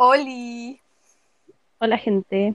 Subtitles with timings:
[0.00, 0.80] Oli.
[1.78, 2.54] Hola, gente.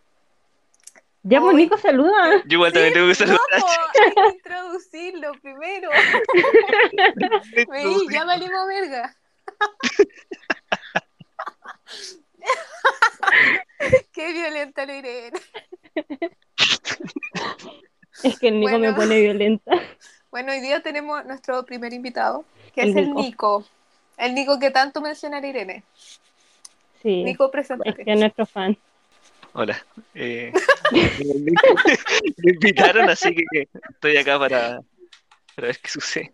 [1.24, 2.38] Ya, Hoy- pues Nico, saluda.
[2.46, 3.40] Yo igual también tengo que saludar.
[3.60, 3.66] No,
[4.02, 5.90] hay que introducirlo primero.
[7.70, 9.14] Veí, ya valimos verga.
[14.14, 15.38] Qué violenta la Irene.
[18.24, 19.74] Es que el Nico me pone violenta.
[20.32, 23.22] Bueno, hoy día tenemos nuestro primer invitado, que El es el Nico.
[23.22, 23.66] Nico.
[24.18, 25.84] El Nico que tanto menciona la Irene.
[27.04, 28.04] Sí, Nico, es preséntate.
[28.06, 28.78] que es nuestro fan.
[29.54, 29.86] Hola.
[30.16, 30.52] Eh,
[32.38, 34.82] me invitaron, así que estoy acá para,
[35.56, 36.34] para ver qué sucede.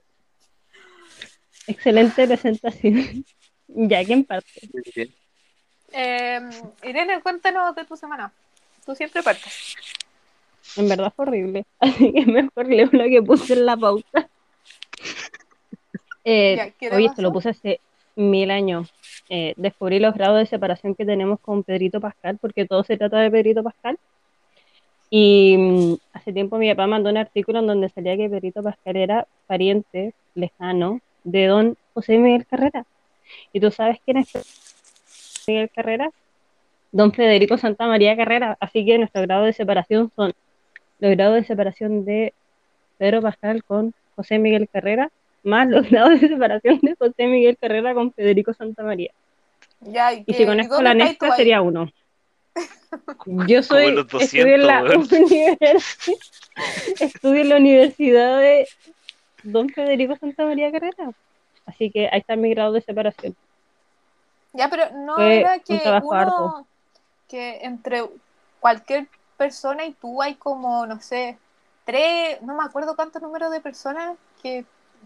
[1.67, 3.25] Excelente presentación.
[3.67, 4.49] Ya, ¿quién parte?
[4.73, 5.13] Muy bien.
[5.91, 6.39] Eh,
[6.83, 8.31] Irene, cuéntanos de tu semana.
[8.85, 9.75] Tú siempre partes.
[10.75, 11.65] En verdad fue horrible.
[11.79, 14.29] Así que mejor leo lo que puse en la pauta.
[16.23, 17.79] Eh, Ya, ¿qué te oye, esto lo puse hace
[18.15, 18.93] mil años.
[19.29, 23.19] Eh, descubrí los grados de separación que tenemos con Pedrito Pascal, porque todo se trata
[23.19, 23.97] de Pedrito Pascal.
[25.09, 28.95] Y mm, hace tiempo mi papá mandó un artículo en donde salía que Pedrito Pascal
[28.95, 32.85] era pariente lejano de don José Miguel Carrera.
[33.53, 34.31] ¿Y tú sabes quién es
[35.47, 36.11] Miguel Carrera?
[36.91, 38.57] Don Federico Santa María Carrera.
[38.59, 40.33] Así que nuestros grados de separación son
[40.99, 42.33] los grados de separación de
[42.97, 45.11] Pedro Pascal con José Miguel Carrera,
[45.43, 49.11] más los grados de separación de José Miguel Carrera con Federico Santa María.
[49.81, 51.17] Ya, ¿y, si con y esto dónde la ahí?
[51.35, 51.89] sería uno.
[53.47, 55.99] Yo soy, los estudio, en la 200,
[56.99, 58.67] estudio en la Universidad de
[59.43, 61.11] Don Federico Santa María Carrera.
[61.65, 63.35] Así que ahí está mi grado de separación.
[64.53, 66.65] Ya, pero no Fue era que uno,
[67.27, 68.03] que entre
[68.59, 69.07] cualquier
[69.37, 71.37] persona y tú hay como, no sé,
[71.85, 74.65] tres, no me acuerdo cuántos números de personas que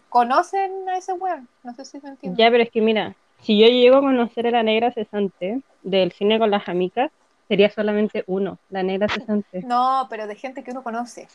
[0.10, 1.48] conocen a ese weón.
[1.64, 2.38] No sé si me entiendes.
[2.38, 6.12] Ya, pero es que mira, si yo llego a conocer a la negra cesante del
[6.12, 7.12] cine con las amigas,
[7.48, 9.62] sería solamente uno, la negra cesante.
[9.66, 11.28] No, pero de gente que uno conoce.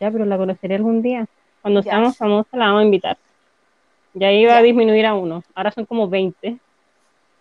[0.00, 1.26] Ya, pero la conoceré algún día.
[1.62, 1.92] Cuando Ya.
[1.92, 3.18] seamos famosas la vamos a invitar.
[4.14, 4.58] Y ahí va Ya.
[4.58, 5.42] a disminuir a uno.
[5.54, 6.58] Ahora son como 20.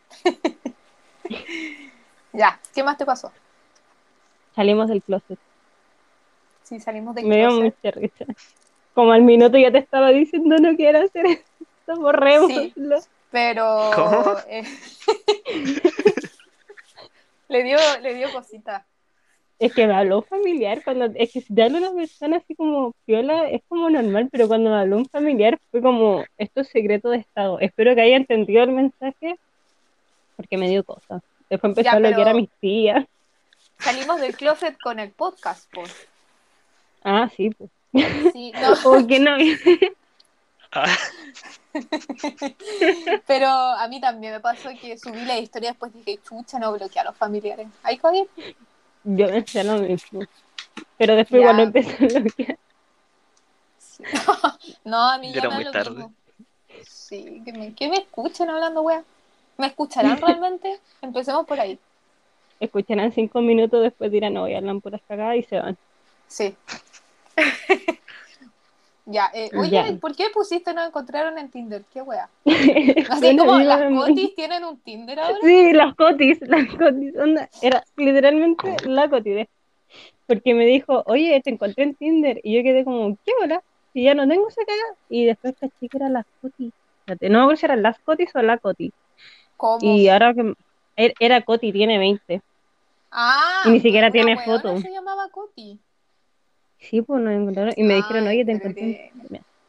[2.33, 3.31] Ya, ¿qué más te pasó?
[4.55, 5.39] Salimos del closet.
[6.63, 7.75] Si salimos de Me dio closet.
[7.83, 8.25] mucha risa.
[8.93, 12.97] Como al minuto ya te estaba diciendo no quiero hacer esto, borrémoslo.
[13.31, 14.35] Pero ¿Cómo?
[14.47, 14.63] eh,
[17.49, 18.85] le dio, le dio cosita.
[19.59, 22.93] Es que me habló familiar cuando, es que si te habla una persona así como
[23.05, 27.09] piola, es como normal, pero cuando me habló un familiar fue como, esto es secreto
[27.09, 27.59] de estado.
[27.59, 29.35] Espero que haya entendido el mensaje,
[30.35, 31.23] porque me dio cosas.
[31.49, 33.05] Después empezó Ya, a bloquear a mis tías.
[33.79, 36.07] Salimos del closet con el podcast, pues.
[37.03, 37.69] Ah, sí, pues.
[38.33, 39.37] Sí, no, O que no.
[40.71, 40.97] Ah,
[43.27, 47.01] pero a mí también me pasó que subí la historia después dije, chucha, no bloqueé
[47.01, 47.67] a los familiares.
[47.83, 48.25] Ahí cogí.
[49.03, 50.21] Yo pensé lo mismo.
[50.97, 51.43] Pero después Ya.
[51.51, 52.57] igual lo empecé a bloquear.
[53.79, 54.03] Sí.
[54.83, 55.89] No, a mí Ya era me muy lo tarde.
[55.91, 56.13] mismo.
[56.83, 59.03] Sí, que me, que me escuchen hablando, wea.
[59.57, 60.79] ¿Me escucharán realmente?
[61.01, 61.79] Empecemos por ahí.
[62.59, 65.77] Escucharán cinco minutos después dirán, no, voy a hablar puras cagadas y se van.
[66.27, 66.55] Sí.
[69.07, 69.97] Ya, eh, oye, Ya.
[69.99, 71.83] ¿por qué pusiste no encontraron en Tinder?
[71.93, 72.29] ¿Qué wea?
[73.09, 75.37] Así como las cotis tienen un Tinder ahora.
[75.41, 77.15] Sí, las cotis, las cotis.
[77.17, 79.47] onda, era literalmente la cotidez.
[80.27, 82.39] Porque me dijo, oye, te encontré en Tinder.
[82.43, 83.61] Y yo quedé como, ¿qué hola?
[83.93, 84.95] Si ya no tengo esa cagada.
[85.09, 86.73] Y después caché que eran las cotis.
[87.07, 88.91] No me acuerdo si eran las cotis o la coti.
[89.55, 89.79] ¿Cómo?
[89.81, 90.53] Y ahora que
[90.97, 92.41] er- era coti, tiene 20.
[93.11, 94.77] Ah, y ni siquiera tiene foto.
[94.79, 95.79] se llamaba Coti.
[96.89, 97.73] Sí, pues nos encontraron.
[97.75, 99.11] Y me dijeron, oye, te encontré que-.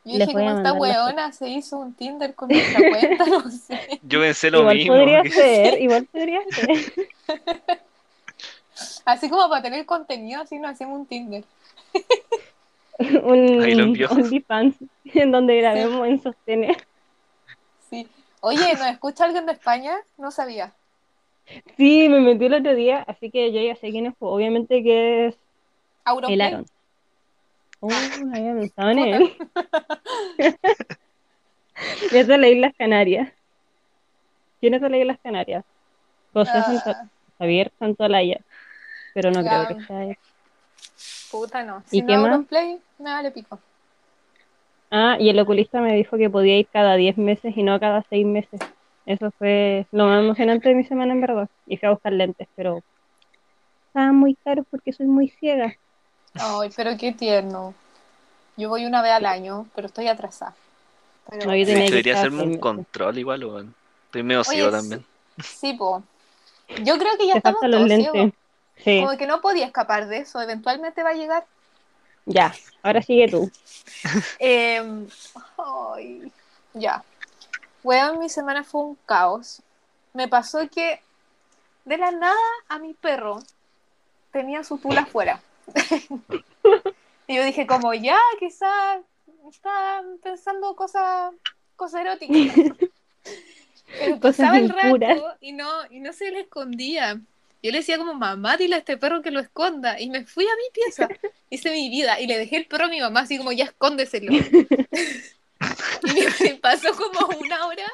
[0.05, 4.01] Yo Les dije, como esta weona se hizo un Tinder con nuestra cuenta, no sé.
[4.03, 4.95] yo pensé lo Igual mismo.
[4.95, 6.93] podría que- ser, igual podría ser.
[9.05, 11.45] Así como para tener contenido, así nos hacemos un Tinder.
[13.23, 14.09] un Ahí lo envió.
[14.11, 16.77] OnlyFans en donde grabemos en sostener.
[17.91, 18.06] Sí.
[18.41, 19.95] Oye, ¿nos escucha alguien de España?
[20.17, 20.73] No sabía.
[21.77, 24.14] Sí, me metí el otro día, así que yo ya sé quién es.
[24.19, 25.35] pues, Obviamente que es
[26.05, 26.35] Auronplay.
[26.35, 26.67] el Aaron.
[27.80, 27.88] Oh,
[28.25, 29.36] no había pensado en él.
[32.12, 33.32] es de las Islas Canarias.
[34.60, 35.64] ¿Quién es de las Islas Canarias?
[36.32, 38.40] José Ah, Santa- Javier Santolaya.
[39.14, 40.16] Pero no creo que sea él.
[41.30, 41.78] puta, no.
[41.92, 42.30] ¿Y Si qué no más?
[42.32, 43.58] Auronplay, me vale pico.
[44.90, 48.02] Ah, y el oculista me dijo que podía ir cada 10 meses y no cada
[48.08, 48.60] 6 meses.
[49.06, 51.48] Eso fue lo más emocionante de mi semana, en verdad.
[51.66, 52.80] Y fui a buscar lentes, pero
[53.88, 55.75] estaban muy caros porque soy muy ciega.
[56.40, 57.75] Ay, pero qué tierno.
[58.56, 60.55] Yo voy una vez al año, pero estoy atrasada.
[61.31, 63.75] Pero- No, yo Debería estar hacerme un control igual, weón.
[64.06, 65.05] Estoy medio Oye, ciego también.
[65.43, 66.02] Sí, po.
[66.82, 68.11] Yo creo que ya Te estamos los todos lentes.
[68.12, 68.32] ciegos.
[68.82, 70.40] Sí, Como que no podía escapar de eso.
[70.40, 71.44] Eventualmente va a llegar.
[72.26, 72.55] ya.
[72.82, 73.50] Ahora sigue tú.
[74.38, 75.06] Eh,
[75.58, 76.32] ay,
[76.75, 77.02] ya.
[77.82, 79.62] Weón, mi semana fue un caos.
[80.14, 81.00] Me pasó que
[81.85, 82.37] de la nada
[82.69, 83.40] a mi perro
[84.32, 85.40] tenía su tula afuera.
[87.26, 89.00] Y yo dije como, ya, quizás
[89.50, 91.35] está pensando cosas
[91.76, 92.55] cosas eróticas.
[93.99, 97.20] Pero pasaba el rato y no, y no se le escondía.
[97.62, 99.99] Yo le decía como, mamá, dile a este perro que lo esconda.
[100.00, 101.09] Y me fui a mi pieza,
[101.50, 104.32] hice mi vida y le dejé el perro a mi mamá así como, ya escóndeselo.
[104.32, 104.44] y
[106.44, 107.87] me pasó como una hora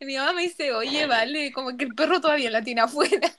[0.00, 3.32] y mi mamá me dice, oye, vale, como que el perro todavía la tiene afuera.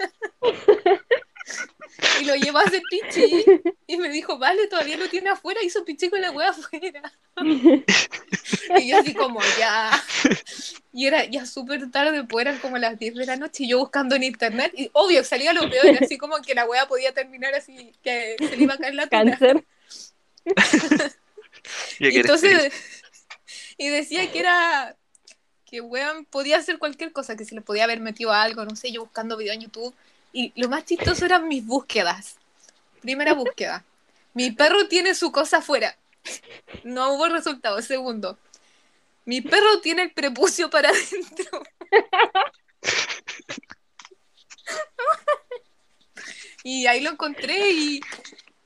[2.21, 3.45] y lo llevó a hacer pichi
[3.87, 7.13] y me dijo, vale, todavía lo tiene afuera, hizo pichi con la wea afuera.
[8.79, 10.03] y yo así como, ya.
[10.93, 13.79] Y era ya súper tarde, pues eran como las 10 de la noche y yo
[13.79, 17.53] buscando en internet y obvio salía lo peor, así como que la wea podía terminar
[17.53, 19.37] así, que se le iba a caer la tuna.
[19.37, 19.63] Cáncer.
[21.99, 22.71] Y entonces,
[23.77, 24.95] y decía que era,
[25.65, 28.75] que weón podía hacer cualquier cosa, que se le podía haber metido a algo, no
[28.75, 29.95] sé, yo buscando video en YouTube.
[30.35, 32.35] Y lo más chistoso eran mis búsquedas.
[32.99, 33.85] Primera búsqueda.
[34.33, 35.97] Mi perro tiene su cosa afuera.
[36.83, 37.81] No hubo resultado.
[37.81, 38.37] Segundo.
[39.23, 41.63] Mi perro tiene el prepucio para adentro.
[46.63, 48.01] Y ahí lo encontré y,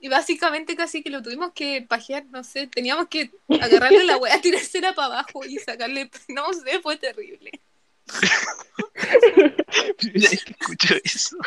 [0.09, 3.29] básicamente casi que lo tuvimos que pajear, no sé, teníamos que
[3.61, 7.51] agarrarle la weá, tirársela para abajo y sacarle, no sé, fue terrible.
[11.03, 11.37] Eso.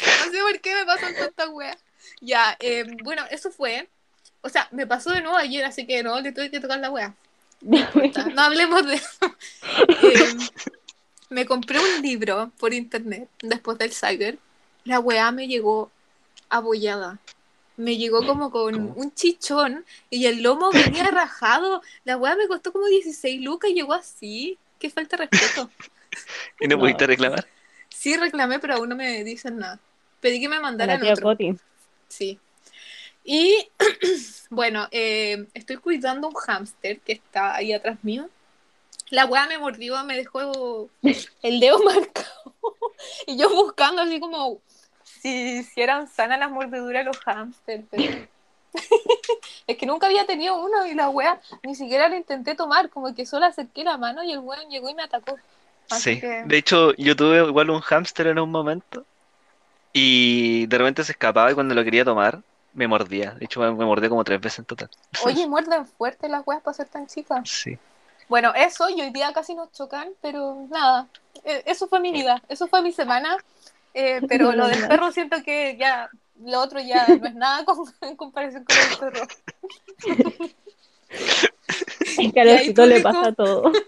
[0.00, 1.76] No sé por qué me pasan tantas weas.
[2.20, 3.88] Ya, eh, bueno, eso fue.
[4.40, 6.90] O sea, me pasó de nuevo ayer, así que no, le tuve que tocar la
[6.90, 7.14] wea.
[7.60, 9.36] No hablemos de eso.
[10.02, 10.36] Eh,
[11.28, 14.38] me compré un libro por internet después del cyber.
[14.84, 15.90] La weá me llegó
[16.48, 17.18] abollada.
[17.78, 18.92] Me llegó como con ¿Cómo?
[18.96, 21.80] un chichón y el lomo venía rajado.
[22.04, 24.58] La weá me costó como 16 lucas y llegó así.
[24.78, 25.70] Qué falta de respeto.
[26.60, 26.80] ¿Y no No.
[26.82, 27.46] pudiste reclamar?
[27.88, 29.78] Sí reclamé, pero aún no me dicen nada.
[30.20, 31.22] Pedí que me mandaran otro.
[31.28, 31.54] Coti.
[32.08, 32.38] Sí.
[33.24, 33.68] Y
[34.50, 38.28] bueno, eh, estoy cuidando un hámster que está ahí atrás mío.
[39.10, 40.90] La weá me mordió, me dejó
[41.42, 42.54] el dedo marcado.
[43.26, 44.60] Y yo buscando así como
[45.20, 47.84] si, si eran sanas las mordeduras de los hámsters.
[47.90, 48.26] pero-
[49.66, 53.14] es que nunca había tenido uno y la weá ni siquiera lo intenté tomar, como
[53.14, 55.36] que solo acerqué la mano y el weón llegó y me atacó.
[55.90, 56.20] Así Sí.
[56.20, 59.04] que- De hecho, yo tuve igual un hámster en un momento
[59.92, 62.40] y de repente se escapaba y cuando lo quería tomar
[62.74, 63.32] me mordía.
[63.32, 64.90] De hecho, me, me mordió como tres veces en total.
[65.24, 67.48] Oye, muerden fuerte las weas para ser tan chicas.
[67.48, 67.78] Sí.
[68.28, 71.06] Bueno, eso, y hoy día casi nos chocan, pero nada,
[71.44, 73.38] eh, eso fue mi vida, eso fue mi semana,
[73.94, 76.08] eh, pero lo del perro siento que ya,
[76.44, 79.26] lo otro ya no es nada con- en comparación con el perro.
[82.18, 83.72] Es que a le pasa todo.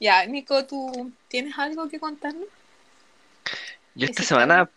[0.00, 2.46] Ya, Nico, ¿tú tienes algo que contarnos?
[3.96, 4.70] Yo esta semana,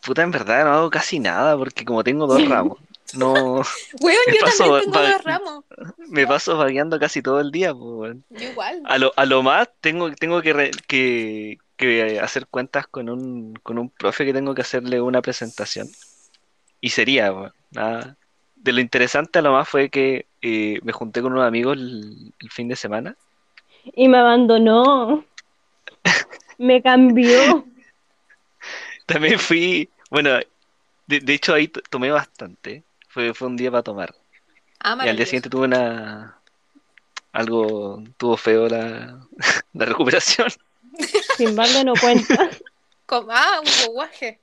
[0.00, 2.78] puta, en verdad no hago casi nada porque como tengo dos ramos,
[3.14, 3.62] no
[4.00, 5.64] Weón, Me yo pasó, también tengo dos ramos,
[6.08, 7.74] me paso vagueando casi todo el día.
[7.74, 8.82] pues, yo igual.
[8.84, 13.54] A lo, a lo más tengo, tengo que, re- que, que hacer cuentas con un,
[13.62, 15.88] con un profe que tengo que hacerle una presentación.
[16.80, 18.16] Y sería, weón, nada.
[18.56, 22.32] De lo interesante a lo más fue que eh, me junté con unos amigos el,
[22.38, 23.16] el fin de semana.
[23.94, 25.24] Y me abandonó.
[26.58, 27.64] Me cambió.
[29.06, 30.30] También fui, bueno,
[31.06, 32.82] de, de hecho ahí tomé bastante.
[33.18, 34.14] Fue, fue un día para tomar.
[34.78, 36.38] Ah, Y al día siguiente tuve una...
[37.32, 39.26] Algo, tuvo feo la,
[39.72, 40.46] la recuperación.
[41.36, 42.48] Sin balde no cuenta.
[43.06, 44.38] Com- Ah, un guaje.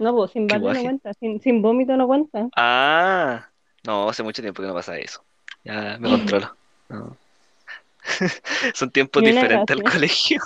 [0.00, 1.14] No, pues sin ¿Qué balde no cuenta.
[1.14, 2.48] Sin, sin vómito no cuenta.
[2.56, 3.48] Ah,
[3.84, 5.22] no, hace mucho tiempo que no pasa eso.
[5.62, 6.52] Ya me controlo.
[6.88, 7.16] No.
[8.74, 10.42] Son tiempos diferentes al colegio.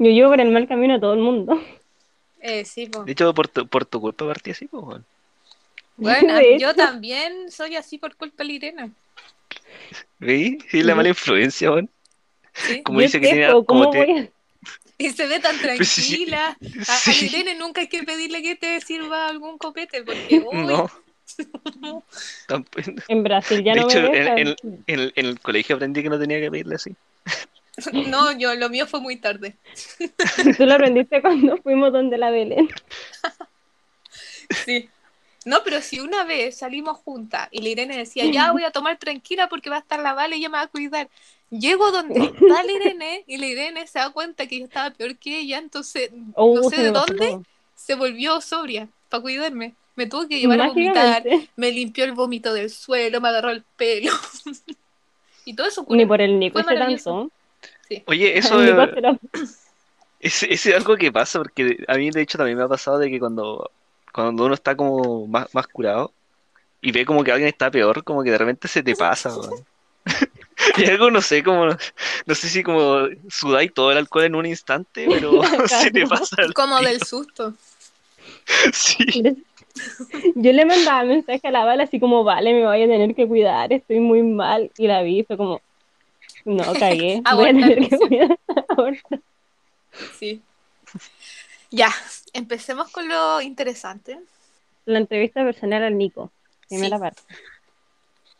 [0.00, 1.60] Yo llevo por el mal camino a todo el mundo.
[2.40, 3.04] Eh, sí, po.
[3.04, 5.00] De hecho, por tu, por tu culpa partí así, pues.
[6.00, 8.90] Bueno, yo también soy así por culpa de Irene.
[10.18, 10.56] ¿Veis?
[10.70, 11.88] Sí, la mala influencia, weón.
[12.54, 12.82] ¿sí?
[12.82, 14.30] Como dice que tiene, ¿cómo como te- voy
[14.98, 16.02] Y se ve tan Pues sí.
[16.26, 16.56] tranquila.
[16.88, 17.26] A, a Sí.
[17.26, 20.90] Irene nunca hay que pedirle que te sirva algún copete, porque uy, No.
[23.08, 24.38] En Brasil ya De no hecho, me en, dejan.
[24.38, 26.94] en- en el, en el colegio aprendí que no tenía que pedirle así.
[27.92, 29.56] no, yo lo mío fue muy tarde.
[30.56, 32.68] Tú lo aprendiste cuando fuimos donde la Belén.
[34.64, 34.88] Sí.
[35.44, 38.98] No, pero si una vez salimos juntas y la Irene decía, ya voy a tomar
[38.98, 41.08] tranquila porque va a estar la Vale y ella me va a cuidar.
[41.50, 45.16] Llego donde está la Irene y la Irene se da cuenta que yo estaba peor
[45.16, 47.42] que ella, entonces Oh, no sé se de dónde todo.
[47.74, 49.74] se volvió sobria para cuidarme.
[49.96, 51.24] Me tuvo que llevar a vomitar,
[51.56, 54.12] me limpió el vómito del suelo, me agarró el pelo.
[55.44, 57.30] y todo eso Ni por el Nico ese maravilloso.
[57.90, 58.04] tanto.
[58.06, 58.72] Oye, eso se
[60.20, 63.10] es, es algo que pasa, porque a mí de hecho también me ha pasado de
[63.10, 63.70] que cuando,
[64.12, 66.12] cuando uno está como más, más curado
[66.80, 69.30] y ve como que alguien está peor, como que de repente se te pasa.
[70.76, 74.46] Y algo, no sé, como, no sé si como sudáis todo el alcohol en un
[74.46, 77.54] instante, pero se te pasa el Como del susto.
[78.72, 79.36] Sí.
[80.34, 83.26] Yo le mandaba mensaje a la bala así como, vale, me voy a tener que
[83.26, 84.70] cuidar, estoy muy mal.
[84.76, 85.62] Y la vi, fue como,
[86.44, 88.38] no, cagué, voy a tener que cuidar.
[88.68, 89.20] Abortar.
[90.18, 90.42] Sí.
[91.70, 91.92] Ya,
[92.32, 94.18] empecemos con lo interesante.
[94.86, 96.32] La entrevista personal al Nico,
[96.68, 97.00] primera Sí.
[97.00, 97.22] parte.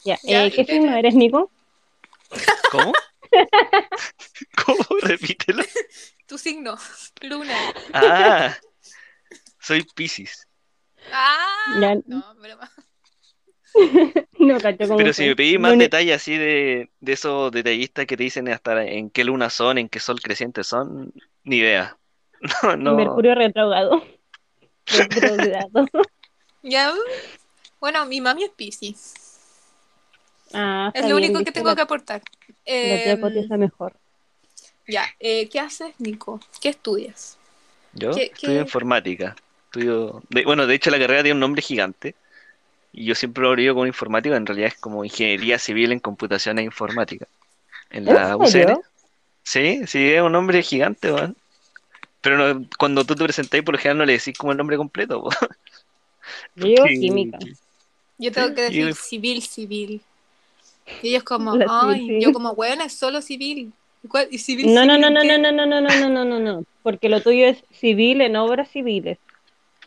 [0.05, 1.51] Ya, Ya, eh, ¿qué signo eres, Nico?
[2.71, 2.93] ¿Cómo?
[4.67, 4.85] ¿Cómo?
[5.03, 5.63] Repítelo.
[6.27, 6.77] Tu signo,
[7.23, 7.55] Luna.
[7.93, 8.57] Ah,
[9.61, 10.47] soy Piscis.
[11.13, 11.95] Ah, Ya.
[12.07, 12.71] no, broma.
[14.41, 18.07] No cacho cómo Pero si me pedís más uni- detalles así de, de esos detallistas
[18.07, 21.13] que te dicen hasta en qué luna son, en qué sol creciente son,
[21.45, 22.00] ni idea.
[22.63, 22.95] No, no.
[22.95, 24.03] Mercurio retrogrado.
[24.87, 25.87] Retrogrado.
[26.63, 26.93] Ya,
[27.81, 29.15] bueno, mi mami es Piscis.
[30.53, 32.23] Ah, Es lo único que tengo la- que aportar.
[32.49, 33.93] La tía Em, Coti es la mejor.
[34.89, 36.41] ya, eh, ¿qué haces, Nico?
[36.61, 37.39] ¿Qué estudias?
[37.93, 38.61] Yo ¿Qué- estudio qué?
[38.61, 39.37] informática.
[39.67, 42.15] Estudio, de- bueno, de hecho la carrera tiene un nombre gigante.
[42.93, 46.59] Y yo siempre lo abrigo como informática, en realidad es como ingeniería civil en computación
[46.59, 47.27] e informática.
[47.91, 48.37] En la.
[48.37, 48.79] UCN.
[49.45, 51.37] Sí, sí, es un nombre gigante, weón.
[52.21, 54.77] Pero no- cuando tú te presentáis, por lo general no le decís como el nombre
[54.77, 55.31] completo, po.
[56.55, 57.39] Yo llevo Porque- química.
[58.19, 60.03] Yo tengo que decir civil, civil.
[61.03, 63.73] Y ellos como, ay, yo como, bueno, es solo civil.
[64.03, 66.25] ¿Y, cuál- y civil, No, no, civil no, no, no, no, no, no, no, no,
[66.25, 66.65] no, no.
[66.83, 69.19] Porque lo tuyo es civil en obras civiles.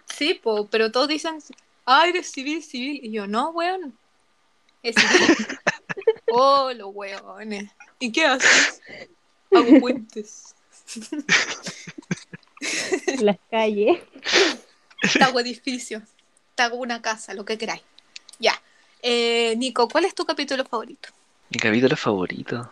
[0.08, 1.38] Sí, po, pero todos dicen,
[1.86, 3.00] ay, eres civil, civil.
[3.04, 3.94] Y yo, no, weón.
[4.82, 5.38] Es civil.
[6.32, 7.72] oh, los weones.
[8.00, 8.82] ¿Y qué haces?
[9.52, 10.56] Hago puentes.
[13.22, 14.00] Las calles.
[15.14, 16.04] Te hago edificios.
[16.56, 17.82] Te hago una casa, lo que queráis.
[18.40, 18.54] Ya.
[19.02, 21.10] Eh, Nico, ¿cuál es tu capítulo favorito?
[21.50, 22.72] Mi capítulo favorito.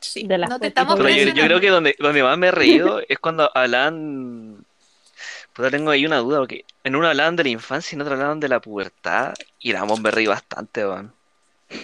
[0.00, 2.48] Sí, De las no te estamos Pero yo, yo creo que donde, donde más me
[2.48, 4.64] he reído es cuando hablan.
[5.52, 8.14] Pues tengo ahí una duda, porque en uno hablaban de la infancia y en otro
[8.14, 9.34] hablaban de la pubertad.
[9.58, 11.12] Y la me reí bastante, weón.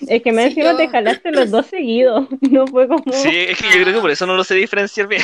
[0.09, 2.27] Es que me Sí, encima yo- te jalaste los dos seguidos.
[2.41, 3.05] No fue como.
[3.13, 5.23] Sí, es que yo creo que por eso no lo sé diferenciar bien.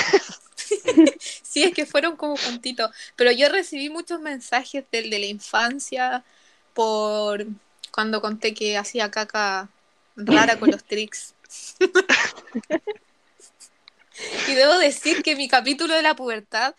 [1.43, 2.91] Sí, es que fueron como juntitos.
[3.17, 6.25] Pero yo recibí muchos mensajes del de la infancia
[6.73, 7.47] por
[7.91, 9.69] cuando conté que hacía caca
[10.17, 11.35] rara con los tricks.
[14.49, 16.75] y debo decir que mi capítulo de la pubertad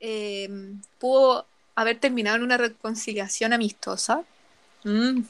[0.00, 0.48] eh,
[0.98, 4.24] pudo haber terminado en una reconciliación amistosa.
[4.84, 5.22] Mm.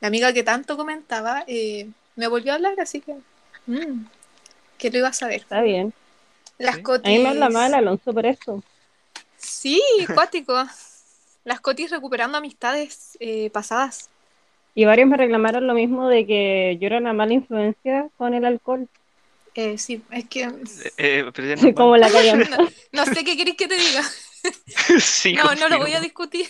[0.00, 3.14] La amiga que tanto comentaba eh, me volvió a hablar, así que...
[3.66, 4.06] mm,
[4.76, 5.40] que lo iba a saber.
[5.40, 5.94] Está bien.
[6.62, 6.80] Las Sí.
[6.80, 7.12] A cotis...
[7.12, 8.62] mí me habla mal Alonso por eso.
[9.36, 9.82] Sí,
[10.14, 10.54] cuático.
[11.44, 14.08] Las cotis recuperando amistades eh, pasadas.
[14.74, 18.44] Y varios me reclamaron lo mismo de que yo era una mala influencia con el
[18.44, 18.88] alcohol.
[19.54, 20.48] Eh, sí, es que
[20.96, 22.08] Eh, pero ya no- Como la
[22.48, 24.02] no, no sé qué queréis que te diga.
[25.00, 26.46] sí, No, no lo voy a discutir.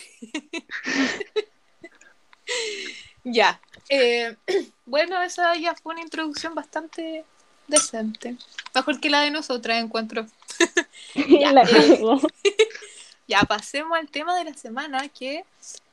[3.23, 3.59] ya.
[3.89, 4.35] eh,
[4.85, 7.25] bueno, esa ya fue una introducción bastante
[7.73, 8.35] decente.
[8.73, 10.25] Mejor que la de nosotras, encuentro.
[11.15, 11.99] Ya, La eh.
[13.27, 15.45] Ya, pasemos al tema de la semana, que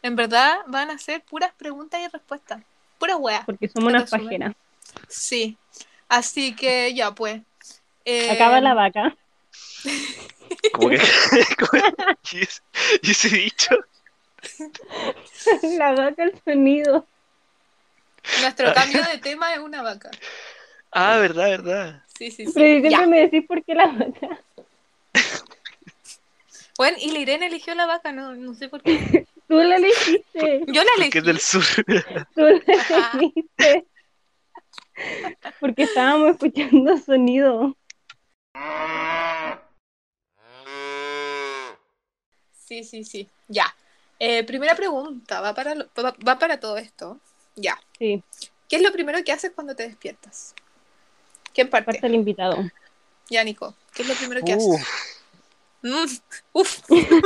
[0.02, 2.62] en verdad van a ser puras preguntas y respuestas.
[2.98, 3.44] Puras weas.
[3.44, 4.54] Porque somos unas pajeras.
[5.08, 5.56] Sí.
[6.08, 7.40] Así que ya, pues.
[8.04, 9.16] Eh, Acaba la vaca.
[10.72, 10.98] Como que.
[11.58, 11.82] como-
[12.32, 12.60] y, ese,
[13.02, 13.76] y ese dicho.
[15.78, 17.06] La vaca, el sonido.
[18.40, 20.10] Nuestro cambio de tema es una vaca.
[20.92, 22.04] Ah, verdad, verdad.
[22.18, 22.52] Sí, sí, sí.
[22.54, 23.06] Pero siempre Ya.
[23.06, 24.40] me decís por qué la vaca.
[26.76, 29.26] Bueno, y la Irene eligió la vaca, no, no sé por qué.
[29.48, 30.64] Tú la elegiste.
[30.68, 31.18] Yo la Porque elegí.
[31.18, 31.62] es del sur.
[32.34, 33.86] Tú la elegiste.
[35.58, 37.76] Porque estábamos escuchando sonido.
[42.52, 43.28] Sí, sí, sí.
[43.48, 43.66] Ya.
[44.18, 47.18] Eh, primera pregunta, va para, lo- va, va para todo esto.
[47.56, 47.78] Ya.
[47.98, 48.22] Sí,
[48.68, 50.54] ¿Qué es lo primero que haces cuando te despiertas?
[51.54, 51.86] ¿Quién parte?
[51.92, 52.64] parte el invitado.
[53.28, 53.74] Ya, Nico.
[53.94, 54.80] ¿Qué es lo primero que Uf.
[54.80, 54.86] haces?
[55.82, 56.04] Mm,
[56.52, 56.78] uf.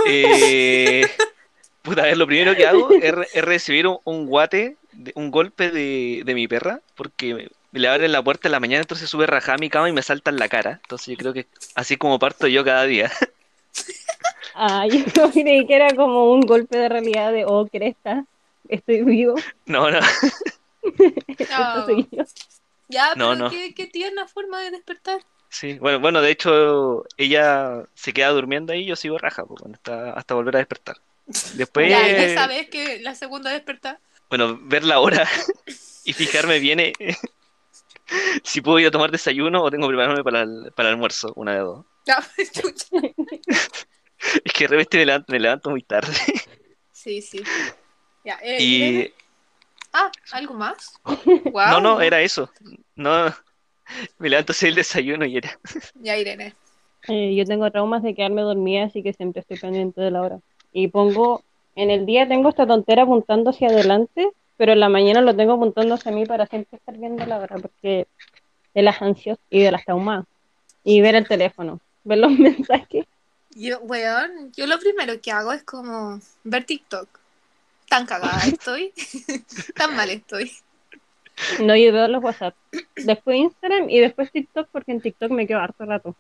[0.09, 1.07] Eh,
[1.83, 5.13] Puta, a ver, lo primero que hago es, re- es recibir un, un guate, de-
[5.17, 8.81] un golpe de, de mi perra, porque me, le abren la puerta en la mañana,
[8.81, 10.81] entonces sube rajada a mi cama y me salta en la cara.
[10.83, 13.11] Entonces yo creo que así como parto yo cada día.
[14.55, 18.25] Ah, yo creí que era como un golpe de realidad de, oh, cresta,
[18.69, 19.35] estoy vivo,
[19.67, 19.99] No, no.
[21.39, 22.25] yo.
[22.89, 23.51] Ya, No, pero no.
[23.51, 25.21] Qué, qué tierna forma de despertar.
[25.49, 29.63] Sí, bueno, bueno, de hecho, ella se queda durmiendo ahí y yo sigo raja, pues,
[29.73, 30.97] hasta, hasta volver a despertar.
[31.55, 33.99] Después, Ya, esa vez que la segunda despertar.
[34.29, 35.27] bueno, ver la hora
[36.05, 36.93] y fijarme bien eh,
[38.43, 41.33] si puedo ir a tomar desayuno o tengo que prepararme para el, para el almuerzo,
[41.37, 41.87] una de dos.
[42.07, 42.19] Ya,
[42.53, 42.87] chucha.
[44.45, 46.13] Es que de repente me levanto, me levanto muy tarde.
[46.93, 47.43] Sí, sí.
[48.25, 48.57] Ya, eh.
[48.61, 49.15] Y
[49.97, 50.93] Ah, ¿algo más?
[51.55, 52.51] no, no, era eso.
[52.97, 53.33] No,
[54.19, 55.57] me levanto a hacer el desayuno y era.
[55.95, 56.53] Ya, Irene.
[57.07, 60.41] Eh, yo tengo traumas de quedarme dormida, así que siempre estoy pendiente de la hora.
[60.73, 61.45] Y pongo,
[61.77, 65.53] en el día tengo esta tontera apuntando hacia adelante, pero en la mañana lo tengo
[65.53, 68.09] apuntando hacia mí para siempre estar viendo la hora, porque
[68.75, 70.25] de las ansias y de las traumas.
[70.83, 73.07] Y ver el teléfono, ver los mensajes.
[73.51, 77.24] Yo, weón, yo lo primero que hago es como ver TikTok.
[77.89, 78.93] Tan cagada estoy.
[79.77, 80.53] Tan mal estoy.
[81.61, 82.55] No, yo veo los WhatsApp.
[82.97, 86.15] Después Instagram y después TikTok, porque en TikTok me quedo harto rato.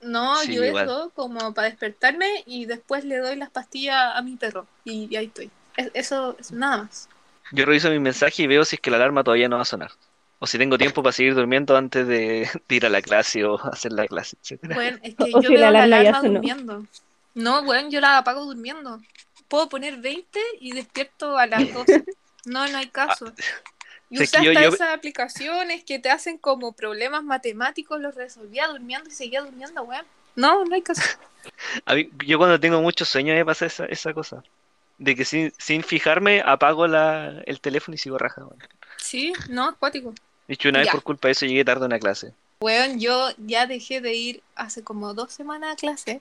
[0.00, 0.84] No, Sí, yo igual.
[0.84, 4.66] eso como para despertarme y después le doy las pastillas a mi perro.
[4.84, 5.50] Y, y ahí estoy.
[5.76, 7.08] Es- eso es nada más.
[7.52, 9.66] Yo reviso mi mensaje y veo si es que la alarma todavía no va a
[9.66, 9.90] sonar.
[10.38, 13.58] O si tengo tiempo para seguir durmiendo antes de, de ir a la clase o
[13.72, 14.74] hacer la clase, etcétera.
[14.74, 16.86] Bueno, es que O yo si la veo la alarma ya alarma durmiendo.
[17.34, 19.00] No, bueno, yo la apago durmiendo.
[19.48, 22.04] Puedo poner 20 y despierto a las 12.
[22.46, 23.32] No, no hay caso.
[24.08, 28.68] Y Ah, yo- hasta yo- esas aplicaciones que te hacen como problemas matemáticos, los resolvía
[28.68, 30.04] durmiendo y seguía durmiendo, weón.
[30.36, 31.02] No, no hay caso.
[31.86, 34.42] A mí- yo cuando tengo mucho sueño me pasa esa, esa cosa.
[34.98, 38.42] De que sin, sin fijarme apago la, el teléfono y sigo raja.
[38.44, 38.62] bueno.
[38.96, 40.14] Sí, no, acuático.
[40.48, 42.32] De hecho, una vez por culpa de eso llegué tarde a una clase.
[42.60, 46.20] Weón, yo ya dejé de ir hace como dos semanas a clase,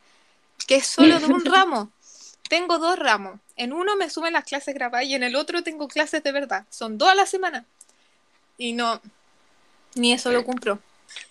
[0.67, 1.89] que es solo de un ramo.
[2.49, 3.39] Tengo dos ramos.
[3.55, 6.65] En uno me suben las clases grabadas y en el otro tengo clases de verdad.
[6.69, 7.65] Son dos a la semana.
[8.58, 9.01] Y no,
[9.95, 10.79] ni eso lo cumplo.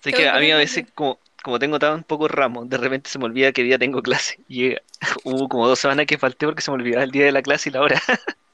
[0.01, 3.19] Así que a mí a veces, como, como tengo tan pocos ramos, de repente se
[3.19, 4.39] me olvida qué día tengo clase.
[4.49, 4.75] Y
[5.25, 7.69] hubo como dos semanas que falté porque se me olvidaba el día de la clase
[7.69, 8.03] y la hora.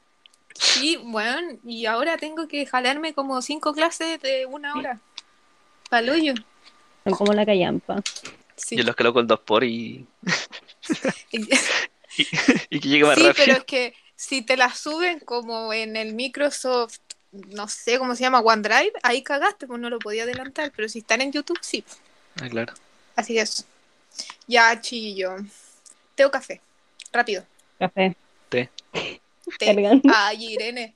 [0.61, 5.01] Sí, bueno, y ahora tengo que jalarme como cinco clases de una hora.
[5.88, 6.35] Paloyo.
[7.05, 8.03] Son como la callampa.
[8.57, 8.77] Sí.
[8.77, 10.07] Yo los coloco el 2 por y,
[12.70, 13.44] Y- que llegue más Sí, rápido.
[13.44, 16.99] pero es que si te las suben como en el Microsoft,
[17.33, 20.99] no sé cómo se llama, OneDrive, ahí cagaste, pues no lo podía adelantar, pero si
[21.01, 21.85] están en YouTube, sí.
[22.42, 22.75] Ah, claro.
[23.16, 23.64] Así que eso.
[24.46, 25.37] Ya, chillo.
[26.14, 26.61] Teo café.
[27.12, 27.44] Rápido.
[27.79, 28.16] Café.
[28.49, 28.68] Té.
[29.59, 30.12] Cargando.
[30.14, 30.94] Ay, Irene.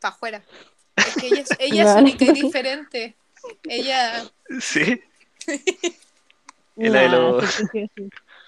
[0.00, 0.42] Pa' afuera.
[0.96, 3.14] Es que ella es, ella es única y diferente.
[3.64, 4.28] Ella.
[4.60, 5.00] Sí.
[6.76, 7.62] Y la de los-.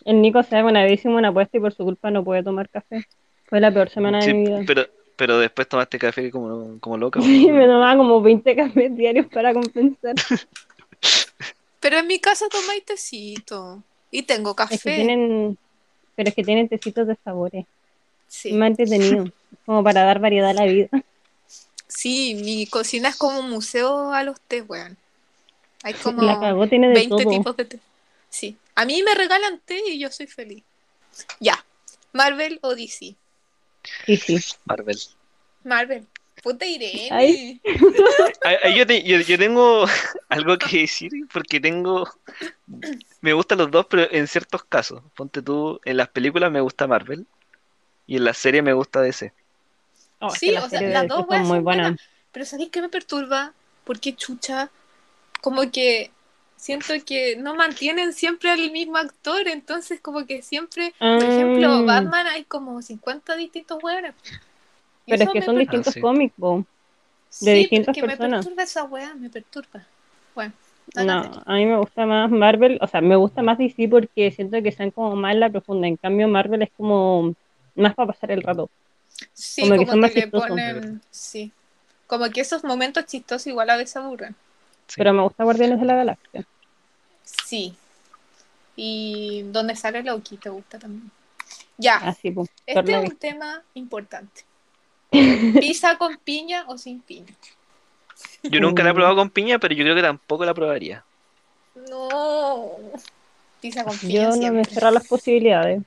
[0.09, 3.07] El Nico se vez hicimos una apuesta y por su culpa no puede tomar café.
[3.45, 4.63] Fue la peor semana Sí, de mi vida.
[4.67, 7.21] pero, pero después tomaste café como, como loca.
[7.23, 10.15] Sí, me tomaba como 20 cafés diarios para compensar.
[11.81, 13.83] Pero en mi casa tomáis tecito.
[14.11, 14.75] Y tengo café.
[14.77, 15.59] Es que tienen,
[16.17, 17.67] pero es que tienen tecitos de sabores.
[18.27, 18.53] Sí.
[18.55, 19.27] Más entretenido.
[19.67, 20.89] Como para dar variedad a la vida.
[21.87, 24.97] Sí, mi cocina es como un museo a los té, weón.
[25.83, 27.31] Hay como La cagó, tiene de 20 todo.
[27.31, 27.79] tipos de té.
[28.31, 28.57] Sí.
[28.75, 30.63] A mí me regalan té y yo soy feliz.
[31.41, 31.65] Ya.
[32.13, 33.15] Marvel o DC.
[34.07, 34.39] Sí, sí.
[34.65, 34.99] Marvel.
[35.65, 36.07] Marvel.
[36.43, 37.09] Puta Irene.
[37.11, 37.61] Ay.
[38.45, 39.87] Ay, ay, yo, te- yo- yo tengo
[40.29, 42.09] algo que decir porque tengo.
[43.21, 45.03] Me gustan los dos, pero en ciertos casos.
[45.17, 47.27] Ponte tú, en las películas me gusta Marvel
[48.07, 49.33] y en las series me gusta DC.
[50.21, 52.01] Oh, Sí, o sea, las dos DC son muy buenas.
[52.33, 53.53] Pero ¿sabéis qué me perturba?
[53.85, 54.71] Porque chucha,
[55.41, 56.11] como que
[56.59, 61.83] siento que no mantienen siempre al mismo actor, entonces como que siempre, por ejemplo, Ah.
[61.87, 64.15] Batman hay como 50 distintos weones.
[65.07, 66.01] Y Pero es que son distintos Ah, sí.
[66.01, 66.67] cómics, de
[67.31, 68.31] Sí, pero es distintas que personas.
[68.31, 69.87] me perturba esa wea, me perturba.
[70.35, 70.53] Bueno,
[70.95, 74.61] No, a mí me gusta más Marvel, o sea, me gusta más DC porque siento
[74.63, 75.87] que están como más en la profunda.
[75.87, 77.35] En cambio, Marvel es como
[77.75, 78.71] más para pasar el rato.
[79.33, 80.49] Sí, como como, que son más le chistosos.
[80.49, 81.53] ponen, sí.
[82.07, 84.37] Como que esos momentos chistosos igual a veces aburren.
[84.89, 84.95] Sí.
[84.97, 86.45] Pero me gusta Guardianes de la Galaxia.
[87.23, 87.75] Sí.
[88.75, 91.11] Y donde sale Loki, te gusta también.
[91.77, 91.97] Ya.
[91.99, 92.49] Así, pues.
[92.67, 94.45] Este es un tema importante.
[95.11, 97.35] ¿Pizza con piña o sin piña?
[98.43, 101.05] Yo nunca la he probado con piña, pero yo creo que tampoco la probaría.
[101.89, 102.71] No.
[103.61, 105.83] Pizza con piña Yo no me cierro las posibilidades.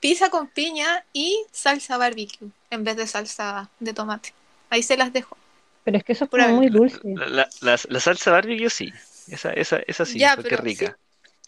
[0.00, 4.32] pizza con piña y salsa barbecue en vez de salsa de tomate.
[4.70, 5.36] Ahí se las dejo.
[5.84, 6.98] Pero es que eso es como muy dulce.
[7.14, 8.92] La, la- la- la salsa barbecue sí.
[9.28, 10.98] Esa, esa, esa sí, Ya, porque es rica.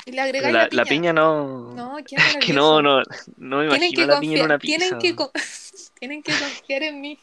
[0.06, 0.82] Y le agregáis la, la piña.
[0.84, 1.74] la piña no.
[1.74, 3.02] No, qué es que no, no,
[3.36, 4.78] no me Tienen que imagino la piña en confiar, una pizza.
[4.78, 5.30] tienen que, con-
[6.00, 7.18] tienen que confiar en mí.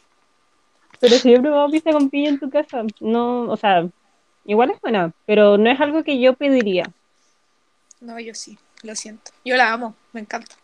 [1.00, 3.86] Pero si yo he probado pizza con piña en tu casa, no, o sea,
[4.44, 6.84] igual es buena, pero no es algo que yo pediría.
[8.00, 9.30] No, yo sí, lo siento.
[9.44, 10.56] Yo la amo, me encanta.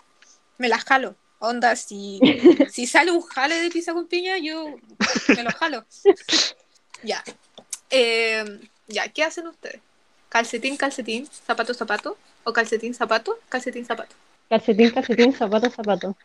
[0.59, 1.15] Me la jalo.
[1.47, 2.21] Onda, si,
[2.75, 4.81] si sale un jale de pizza con piña, yo
[5.35, 5.87] me lo jalo.
[7.03, 7.23] Ya.
[7.91, 8.45] Eh,
[8.89, 9.81] ya, ¿qué hacen ustedes?
[10.29, 12.19] ¿Calcetín, calcetín, zapato, zapato?
[12.45, 14.17] ¿O calcetín, zapato, calcetín, zapato?
[14.51, 16.17] Calcetín, calcetín, zapato, zapato.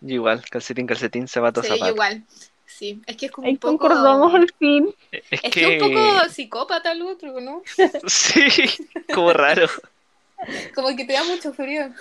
[0.00, 1.92] Yo igual, calcetín, calcetín, zapato, sí, yo zapato.
[1.92, 2.24] igual.
[2.66, 3.78] Sí, es que es como Ahí un poco...
[3.78, 4.94] concordamos al fin.
[5.30, 5.66] Es Es que que.
[5.66, 7.62] un poco psicópata el otro, ¿no?
[8.06, 8.46] Sí,
[9.14, 9.68] como raro.
[10.74, 11.92] Como que te da mucho frío.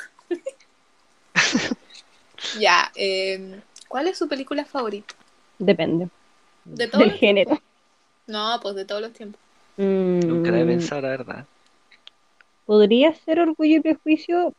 [2.53, 5.15] Ya, eh, ¿cuál es su película favorita?
[5.59, 6.09] Depende
[6.65, 7.45] De todos del los género.
[7.45, 7.59] tiempos.
[8.27, 9.41] No, pues de todos los tiempos.
[10.27, 11.47] Nunca la he Mm, pensado, la verdad.
[12.65, 14.53] Podría ser Orgullo y Prejuicio,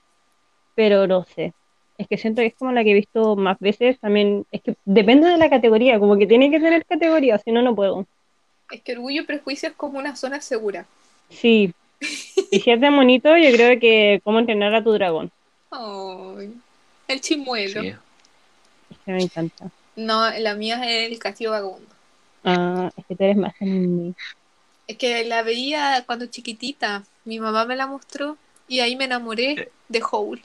[0.74, 1.54] pero no sé.
[1.98, 4.00] Es que siento que es como la que he visto más veces.
[4.00, 7.62] También es que depende de la categoría, como que tiene que tener categoría, si no,
[7.62, 8.06] no puedo.
[8.70, 10.86] Es que Orgullo y Prejuicio es como una zona segura.
[11.28, 11.72] Sí.
[12.50, 15.30] Y si es de monito, yo creo que cómo entrenar a tu dragón.
[15.70, 16.60] Ay,
[17.08, 17.82] el chimuelo.
[17.82, 17.88] Sí.
[18.90, 19.70] Es que me encanta.
[19.96, 21.88] No, la mía es el castillo vagabundo.
[22.44, 24.14] Ah, es que tú eres más anime.
[24.86, 27.02] Es que la veía cuando chiquitita.
[27.24, 28.36] Mi mamá me la mostró
[28.68, 30.40] y ahí me enamoré de Howl.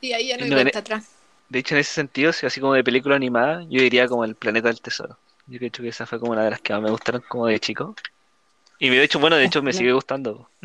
[0.00, 1.06] Y ahí ya no hay No, en- vuelta atrás.
[1.48, 4.34] De hecho, en ese sentido, si así como de película animada, yo diría como El
[4.34, 5.16] Planeta del Tesoro.
[5.46, 7.58] Yo creo que esa fue como una de las que más me gustaron como de
[7.58, 7.94] chico.
[8.78, 10.50] Y de hecho, bueno, de hecho me sigue gustando.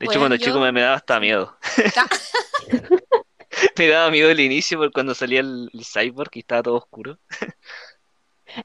[0.00, 1.56] De hecho, Bueno, cuando yo- chico me, me daba hasta miedo.
[3.78, 7.18] Me daba miedo el inicio por cuando salía el, el cyborg y estaba todo oscuro.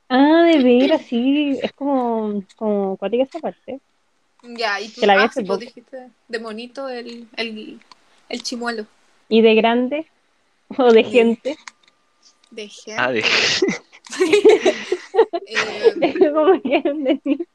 [0.10, 1.58] Ah, de veras, sí.
[1.62, 3.80] Es como, como cuática esa parte.
[4.44, 5.58] ya, y tú Que la ah, poco.
[5.58, 7.80] dijiste de monito el, el,
[8.30, 8.86] el chimuelo.
[9.30, 10.08] ¿Y de grande?
[10.78, 11.58] ¿O de gente?
[12.52, 13.02] De gente.
[13.02, 13.24] Ah, de...
[16.02, 17.48] Eh, como decir.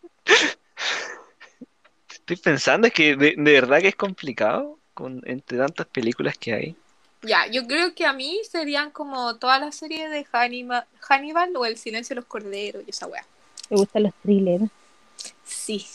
[2.09, 6.53] Estoy pensando, es que de, de verdad que es complicado con, entre tantas películas que
[6.53, 6.77] hay.
[7.23, 11.67] Ya, yo creo que a mí serían como toda la serie de Hannibal, Hannibal o
[11.67, 13.25] El silencio de los corderos y esa weá.
[13.69, 14.65] ¿Te gustan los thrillers?
[15.45, 15.87] Sí,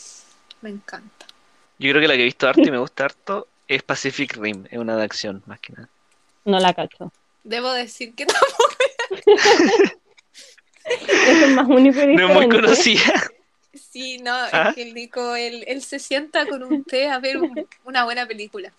[0.62, 1.26] me encanta.
[1.78, 4.66] Yo creo que la que he visto harto y me gusta harto es Pacific Rim,
[4.70, 5.88] es una de acción más que nada.
[6.44, 7.12] No la cacho.
[7.42, 8.26] Debo decir que
[10.86, 13.30] Eso es más único y No es muy conocida.
[13.74, 14.68] sí, no, ¿Ah?
[14.70, 18.04] es que el Nico, él, él se sienta con un té a ver un- una
[18.04, 18.72] buena película.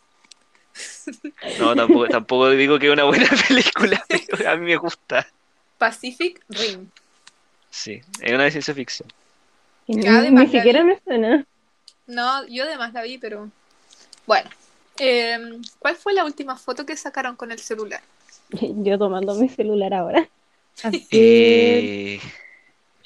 [1.60, 5.28] No, tampoco, tampoco digo que es una buena película, pero a mí me gusta.
[5.78, 6.90] Pacific Rim.
[7.70, 9.08] Sí, es una de ciencia ficción.
[9.88, 11.46] Ni, Ya, siquiera me suena.
[12.08, 13.50] No, yo además la vi, pero
[14.26, 14.50] bueno.
[15.00, 15.38] Eh,
[15.80, 18.02] ¿Cuál fue la última foto que sacaron con el celular?
[18.50, 20.28] Yo tomando mi celular ahora.
[20.84, 22.20] A ver, Eh,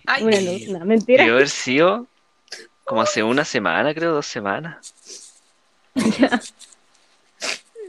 [0.06, 1.24] Ay, una luz, no, mentira.
[1.24, 2.08] debió haber sido
[2.86, 4.94] como hace una semana, creo, dos semanas.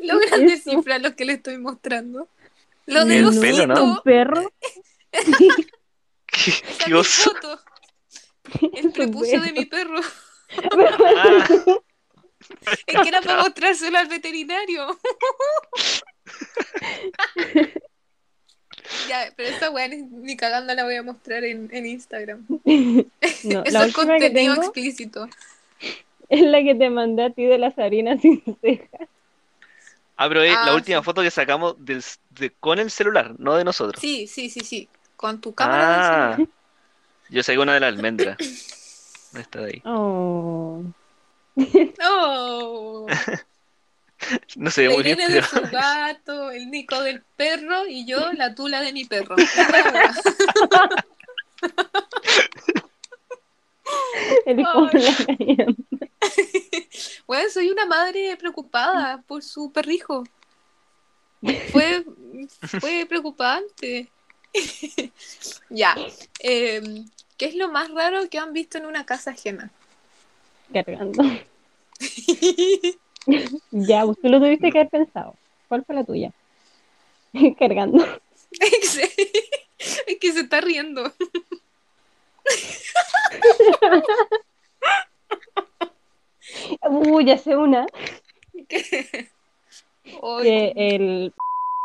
[0.09, 0.71] logran eso?
[0.71, 2.29] descifrar lo que le estoy mostrando.
[2.87, 3.83] Lo El de los pelo, ¿no?
[3.83, 4.53] Un perro.
[6.27, 7.31] ¿Qué, qué es mi oso?
[7.31, 7.61] foto.
[8.73, 10.01] El prepucio de mi perro.
[11.15, 11.49] Ah,
[12.87, 14.99] Es que era para mostrárselo al veterinario.
[19.05, 22.47] ya, pero esa weá ni, cagando la voy a mostrar en, en Instagram.
[23.43, 25.29] No, Eso la es última que contenido tengo explícito.
[26.29, 29.09] es la que te mandé a ti de las harinas sin cejas.
[30.25, 31.05] Ah, pero es la Ah, última sí.
[31.05, 34.01] foto que sacamos del- de- con el celular, no de nosotros.
[34.01, 34.89] Sí, sí, sí, sí.
[35.17, 36.49] Con tu cámara del Ah, celular.
[37.31, 38.37] yo saqué una de la almendra.
[39.35, 39.83] Esta de ahí.
[39.85, 40.83] Oh.
[42.05, 43.07] Oh,
[44.57, 47.87] No se ve la muy bien, Irene de pero su gato, el Nico del perro
[47.87, 49.35] y yo la tula de mi perro.
[54.47, 55.67] El caña.
[57.27, 60.25] Bueno, soy una madre preocupada por su perrijo.
[61.71, 62.05] Fue,
[62.81, 64.09] fue preocupante.
[65.71, 65.97] ya.
[66.41, 69.71] em, ¿Qué es lo más raro que han visto en una casa ajena?
[70.73, 71.23] Cargando.
[73.71, 75.35] Ya, tú lo tuviste que haber pensado.
[75.69, 76.33] ¿Cuál fue la tuya?
[77.59, 78.05] Cargando.
[78.61, 81.13] es que se está riendo.
[86.89, 87.87] Uh, ya sé una.
[90.43, 91.33] Que el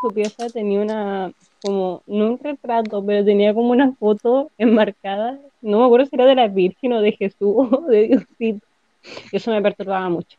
[0.02, 1.32] su pieza tenía una,
[1.62, 6.26] como, no un retrato, pero tenía como una foto enmarcada, no me acuerdo si era
[6.26, 7.38] de la Virgen o de Jesús
[7.72, 8.66] o de Diosito,
[9.32, 10.38] y eso me perturbaba mucho.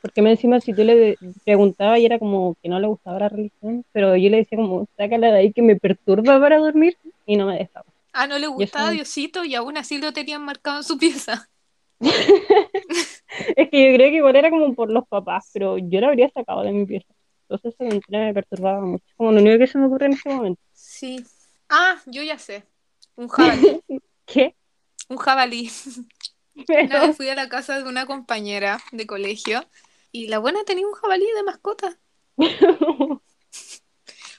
[0.00, 3.28] Porque me encima si tú le preguntabas y era como que no le gustaba la
[3.30, 7.36] religión, pero yo le decía como, sácala de ahí que me perturba para dormir, y
[7.36, 7.86] no me dejaba.
[8.14, 11.48] Ah, no le gustaba Diosito y aún así lo tenían marcado en su pieza.
[13.56, 16.30] Es que yo creo que igual era como por los papás, pero yo lo habría
[16.30, 17.12] sacado de mi pieza.
[17.48, 19.04] Entonces eso me perturbaba mucho.
[19.16, 20.62] Como lo único que se me ocurre en este momento.
[20.72, 21.24] Sí.
[21.68, 22.64] Ah, yo ya sé.
[23.16, 23.80] Un jabalí.
[24.26, 24.54] ¿Qué?
[25.08, 25.70] Un jabalí.
[26.56, 29.66] Una Pero, vez fui a la casa de una compañera de colegio
[30.12, 31.98] y la buena tenía un jabalí de mascota.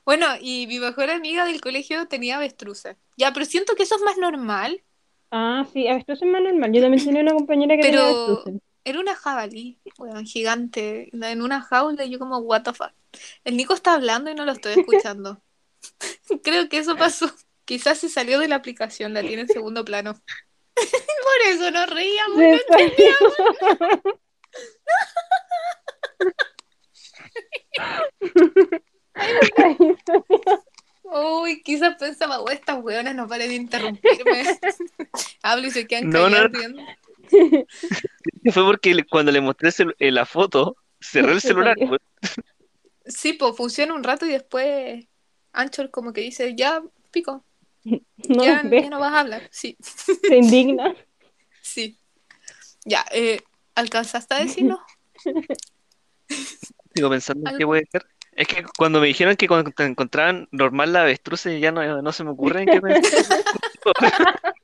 [0.05, 2.97] Bueno, y mi mejor amiga del colegio tenía avestruces.
[3.17, 4.83] Ya, pero siento que eso es más normal.
[5.31, 6.71] ah, sí, avestruz es más normal.
[6.73, 8.61] Yo también tenía una compañera que tenía Pero avestruces.
[8.83, 12.91] era una jabalí, weón, gigante, en una jaula y yo como, what the fuck.
[13.43, 15.41] El Nico está hablando y no lo estoy escuchando.
[16.43, 17.29] Creo que eso pasó.
[17.65, 20.13] Quizás se salió de la aplicación, la tiene en segundo plano.
[20.75, 22.37] Por eso nos reíamos.
[22.37, 22.61] Uy,
[31.65, 34.43] quizás pensaba, oh, estas weonas no paren de interrumpirme.
[35.43, 36.27] Hablo y se quedan No.
[38.53, 41.75] Fue porque cuando le mostré eh, la foto, cerré el celular.
[41.87, 41.99] pues.
[43.07, 45.05] Sí, pues funciona un rato y después
[45.51, 47.43] Anchor como que dice, ya, pico,
[47.83, 49.47] No ya, no vas a hablar.
[49.51, 50.95] Sí, se indigna.
[51.61, 51.97] sí.
[52.87, 53.41] Ya, eh,
[53.73, 54.79] ¿alcanzaste a decirnos?
[56.93, 57.71] Sigo pensando en qué Algo.
[57.71, 58.05] puede ser.
[58.35, 62.11] Es que cuando me dijeron que cuando te encontraban normal la avestruz, ya no, no
[62.11, 63.25] se me ocurre en qué pensar.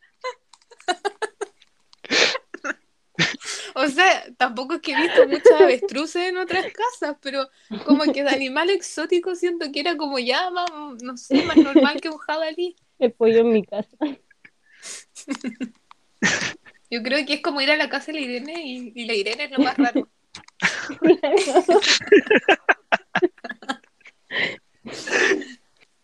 [3.73, 7.49] O sea, tampoco es que he visto muchas avestruces en otras casas, pero
[7.85, 10.69] como que de animal exótico siento que era como ya más,
[11.01, 12.75] no sé, más normal que un jabalí.
[12.99, 13.97] El pollo en mi casa.
[16.91, 19.13] Yo creo que es como ir a la casa de la Irene y, y la
[19.13, 20.09] Irene es lo más raro.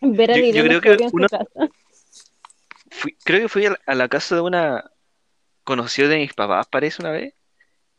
[0.02, 1.70] Ver a Yo- yo creo que Florio en su uno- casa.
[2.92, 4.92] Fui- creo que fui a la, a la casa de una
[5.64, 7.34] conocida de mis papás, parece una vez,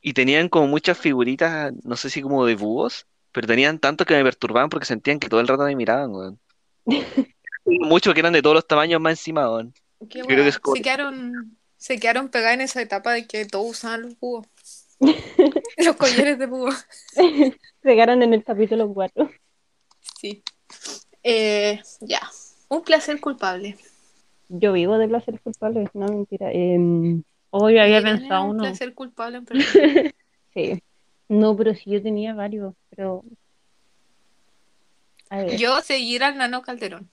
[0.01, 4.15] y tenían como muchas figuritas, no sé si como de búhos, pero tenían tanto que
[4.15, 6.41] me perturbaban porque sentían que todo el rato me miraban, weón.
[7.65, 9.75] Muchos que eran de todos los tamaños más encima, weón.
[10.09, 13.71] Qué creo que es Se quedaron, se quedaron pegadas en esa etapa de que todos
[13.71, 14.47] usaban los búhos.
[15.79, 16.71] los collares de búho.
[17.83, 19.31] Llegaron en el capítulo 4.
[20.21, 20.43] Sí.
[21.23, 22.21] Eh, ya.
[22.69, 23.77] Un placer culpable.
[24.49, 26.51] Yo vivo de placeres culpables, no mentira.
[26.53, 28.63] Em, hoy había pensado un uno.
[28.65, 30.15] placer culpable en.
[30.55, 30.83] Sí.
[31.29, 33.23] No, pero sí yo tenía varios, pero.
[35.31, 37.11] A ver, Yo seguir al Nano Calderón.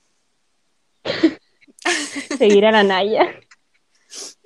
[2.38, 3.28] seguir a la Naya.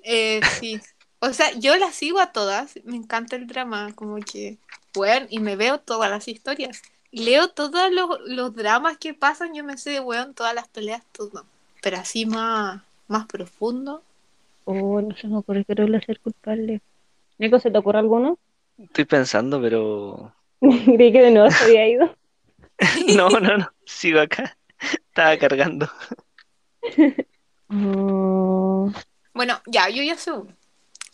[0.03, 0.79] Eh, sí.
[1.21, 2.79] O sea, yo las sigo a todas.
[2.85, 3.93] Me encanta el drama.
[3.95, 4.57] Como que,
[4.95, 6.81] weón, y me veo todas las historias.
[7.11, 9.53] Leo todos los, los dramas que pasan.
[9.53, 11.45] Yo me sé de weón todas las peleas, todo.
[11.81, 14.03] Pero así más, más profundo.
[14.65, 16.81] Oh, no se me ocurre que era un placer culpable.
[17.37, 18.37] Nico, ¿se te ocurre alguno?
[18.77, 20.33] Estoy pensando, pero...
[20.59, 22.15] Creí que de nuevo se había ido.
[23.15, 24.57] No, no, no, sigo acá.
[24.79, 25.89] Estaba cargando.
[27.71, 28.91] Mm,
[29.33, 30.55] Bueno, ya, yo ya sé uno.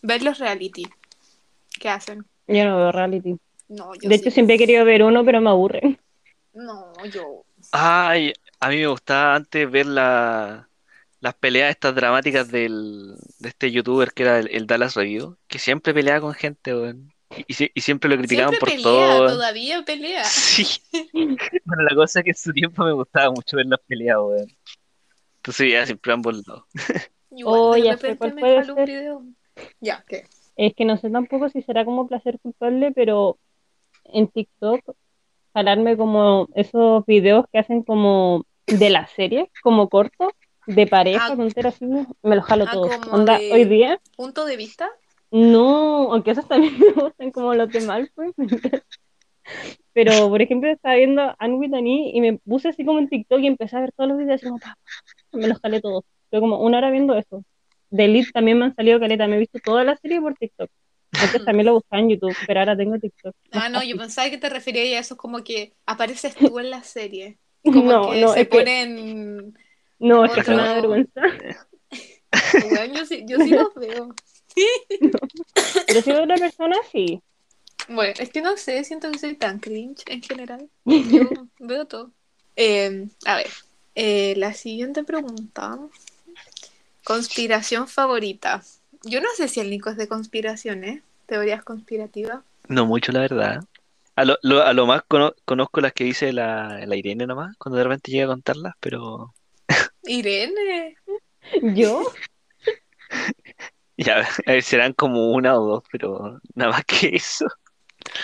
[0.08, 0.86] Ver los reality.
[1.80, 2.26] ¿Qué hacen?
[2.48, 3.38] yo no veo reality.
[3.68, 4.22] No, yo De sí.
[4.22, 6.00] hecho, siempre he querido ver uno, pero me aburre.
[6.54, 7.44] No, yo.
[7.72, 10.70] Ay, a mí me gustaba antes ver la,
[11.20, 15.60] las peleas estas dramáticas del, de este youtuber que era el, el Dallas Review, que
[15.60, 17.12] siempre peleaba con gente, weón.
[17.38, 19.28] Y, y si- y siempre lo criticaban Siempre por pelea, todo.
[19.28, 20.24] todavía pelea.
[20.30, 20.66] Sí.
[21.66, 24.48] Bueno, la cosa es que en su tiempo me gustaba mucho ver las peleas, weón.
[25.38, 26.64] Entonces ya siempre a ambos lados.
[27.32, 29.24] Igual Oh, de ya sé repente me jalo un video.
[29.80, 30.24] Ya, ¿qué?
[30.56, 33.38] Es que no sé tampoco si será como placer culpable, pero
[34.06, 34.82] en TikTok
[35.54, 40.32] jalarme como esos videos que hacen como de la serie, como cortos,
[40.68, 41.48] de pareja, Ah.
[41.66, 44.90] así, me los jalo Ah, Onda, de- hoy día, ¿Punto de vista?
[45.32, 48.34] no, aunque esos también me gustan como los de Malfoy.
[49.94, 53.08] Pero, por ejemplo, estaba viendo Anne with an E y me puse así como en
[53.10, 54.60] TikTok y empecé a ver todos los videos y como,
[55.34, 56.04] me los jalé todos.
[56.30, 57.44] Fue como una hora viendo eso.
[57.90, 60.70] De Elite también me han salido caleta, me he visto toda la serie por TikTok.
[61.12, 63.36] Antes también lo buscaba en YouTube, pero ahora tengo TikTok.
[63.52, 66.84] Ah, no, yo pensaba que te referías a eso como que apareces tú en la
[66.84, 67.38] serie.
[67.64, 69.58] Como No, que no, se que- ponen.
[69.98, 71.22] No, es que es una vergüenza.
[72.54, 74.14] Weón, yo, sí, yo sí los veo.
[75.88, 77.22] Pero si otra persona, sí.
[77.90, 80.70] Bueno, es que no sé, siento que soy tan cringe en general.
[80.86, 82.12] Yo veo todo.
[82.56, 83.48] Eh, a ver,
[83.96, 85.78] eh, la siguiente pregunta.
[87.06, 88.62] Conspiración favorita.
[89.04, 92.40] Yo no sé si el Nico es de conspiraciones, teorías conspirativas.
[92.68, 93.64] No mucho, la verdad.
[94.16, 97.56] A lo, lo- a lo más cono- conozco las que dice la, la Irene nomás,
[97.58, 99.34] cuando de repente llega a contarlas, pero
[100.08, 100.96] Irene.
[101.76, 102.04] ¿Yo?
[103.98, 107.46] ya, a ver, serán como una o dos, pero nada más que eso.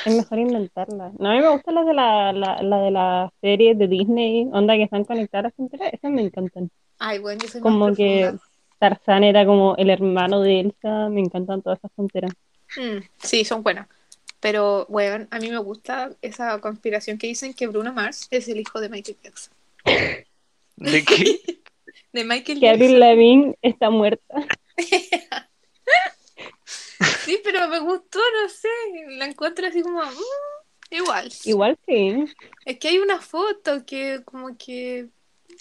[0.03, 1.11] Es mejor inventarla.
[1.19, 4.49] No, a mí me gustan las de la, la, la de las series de Disney,
[4.51, 6.71] onda que están conectadas enteras, esas me encantan.
[6.97, 8.50] Ay, bueno, yo soy Como más que profunda.
[8.81, 12.31] Tarzán era como el hermano de Elsa, me encantan todas esas tonteras.
[12.75, 13.87] Mm, sí, son buenas.
[14.39, 18.59] Pero, bueno, a mí me gusta esa conspiración que dicen que Bruno Mars es el
[18.59, 19.53] hijo de Michael Jackson.
[20.77, 21.41] ¿De qué?
[22.11, 22.99] De Michael Que Avril Jackson.
[22.99, 24.47] Lavigne está muerta.
[27.25, 28.67] Sí, pero me gustó, no sé.
[29.17, 30.03] La encuentro así como.
[30.03, 31.31] mm, igual.
[31.45, 32.25] Igual sí.
[32.63, 35.07] Es que hay una foto que, como que.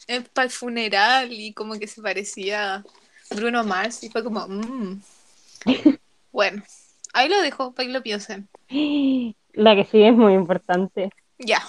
[0.06, 2.85] Es para el funeral y como que se parecía
[3.35, 4.03] Bruno Mars.
[4.05, 4.47] Y fue como.
[4.49, 5.01] mm.
[6.33, 6.62] Bueno,
[7.12, 8.49] ahí lo dejo para que lo piensen.
[9.53, 11.11] La que sí es muy importante.
[11.38, 11.61] Ya.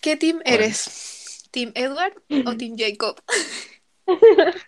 [0.00, 1.48] ¿Qué team eres?
[1.50, 2.14] ¿Team Edward
[2.46, 3.20] o Team Jacob?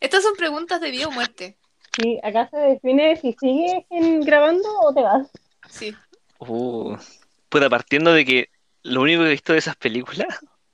[0.00, 1.56] Estas son preguntas de vida o muerte.
[1.96, 5.28] Sí, acá se define si sigues en- grabando o te vas.
[5.68, 5.94] Sí.
[6.38, 6.96] Uh,
[7.48, 8.48] puta, partiendo de que
[8.82, 10.26] lo único que he visto de esas películas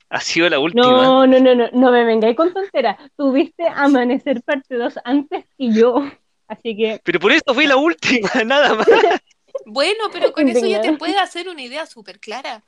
[0.19, 0.83] ha sido la última.
[0.83, 2.97] No, no, no, no, no me vengáis con tonteras.
[3.15, 6.09] Tuviste Amanecer parte 2 antes que yo.
[6.47, 8.87] Así que, Pero por eso fue la última, nada más.
[9.65, 12.63] Bueno, pero con eso ya te puedes hacer una idea súper clara.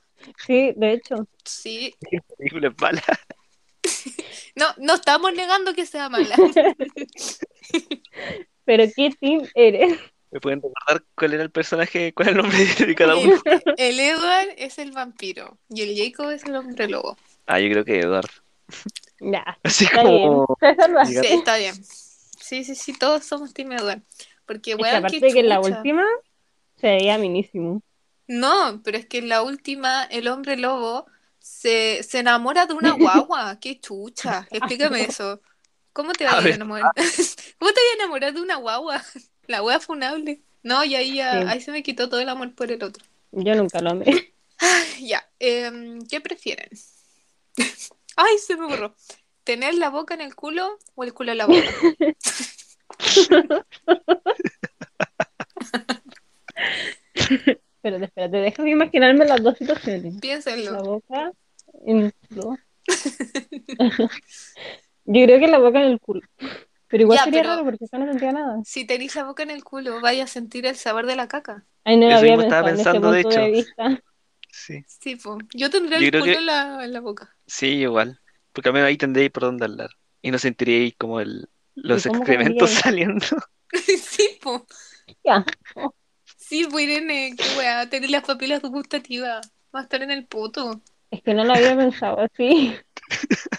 [0.46, 1.28] sí, de hecho.
[1.46, 1.96] Sí.
[2.12, 3.04] La película es mala.
[4.56, 6.36] No, no estamos negando que sea mala.
[8.66, 9.98] Pero ¿qué team eres?
[10.32, 13.42] ¿Me pueden recordar cuál era el personaje, cuál era el nombre de cada uno?
[13.46, 17.18] El, el Edward es el vampiro y el Jacob es el hombre lobo.
[17.46, 18.30] Ah, yo creo que Eduardo.
[19.20, 20.22] Ya, Así está bien.
[20.22, 20.46] como.
[20.62, 21.76] Diga- Sí, está bien.
[22.40, 24.02] Sí, sí, sí, todos somos Team Edward.
[24.46, 26.06] Porque, que weón, aparte qué de que en la última
[26.78, 27.82] se veía minísimo.
[28.28, 31.06] No, pero es que en la última el hombre lobo
[31.40, 33.60] se, se enamora de una guagua.
[33.62, 34.48] Qué chucha.
[34.52, 35.42] Explícame eso.
[35.94, 36.92] ¿Cómo te vas A enamorar?
[36.96, 39.04] ¿Cómo te vas a enamorar de una guagua?
[39.48, 40.42] La wea funable.
[40.64, 41.48] No, y ahí, ya- Sí.
[41.50, 43.04] ahí se me quitó todo el amor por el otro.
[43.32, 44.34] Yo nunca lo amé.
[45.02, 46.70] Ya, em, ¿qué prefieren?
[48.16, 48.96] Ay, se me borró.
[49.44, 51.62] ¿Tener la boca en el culo o el culo en la boca?
[57.82, 60.16] Pero espérate, déjame imaginarme las dos situaciones.
[60.16, 60.84] La Piénsenlo.
[60.84, 61.32] boca
[61.86, 62.58] en el culo.
[65.06, 66.22] Yo creo que la boca en el culo.
[66.88, 68.60] Pero igual Ya, sería pero- raro porque yo no sentía nada.
[68.66, 71.66] Si tenéis la boca en el culo, vaya a sentir el sabor de la caca.
[71.86, 73.96] Ay, no lo Eso había mismo estaba pensado pensando, en de ese punto de hecho.
[73.98, 74.04] vista.
[74.52, 75.38] Sí, Sí, po.
[75.54, 77.36] Yo tendría Yo el culo que- en, la, en la boca.
[77.48, 78.20] sí, igual.
[78.54, 79.90] Porque al menos ahí tendréis por dónde hablar.
[80.22, 83.26] Y no sentiríais como el, los ¿Y cómo excrementos saliendo.
[84.02, 84.66] sí, po.
[85.24, 85.46] Ya.
[86.38, 89.50] Sí, pues Irene, qué weá, tener las papilas gustativas.
[89.74, 90.82] Va a estar en el puto.
[91.10, 92.76] Es que no lo había pensado así.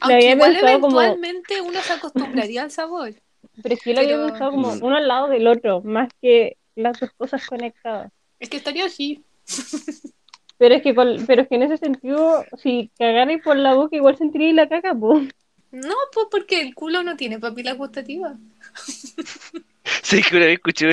[0.00, 3.14] Aunque había igual pensado como- eventualmente uno se acostumbraría al sabor.
[3.62, 4.82] Pero es que yo lo había Pero- pensado como Mm.
[4.84, 8.10] uno al lado del otro, más que las dos cosas conectadas.
[8.40, 9.24] Es que estaría así.
[10.58, 13.94] Pero es que, con- pero es que en ese sentido, si cagarais por la boca,
[13.94, 15.28] igual sentiríais la caca, pues.
[15.70, 18.36] No, pues porque el culo no tiene papilas gustativas.
[20.02, 20.90] Sí, que una vez escuché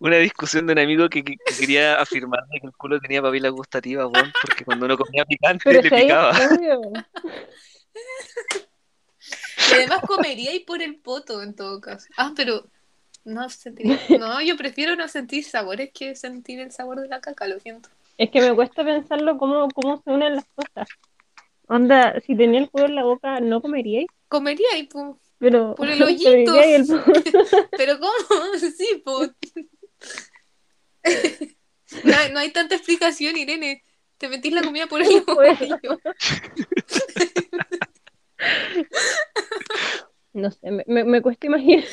[0.00, 3.48] una discusión de un amigo que, que- que quería afirmar que el culo tenía papila
[3.50, 6.32] gustativa, weón, porque cuando uno comía picante Pero le picaba.
[9.70, 12.06] Y además comería y por el poto en todo caso.
[12.16, 12.66] Ah, pero
[13.24, 13.98] no sentiría.
[14.20, 17.88] No, yo prefiero no sentir sabores que sentir el sabor de la caca, lo siento.
[18.18, 20.88] Es que me cuesta pensarlo cómo, cómo se unen las cosas.
[21.66, 25.16] Onda, si tenía el culo en la boca, no comeríais, Comería y pues.
[25.38, 26.54] pero, Por el hoyito.
[26.54, 26.86] el-
[27.76, 28.12] Pero ¿cómo?
[28.76, 29.30] Sí, pues.
[32.04, 33.82] No, hay- no hay tanta explicación, Irene.
[34.18, 36.00] Te metís la comida por el hoyo.
[40.32, 41.84] No sé, me, me, me cuesta imaginar.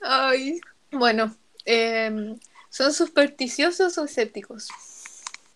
[0.00, 0.60] Ay.
[0.90, 2.36] Bueno, em,
[2.70, 4.68] ¿son supersticiosos o escépticos?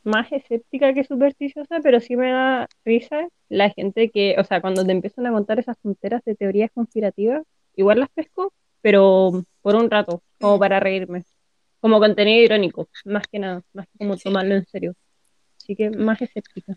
[0.04, 4.84] Más escéptica que supersticiosa, pero sí me da risa la gente que, o sea, cuando
[4.84, 7.44] te empiezan a contar esas tonteras de teorías conspirativas,
[7.76, 10.60] igual las pesco, pero por un rato, como Mm.
[10.60, 11.24] para reírme.
[11.80, 14.94] Como contenido irónico, más que nada, más que como tomarlo en serio.
[15.56, 16.76] Así que más escéptica.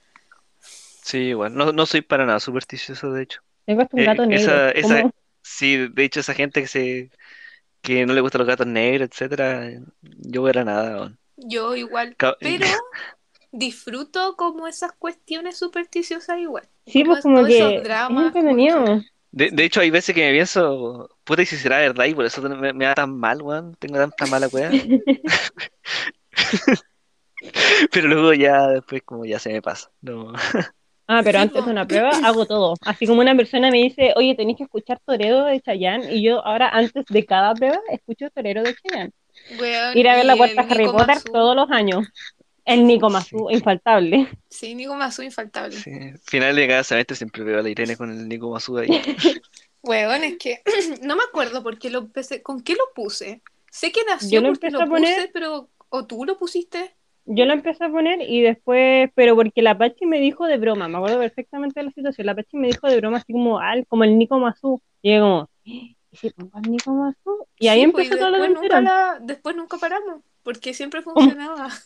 [0.59, 1.53] Sí, igual.
[1.55, 3.41] No, no soy para nada supersticioso, de hecho.
[3.65, 4.35] Tengo hasta un Eh, gato negro.
[4.43, 5.11] esa- esa-.
[5.47, 7.11] Sí, de hecho, esa gente que se
[7.81, 9.69] que no le gustan los gatos negros, etcétera,
[10.01, 11.19] yo era nada, weón.
[11.37, 12.65] Yo igual, Ca- pero
[13.51, 16.67] disfruto como esas cuestiones supersticiosas igual.
[16.85, 18.83] Sí, pues como todos esos que es dramas, entretenido.
[19.31, 22.25] De, de hecho, hay veces que me pienso, puta, y si será verdad, y por
[22.25, 23.75] eso me, me da tan mal, weón.
[23.79, 24.79] Tengo tanta mala weá.
[27.91, 29.91] Pero luego ya, después, como ya se me pasa.
[30.01, 30.33] No.
[31.07, 31.65] Ah, pero Sí, antes po.
[31.65, 32.73] de una prueba hago todo.
[32.81, 36.43] Así como una persona me dice, oye, tenéis que escuchar Torero de Chayanne, y yo
[36.45, 39.11] ahora antes de cada prueba escucho Torero de Chayanne.
[39.59, 42.07] Weón, Ir a ver la puerta Harry Nico Potter todos los años.
[42.63, 44.27] El Nico Mazú, infaltable.
[44.49, 45.77] Sí, Nico Mazú infaltable.
[45.77, 45.91] Sí.
[46.25, 48.87] Final de cada semestre siempre veo a la Irene con el Nico Mazú ahí.
[49.83, 50.61] Weón, es que
[51.03, 53.43] no me acuerdo por qué lo empecé, con qué lo puse.
[53.69, 56.94] Sé que nació Yo lo porque lo a poner- puse, pero o tú lo pusiste.
[57.25, 60.87] Yo lo empecé a poner y después, pero porque la Pachi me dijo de broma,
[60.87, 63.87] me acuerdo perfectamente de la situación, la Pachi me dijo de broma así como, al,
[63.87, 64.81] como el Nico Mazú.
[65.01, 67.47] Y yo como, ¿y si pongo al Nico Mazú?
[67.57, 71.01] Y ahí Sí, pues, empezó todo lo que nunca, la, después nunca paramos, porque siempre
[71.01, 71.69] funcionaba.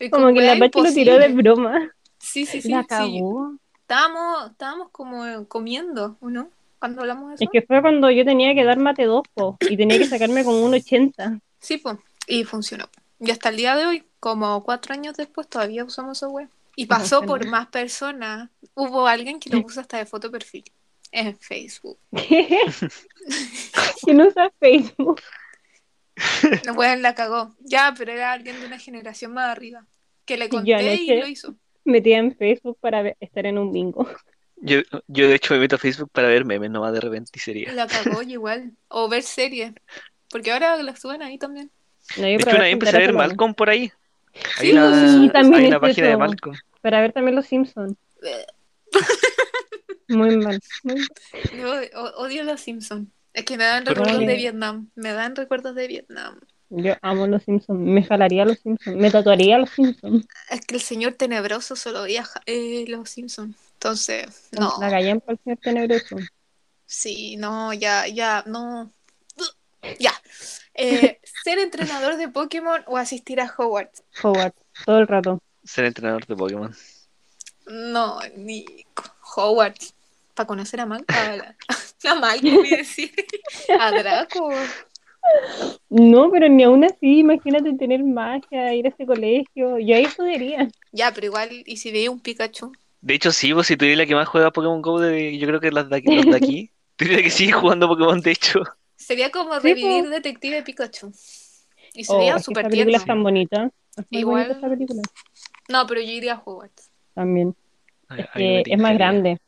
[0.00, 1.92] Y Como que la Pachi lo tiró de broma.
[2.18, 2.70] Sí, sí, sí.
[2.70, 2.86] La sí.
[2.88, 3.52] cagó.
[3.82, 6.48] Estábamos, estábamos como comiendo, ¿o no?
[6.78, 7.44] Cuando hablamos de eso.
[7.44, 10.42] Es que fue cuando yo tenía que dar mate 2, po, y tenía que sacarme
[10.42, 11.38] como un 80.
[11.60, 11.98] Sí, pues.
[12.26, 12.86] Y funcionó.
[13.20, 16.48] Y hasta el día de hoy, como cuatro años después, todavía usamos esa web.
[16.76, 18.50] Y pasó por más personas.
[18.74, 20.64] Hubo alguien que lo puso hasta de foto perfil
[21.10, 21.98] en Facebook.
[24.06, 25.20] no usa Facebook.
[26.64, 27.54] La wea la cagó.
[27.60, 29.86] Ya, pero era alguien de una generación más arriba.
[30.24, 30.74] Que le Yo conté y
[31.10, 31.54] anoche- lo hizo.
[31.84, 34.06] Metía en Facebook para ver- estar en un bingo.
[34.56, 37.38] Yo, yo de hecho me meto a Facebook para ver memes nomás de repente y
[37.38, 37.72] sería.
[37.72, 38.72] La cagó y igual.
[38.88, 39.72] O ver series.
[40.30, 41.70] Porque ahora la suben ahí también.
[42.16, 43.90] No, yo De hecho, una vez empecé a ver Malcolm por ahí.
[44.58, 46.18] Hay Sí, una, sí, también hay una es página de eso.
[46.18, 46.56] Malcolm.
[46.80, 47.96] Para ver también los Simpsons.
[50.08, 50.58] Muy mal.
[50.84, 51.08] muy mal.
[51.92, 53.08] Yo odio los Simpsons.
[53.34, 54.90] Es que me dan ¿Por recuerdos de Vietnam.
[54.94, 56.40] Me dan recuerdos de Vietnam.
[56.70, 57.78] Yo amo los Simpsons.
[57.78, 58.96] Me jalaría los Simpsons.
[58.96, 60.26] Me tatuaría los Simpsons.
[60.50, 63.54] Es que el señor tenebroso solo veía ja- eh, los Simpsons.
[63.74, 64.72] Entonces, no.
[64.80, 66.16] La gallan para el señor tenebroso.
[66.86, 68.92] Sí, no, ya, ya, no.
[69.98, 70.12] Ya.
[70.78, 74.02] Eh, ¿Ser entrenador de Pokémon o asistir a Hogwarts?
[74.22, 74.52] Howard.
[74.86, 75.42] Todo el rato.
[75.64, 76.74] Ser entrenador de Pokémon.
[77.66, 78.64] No, ni
[79.36, 79.94] Hogwarts.
[80.34, 81.56] Para conocer a Mal a, la-
[82.10, 83.10] a Malcolm y decir
[83.78, 84.50] a Draco.
[85.90, 89.78] No, pero ni aún así, imagínate tener magia, ir a ese colegio.
[89.78, 90.68] Yo ahí estudiaría.
[90.92, 92.72] Ya, pero igual, ¿y si veía un Pikachu?
[93.00, 95.46] De hecho, sí, vos si tú eres la que más juega Pokémon Go, de, yo
[95.48, 96.70] creo que las de aquí, los de aquí.
[96.96, 98.62] Tú eres la que sigue jugando Pokémon, de hecho.
[99.08, 100.10] Sería como Sí, revivir po.
[100.10, 101.12] Detective Pikachu.
[101.94, 102.98] Y Oh, sería es que súper esta película tierno.
[102.98, 103.70] es tan bonita.
[103.96, 105.02] Es muy Igual- bonita esta película.
[105.70, 106.90] No, pero yo iría a Hogwarts.
[107.14, 107.56] También.
[108.08, 109.38] Ay, Es ay, que es más grande.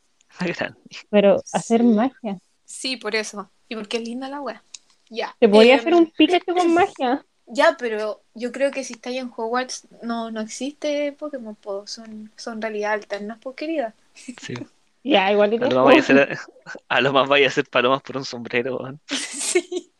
[0.40, 0.80] Más grande.
[1.10, 2.38] Pero hacer magia.
[2.64, 3.50] Sí, por eso.
[3.68, 4.62] Y porque es linda la wea.
[5.10, 5.36] Ya.
[5.38, 7.24] ¿Te podría Em, hacer un Pikachu con magia?
[7.52, 11.84] Ya, pero yo creo que si estáis en Hogwarts no, no existe Pokémon, po.
[11.86, 13.92] Son, son realidad alternas, pues querida.
[14.14, 14.54] Sí.
[15.02, 16.38] Ya, igual A lo más vaya a ser,
[16.88, 18.78] a lo más vaya a ser palomas por un sombrero,
[19.08, 19.92] sí.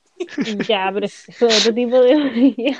[0.69, 2.77] Ya, pero es otro tipo de.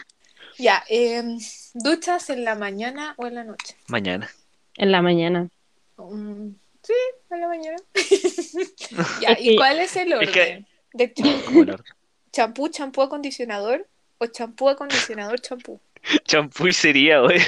[0.59, 1.39] Ya, em,
[1.73, 3.77] ¿duchas en la mañana o en la noche?
[3.89, 4.29] Mañana.
[4.77, 5.49] En la mañana.
[5.97, 6.51] Mm,
[6.83, 6.93] sí,
[7.31, 7.77] en la mañana.
[9.23, 10.29] ya, ¿y cuál es el orden?
[10.29, 11.93] es que- ¿De ch- Como el orto.
[12.33, 13.87] champú, champú, acondicionador
[14.19, 15.81] o champú, acondicionador, champú?
[16.27, 17.41] Champú sería, weón.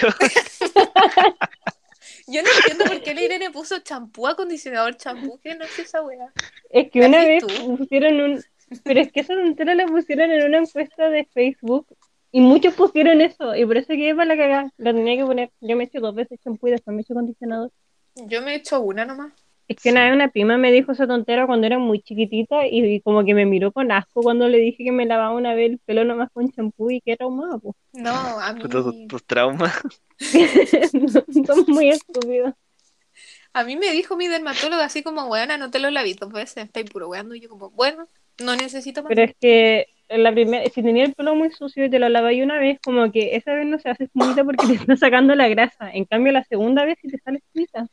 [2.27, 6.03] Yo no entiendo por qué la Irene puso champú, acondicionador, champú, que no es esa
[6.03, 6.33] wea.
[6.71, 7.77] Es que ¿Qué una vez tú?
[7.77, 8.45] pusieron un.
[8.85, 11.87] Pero es que esa tontera la pusieron en una encuesta de Facebook
[12.31, 14.73] y muchos pusieron eso y por eso quedé para la cagada.
[14.79, 15.51] La tenía que poner.
[15.61, 17.71] Yo me eché dos veces champú y después me eché acondicionador.
[18.15, 19.33] Yo me he hecho una nomás.
[19.69, 22.85] Es que una vez una prima me dijo esa tontera cuando era muy chiquitita y,
[22.85, 25.71] y como que me miró con asco cuando le dije que me lavaba una vez
[25.73, 27.75] el pelo nomás con champú y que era humada, pues.
[27.93, 29.73] No, a mí, Tus, tus traumas.
[31.47, 32.55] Son muy estúpidos.
[33.53, 36.65] a mí me dijo mi dermatóloga así como, weona, no te lo laví dos veces,
[36.65, 37.35] estáis puro weando.
[37.35, 38.09] Y yo como, bueno,
[38.39, 39.09] no necesito más.
[39.11, 42.35] Pero es que la primera, si tenía el pelo muy sucio y te lo lavas
[42.35, 45.49] una vez, como que esa vez no se hace espumita porque te está sacando la
[45.49, 45.91] grasa.
[45.93, 47.89] En cambio, la segunda vez sí te sale espumita.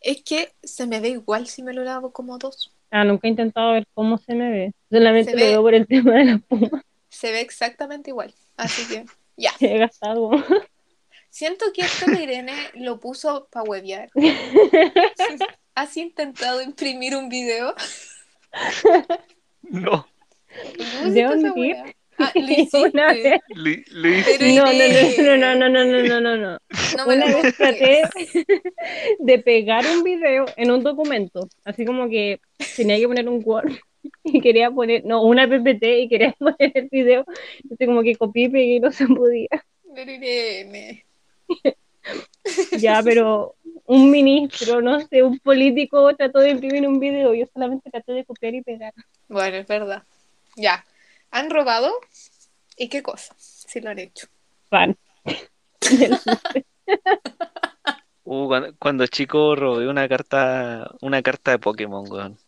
[0.00, 2.72] Es que se me ve igual si me lo lavo como dos.
[2.90, 4.72] Ah, nunca he intentado ver cómo se me ve.
[4.90, 8.32] Solamente Se lo ve- veo por el tema de la espuma Se ve exactamente igual.
[8.56, 9.04] Así que,
[9.36, 9.50] ya.
[9.58, 10.30] que he gastado.
[11.30, 14.08] Siento que esto de Irene lo puso para huevear.
[15.74, 17.74] ¿Has intentado imprimir un video?
[19.62, 20.06] No.
[20.76, 21.84] ¿Cómo ¿De wea?
[22.18, 22.78] Ah, lo hiciste.
[22.78, 23.40] Una vez.
[23.54, 24.08] Lo
[24.54, 26.58] No, no, no, no, no, no, no, no, no.
[26.96, 28.02] No me Una vez traté
[29.18, 32.40] de pegar un video en un documento, así como que
[32.76, 33.72] tenía que poner un Word
[34.24, 37.24] y quería poner, no, una PPT y quería poner el video,
[37.62, 39.48] entonces como que copié y pegué y no se podía.
[39.94, 41.04] Pero Irene.
[42.78, 43.54] Ya, pero
[43.84, 48.24] un ministro, no sé, un político trató de imprimir un video, yo solamente traté de
[48.24, 48.92] copiar y pegar.
[49.28, 50.02] Bueno, es verdad.
[50.56, 50.84] Ya.
[51.30, 51.92] ¿Han robado?
[52.76, 53.34] ¿Y qué cosa?
[53.38, 54.26] Si lo han hecho.
[54.68, 54.96] Pan.
[58.30, 62.38] Uh, cuando, cuando chico robé una carta, una carta de Pokémon, weón.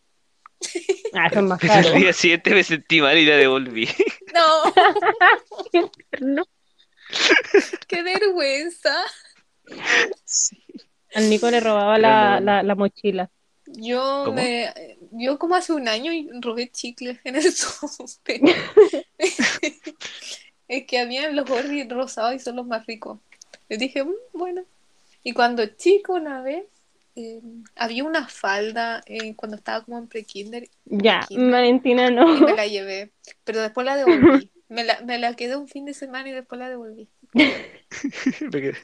[1.14, 3.88] Ah, más el día siguiente me sentí mal y la devolví.
[4.34, 4.72] No,
[6.20, 6.44] No.
[7.88, 8.94] qué vergüenza.
[11.14, 12.46] Al Nico le robaba la, no.
[12.46, 13.30] la, la mochila.
[13.76, 14.36] Yo ¿Cómo?
[14.36, 18.40] me yo como hace un año y robé chicles en el súper.
[20.68, 23.18] es que habían los Orbi rosados y son los más ricos.
[23.68, 24.62] Les dije, "Mm, bueno.
[25.22, 26.64] Y cuando chico una vez
[27.16, 27.40] eh,
[27.76, 31.50] había una falda eh, cuando estaba como en pre-kinder Ya, Kinder.
[31.50, 32.26] Valentina y no.
[32.40, 33.10] me la llevé,
[33.44, 34.50] pero después la devolví.
[34.70, 37.08] Me la, me la quedé un fin de semana y después la devolví.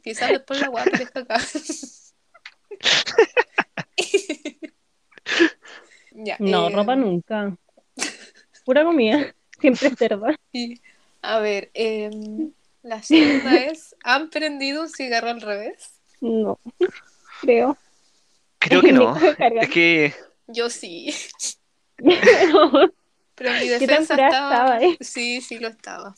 [0.03, 1.39] Quizás después la guapa aparezca acá.
[6.19, 7.57] Ya, No, eh, ropa nunca.
[8.65, 9.35] Pura comida.
[9.61, 10.35] Siempre cerda.
[10.53, 10.81] y-
[11.23, 12.53] a ver, em,
[12.83, 15.91] la segunda es, ¿han prendido un cigarro al revés?
[16.21, 16.59] No.
[17.41, 17.77] Creo.
[18.59, 19.17] Creo que no.
[19.17, 20.15] Es que
[20.47, 21.13] Yo sí,
[21.99, 22.91] No.
[23.35, 24.29] pero mi ¿Qué tan defensa estaba...
[24.29, 24.97] estaba, eh?
[25.01, 26.15] Sí, sí lo estaba.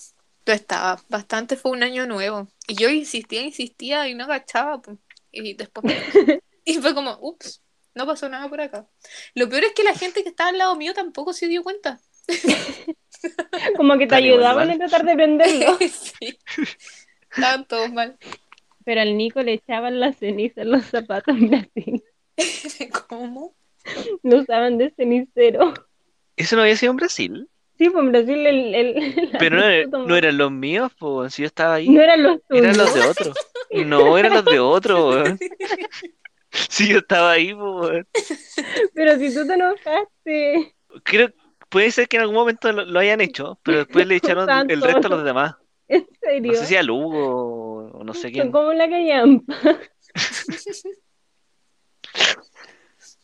[0.46, 1.02] Lo estaba.
[1.08, 2.48] Bastante fue un año nuevo.
[2.66, 4.80] Y yo insistía, insistía y no agachaba.
[4.80, 4.98] pues.
[5.32, 7.60] Y después me- Y fue como, ups,
[7.98, 8.86] no pasó nada por acá.
[9.34, 11.98] Lo peor es que la gente que estaba al lado mío tampoco se dio cuenta.
[13.76, 15.76] Como que te ayudaban a tratar de prenderlo.
[15.80, 16.38] sí.
[17.34, 18.16] Estaban todos mal.
[18.84, 22.02] Pero al Nico le echaban la ceniza en los zapatos en Brasil.
[23.08, 23.54] ¿Cómo?
[24.22, 25.74] Lo usaban de cenicero.
[26.36, 27.48] eso no había sido en Brasil.
[27.78, 31.42] Sí, pues en Brasil el, el, Pero no, era- no eran los míos, pues si
[31.42, 31.88] yo estaba ahí.
[31.88, 32.64] no eran los tuyos.
[32.64, 33.32] Eran los de otro.
[33.86, 35.38] No, eran los de otro, weón.
[36.70, 38.06] Sí, yo estaba ahí, pues.
[38.94, 40.74] Pero si tú te enojaste.
[41.04, 41.30] Creo,
[41.68, 44.80] puede ser que en algún momento lo, lo hayan hecho, pero después le echaron el
[44.82, 45.54] resto a los demás.
[45.88, 46.52] ¿En serio?
[46.52, 48.52] No sé si a Lugo o no sé Son quién.
[48.52, 49.54] como la callampa.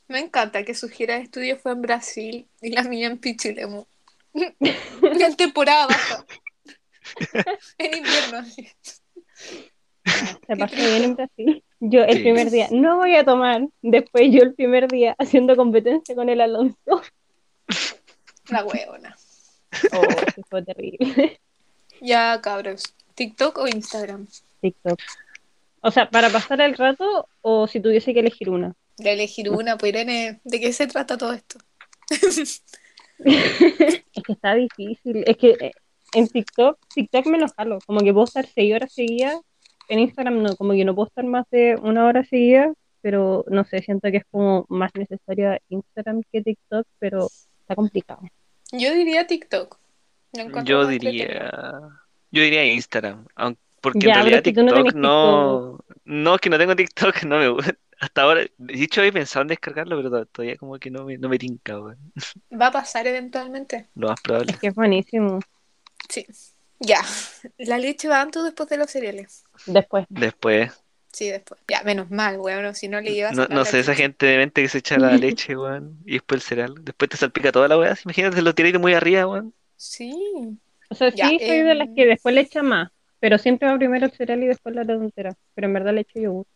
[0.09, 3.87] Me encanta que su gira de estudio fue en Brasil y la mía en Pichilemu.
[4.35, 6.25] en temporada baja.
[7.79, 8.45] en invierno.
[10.47, 11.64] Se pasó bien en Brasil.
[11.81, 12.23] Yo el Sí.
[12.23, 13.67] primer día no voy a tomar.
[13.83, 17.03] Después yo el primer día haciendo competencia con el Alonso.
[18.49, 19.17] La huevona.
[19.93, 20.03] Oh,
[20.49, 21.41] fue terrible.
[22.01, 22.83] Ya, cabros.
[23.15, 24.27] ¿TikTok o Instagram?
[24.61, 24.99] TikTok.
[25.81, 28.75] O sea, para pasar el rato o si tuviese que elegir una.
[28.99, 31.59] De elegir una, pues Irene, ¿de qué se trata todo esto?
[33.19, 35.25] Es que está difícil.
[35.27, 35.73] Es que eh,
[36.15, 37.79] en TikTok, TikTok me lo jalo.
[37.87, 39.39] Como que puedo estar seis horas seguidas.
[39.89, 42.73] En Instagram no, como que no puedo estar más de una hora seguida.
[43.03, 47.27] Pero no sé, siento que es como más necesaria Instagram que TikTok, pero
[47.61, 48.23] está complicado.
[48.73, 49.79] Yo diría TikTok.
[50.33, 51.51] Encuentro Yo diría,
[52.31, 56.59] yo diría Instagram, aun- porque Ya, en realidad no TikTok no, no, es que no
[56.59, 57.75] tengo TikTok, no me gusta.
[58.01, 61.19] Hasta ahora, de hecho he pensado en descargarlo, pero to- todavía como que no me,
[61.19, 61.77] no me tinca.
[61.79, 63.91] Va a pasar eventualmente.
[63.95, 64.51] Lo más probable.
[64.53, 65.41] Es que es buenísimo.
[66.09, 66.27] Sí.
[66.87, 67.01] Ya.
[67.59, 69.45] ¿La leche va antes o después de los cereales?
[69.67, 70.07] Después.
[70.09, 70.73] Después,
[71.13, 71.61] Sí, después.
[71.69, 72.75] Ya, menos mal, weón.
[72.75, 75.13] Si no le llevas no, no sé, esa gente de mente que se echa la
[75.17, 76.75] leche, weón, y después el cereal.
[76.83, 79.55] Después te salpica toda la weá, imagínate, lo tiráis de muy arriba, weón.
[79.77, 80.13] Sí.
[80.91, 82.91] O sea, Ya, sí, soy de las em, que después le echa más.
[83.21, 85.37] Pero siempre va primero el cereal y después la tontera.
[85.55, 86.47] Pero en verdad le echo yogur.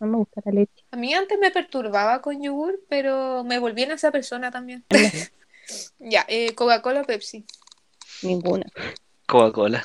[0.00, 0.84] No me gusta la leche.
[0.90, 4.84] A mí antes me perturbaba con yogur, pero me volví en esa persona también.
[5.98, 7.46] Ya, eh, Coca-Cola o Pepsi.
[8.22, 8.66] Ninguna.
[9.26, 9.84] Coca-Cola.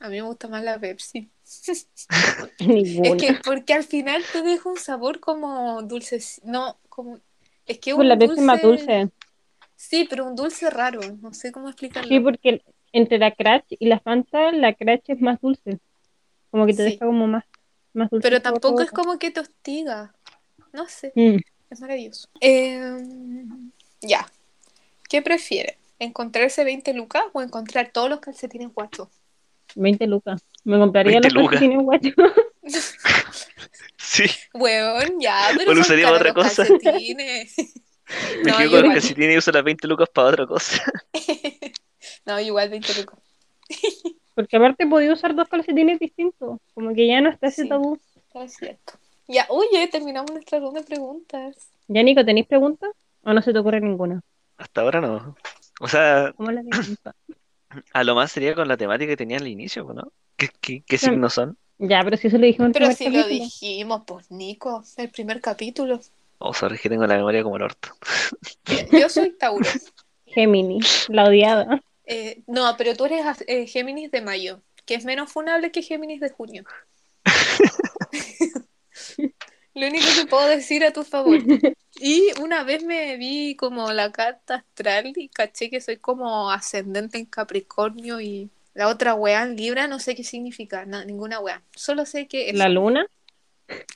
[0.00, 1.30] A mí me gusta más la Pepsi.
[2.60, 3.08] Ninguna.
[3.08, 6.20] Es que porque al final te deja un sabor como dulce.
[6.44, 7.18] No, como.
[7.66, 9.08] Es que Pues un la Pepsi es más dulce.
[9.76, 11.00] Sí, pero un dulce raro.
[11.20, 12.08] No sé cómo explicarlo.
[12.08, 15.78] Sí, porque entre la Crash y la Fanta, la Crash es más dulce.
[16.50, 16.90] Como que te Sí.
[16.92, 17.44] deja como más,
[17.94, 18.28] más dulce.
[18.28, 20.14] Pero tampoco es como que te hostiga.
[20.72, 21.36] No sé, Mm,
[21.70, 22.28] es maravilloso.
[22.40, 22.98] Eh,
[24.02, 24.26] ya.
[25.08, 25.76] ¿Qué prefiere?
[26.00, 29.08] ¿Encontrarse 20 lucas o encontrar todos los calcetines guachos?
[29.76, 30.42] 20 lucas.
[30.64, 31.60] Me compraría 20 los lucas.
[31.60, 32.14] calcetines guachos.
[33.96, 34.24] Sí,
[34.54, 36.66] Weón, ya, pero O lo son usaría otra los cosa.
[36.66, 37.54] calcetines.
[38.44, 38.92] me No, quedo con igual.
[38.94, 40.82] calcetín y uso las 20 lucas para otra cosa.
[42.26, 43.18] No, igual 20 lucas.
[44.34, 46.58] Porque aparte podía usar dos calcetines distintos.
[46.74, 47.68] Como que ya no está ese Sí.
[47.68, 47.98] tabú.
[48.34, 48.94] Es cierto.
[49.28, 51.56] Ya, oye, terminamos nuestra ronda de preguntas.
[51.88, 52.90] Ya, Nico, ¿tenéis preguntas?
[53.22, 54.22] ¿O no se te ocurre ninguna?
[54.56, 55.36] Hasta ahora no.
[55.80, 56.32] O sea,
[57.92, 60.12] a lo más sería con la temática que tenía al inicio, ¿no?
[60.36, 61.56] ¿Qué, qué, qué signos son?
[61.78, 65.08] Ya, pero si eso lo dijimos en el Pero si lo dijimos, pues Nico, el
[65.08, 66.00] primer capítulo.
[66.38, 67.88] Oh, sorry, es que tengo la memoria como el orto.
[68.92, 69.66] Yo soy Tauro.
[70.26, 71.82] Gemini, la odiada.
[72.04, 76.20] Eh, no, pero tú eres eh, Géminis de mayo, que es menos funable que Géminis
[76.20, 76.64] de junio.
[79.74, 81.38] Lo único que puedo decir a tu favor.
[82.02, 87.18] Y una vez me vi como la carta astral y caché que soy como ascendente
[87.18, 91.62] en Capricornio y la otra wea en Libra, no sé qué significa, no, ninguna wea.
[91.74, 93.06] Solo sé que es La luna.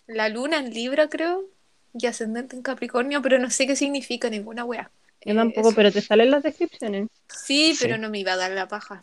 [0.07, 1.45] la luna en Libra, creo,
[1.93, 4.91] y ascendente en Capricornio, pero no sé qué significa ninguna wea.
[5.25, 5.77] Yo Eh, tampoco, eso.
[5.77, 7.09] pero te salen las descripciones.
[7.29, 8.01] Sí, pero Sí.
[8.01, 9.01] no me iba a dar la paja.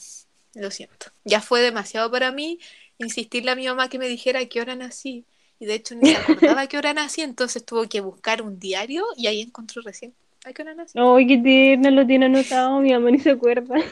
[0.53, 1.07] Lo siento.
[1.23, 2.59] Ya fue demasiado para mí
[2.97, 5.25] insistirle a mi mamá que me dijera a qué hora nací.
[5.61, 8.59] Y de hecho ni se acordaba a qué hora nací, entonces tuvo que buscar un
[8.59, 10.97] diario y ahí encontró recién a qué hora nací.
[10.99, 13.75] Ay, qué tierna, lo tiene anotado, mi mamá ni se acuerda.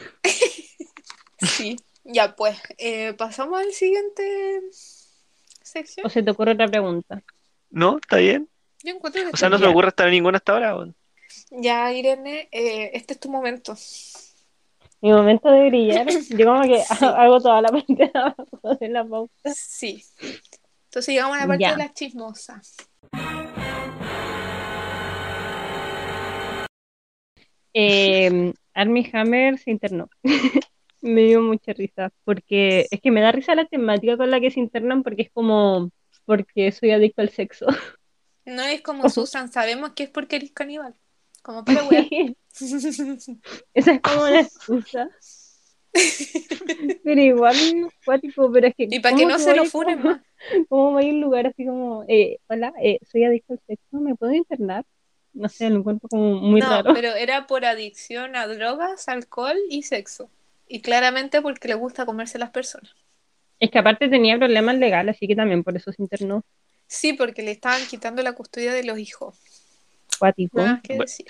[1.42, 1.76] Sí.
[2.04, 4.60] Ya pues, eh, pasamos al siguiente
[5.62, 6.04] sección.
[6.06, 7.22] O se te ocurre otra pregunta.
[7.70, 7.96] ¿No?
[7.98, 8.48] ¿Está bien?
[8.82, 10.76] Yo encuentro que O sea, no se me ocurre estar ninguna hasta ahora.
[10.76, 10.94] weón.
[11.50, 13.74] Ya, Irene, eh, este es tu momento.
[15.00, 16.06] Mi momento de brillar.
[16.30, 17.04] Yo como que Sí.
[17.06, 19.54] hago toda la parte de abajo de la pauta.
[19.54, 20.04] Sí.
[20.90, 21.70] Entonces llegamos a la parte Ya.
[21.70, 22.74] de las chismosas.
[27.72, 30.08] Eh, Armie Hammer se internó.
[31.00, 34.50] Me dio mucha risa, porque es que me da risa la temática con la que
[34.50, 35.90] se internan, porque es como,
[36.26, 37.66] porque soy adicto al sexo.
[38.46, 40.94] No es como Susan, sabemos que es porque eres caníbal.
[41.42, 41.82] Como para.
[43.74, 45.08] Esa es como la excusa.
[47.04, 47.56] Pero igual,
[48.04, 48.86] cuático, pero es que.
[48.88, 50.20] Y para que ¿cómo no se lo funen más.
[50.68, 54.14] ¿Cómo va a un lugar así como, eh, hola, eh, soy adicto al sexo, ¿me
[54.14, 54.84] puedo internar?
[55.32, 56.94] No sé, lo encuentro como muy No, raro.
[56.94, 60.30] pero era por adicción a drogas, alcohol y sexo.
[60.68, 62.94] Y claramente porque le gusta comerse a las personas.
[63.58, 66.44] Es que aparte tenía problemas legales, así que también por eso se internó.
[66.86, 69.36] Sí, porque le estaban quitando la custodia de los hijos.
[70.18, 70.60] Cuático.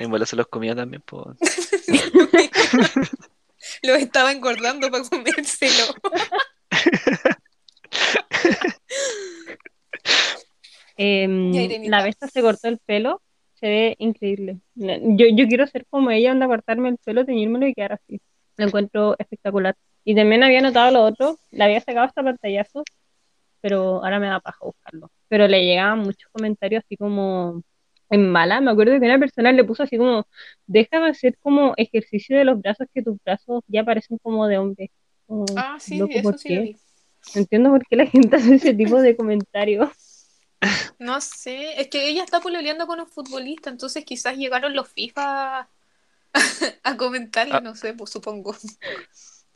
[0.09, 1.03] Bola se los comía también.
[1.07, 1.37] pues.
[3.83, 5.95] Los estaba engordando para comérselo.
[11.03, 13.23] Em, la Vesta se cortó el pelo,
[13.55, 14.61] se ve increíble.
[14.75, 18.21] Yo, yo quiero ser como ella, onda cortarme el pelo, teñírmelo y quedar así.
[18.59, 19.75] Lo encuentro espectacular.
[20.05, 22.85] Y también había notado lo otro, le había sacado hasta pantallazo,
[23.63, 25.11] pero ahora me da paja buscarlo.
[25.29, 27.63] Pero le llegaban muchos comentarios así como
[28.11, 28.61] en mala.
[28.61, 30.27] Me acuerdo que una persona le puso así como,
[30.67, 34.59] deja de hacer como ejercicio de los brazos, que tus brazos ya parecen como de
[34.59, 34.91] hombre.
[35.27, 36.67] Como, Ah, sí, loco, eso ¿por sí lo qué?
[36.69, 36.77] vi.
[37.35, 39.89] No entiendo por qué la gente hace ese tipo de comentarios.
[40.99, 45.69] No sé, es que ella está pololeando con un futbolista, entonces quizás llegaron los FIFA
[46.85, 47.61] a comentarle, Ah.
[47.61, 48.55] no sé, pues supongo.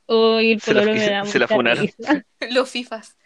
[0.07, 1.83] Hoy el Se la- pololo me da se la mucha funaron.
[1.87, 2.25] risa.
[2.51, 3.17] Los FIFAs.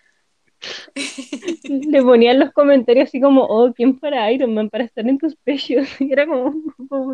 [1.65, 5.37] Le ponían los comentarios así como, oh, ¿quién para Iron Man para estar en tus
[5.37, 5.87] pechos?
[6.01, 6.55] Y era como.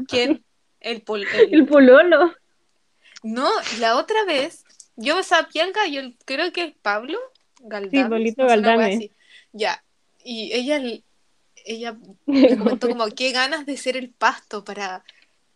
[0.09, 0.45] ¿Quién?
[0.81, 2.33] El, pol- el- El pololo.
[3.23, 3.49] No,
[3.81, 4.65] la otra vez,
[4.97, 7.19] yo sabía el gallo, creo que es Pablo
[7.61, 7.91] Galdames.
[8.95, 9.13] Sí, así.
[9.53, 9.83] Ya,
[10.23, 10.79] y ella,
[11.65, 15.03] ella le comentó como, qué ganas de ser el pasto para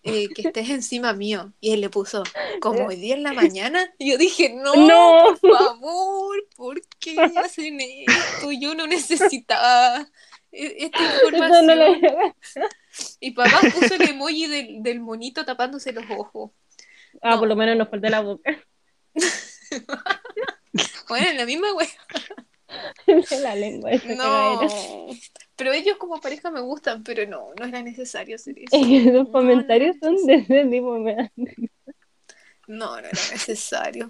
[0.02, 1.52] eh, que estés encima mío.
[1.60, 2.22] Y él le puso,
[2.60, 3.92] como hoy día en la mañana.
[3.98, 5.36] Y yo dije, no, No.
[5.40, 8.50] por favor, ¿por qué hacen esto?
[8.52, 10.08] Yo no necesitaba
[10.52, 12.00] e- esta Eso no información.
[12.02, 12.34] lo-
[13.20, 16.50] Y papá puso el emoji del, del monito tapándose los ojos.
[17.22, 17.38] Ah, No.
[17.40, 18.50] por lo menos nos falta la boca.
[21.08, 21.88] Bueno, la misma wea.
[23.06, 24.60] De la lengua, esa No.
[25.56, 28.76] Pero ellos como pareja me gustan, pero no, no era necesario hacer eso.
[28.78, 31.30] No, Sus comentarios son de ese tipo, me dan.
[32.66, 34.08] No, no era necesario.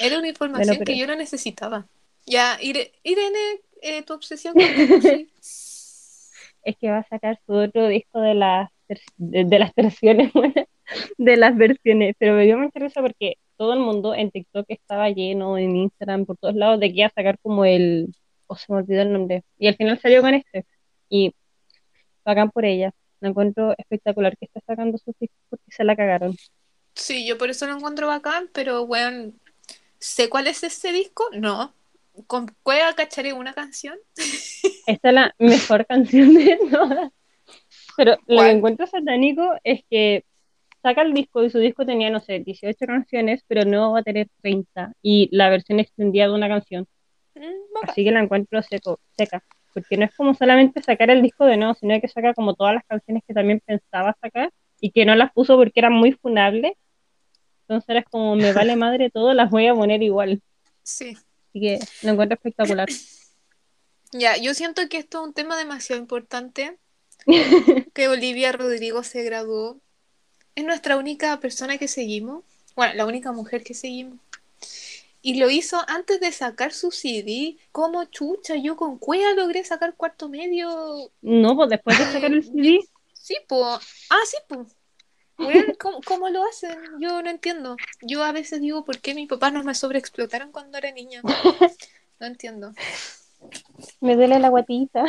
[0.00, 1.86] Era una información pero- que yo no necesitaba.
[2.26, 4.62] Ya, Ire- Irene, eh, tu obsesión con.
[6.64, 8.70] Es que va a sacar su otro disco de las,
[9.16, 10.32] de, de las versiones,
[11.18, 12.14] de las versiones.
[12.18, 16.26] Pero me dio mucha risa porque todo el mundo en TikTok estaba lleno, en Instagram,
[16.26, 18.14] por todos lados, de que iba a sacar como el.
[18.46, 19.44] O se me olvidó el nombre.
[19.58, 20.66] Y al final salió con este.
[21.08, 21.34] Y
[22.24, 22.92] bacán por ella.
[23.20, 26.36] Me encuentro espectacular que esté sacando sus discos porque se la cagaron.
[26.94, 29.32] Sí, yo por eso lo encuentro bacán, pero bueno,
[29.98, 31.24] ¿sé cuál es ese disco?
[31.32, 31.74] No.
[32.26, 33.98] ¿Con cuál cacharé una canción?
[34.86, 37.10] Esta es la mejor canción de todas.
[37.96, 40.24] Pero lo que encuentro satánico es que
[40.84, 44.02] saca el disco y su disco tenía, no sé, 18 canciones, pero no va a
[44.02, 44.92] tener 30.
[45.02, 46.86] Y la versión extendida de una canción.
[47.34, 47.88] Mm.
[47.88, 49.42] Así que la encuentro seco, seca.
[49.72, 52.74] Porque no es como solamente sacar el disco de nuevo, sino que saca como todas
[52.74, 56.74] las canciones que también pensaba sacar y que no las puso porque eran muy funables.
[57.62, 60.42] Entonces era como, me vale madre todo, las voy a poner igual.
[60.82, 61.16] Sí.
[61.48, 62.88] Así que lo encuentro espectacular.
[64.16, 66.78] Ya, yo siento que esto es un tema demasiado importante.
[67.94, 69.80] que Olivia Rodrigo se graduó.
[70.54, 72.44] Es nuestra única persona que seguimos.
[72.76, 74.18] Bueno, la única mujer que seguimos.
[75.22, 77.56] Y lo hizo antes de sacar su CD.
[77.72, 81.10] Como chucha, yo con cueva logré sacar cuarto medio.
[81.22, 82.80] No, pues después de sacar el CD,
[83.14, 83.80] Sí, pues.
[84.10, 84.76] Ah, sí, pues.
[85.80, 86.78] ¿cómo, cómo lo hacen?
[87.00, 87.76] Yo no entiendo.
[88.02, 91.22] Yo a veces digo, ¿por qué mis papás no me sobreexplotaron cuando era niña?
[92.20, 92.72] No entiendo.
[94.00, 95.04] me duele la guatita.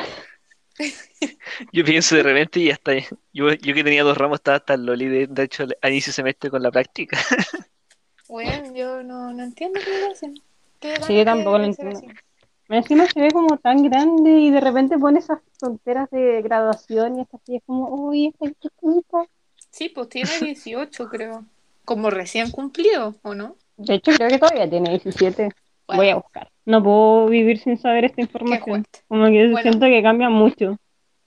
[1.72, 2.94] Yo pienso de repente y hasta
[3.34, 6.12] yo, yo que tenía dos ramos estaba hasta el Loli de, de hecho a inicio
[6.12, 7.18] de semestre con la práctica.
[8.28, 10.34] Bueno, yo no, no entiendo qué lo hacen.
[10.80, 12.02] Qué Sí, yo tampoco lo entiendo.
[12.70, 17.22] Encima se ve como tan grande y de repente pone esas tonteras de graduación y
[17.22, 19.28] así es como, uy, esta es chiquita.
[19.70, 21.46] Sí, pues tiene 18, creo.
[21.84, 23.56] Como recién cumplido, ¿o no?
[23.78, 25.52] De hecho, creo que todavía tiene 17.
[25.88, 26.02] Bueno.
[26.02, 26.52] Voy a buscar.
[26.66, 28.86] No puedo vivir sin saber esta información.
[29.08, 29.62] Como que Bueno.
[29.62, 30.78] siento que cambia mucho.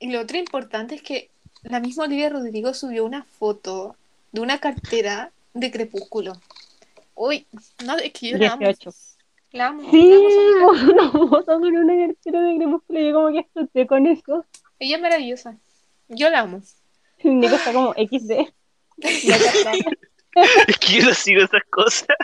[0.01, 1.31] Y lo otro importante es que
[1.63, 3.97] la misma Olivia Rodrigo subió una foto
[4.33, 6.35] de una cartera de Crepúsculo.
[7.15, 7.47] Uy,
[7.85, 8.59] no, es que yo la amo.
[8.59, 8.91] 18.
[9.53, 9.91] La amo.
[9.91, 13.01] Sí, la amo una foto con una cartera de crepúsculo.
[13.01, 14.47] Yo como que exploté con eso.
[14.79, 15.57] Ella es maravillosa.
[16.09, 16.61] Yo la amo.
[17.25, 18.53] Nico está como XD.
[20.69, 22.17] Es que yo no sigo esas cosas.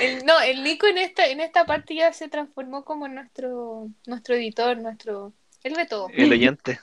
[0.00, 4.34] El- no, el Nico en esta, en esta parte ya se transformó como nuestro, nuestro
[4.34, 5.32] editor, nuestro.
[5.62, 6.08] Él ve todo.
[6.12, 6.80] El oyente.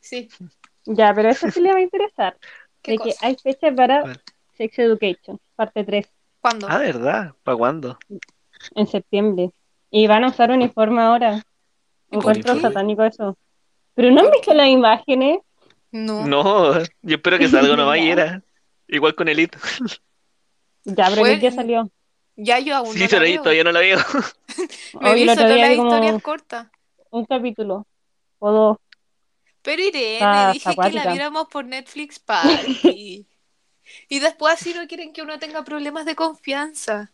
[0.00, 0.28] Sí.
[0.84, 2.36] Ya, pero eso sí le va a interesar.
[2.82, 4.20] ¿Qué De que hay fecha para.
[4.56, 6.06] Sex Education, parte 3,
[6.40, 6.66] ¿Cuándo?
[6.70, 7.34] Ah, ¿verdad?
[7.42, 7.98] ¿Para cuándo?
[8.74, 9.50] en septiembre.
[9.90, 11.42] Y van a usar uniforme ahora.
[12.10, 13.36] ¿Y por Encuentro satánico eso.
[13.94, 15.40] Pero no han ¿Por visto las imágenes.
[15.90, 16.26] No.
[16.26, 18.42] No, yo espero que salga nomás y era.
[18.88, 19.58] Igual con el hito.
[20.84, 21.90] Ya, pero ¿qué salió?
[22.36, 23.42] Ya yo aún Sí, no veo.
[23.42, 23.98] todavía no la veo.
[25.00, 26.68] Me Hoy vi solo las historias cortas.
[27.10, 27.86] un capítulo
[28.38, 28.76] o dos.
[29.62, 33.26] Pero Irene, Está- dije que la viéramos por Netflix Party.
[34.08, 37.10] y después así no quieren que uno tenga problemas de confianza.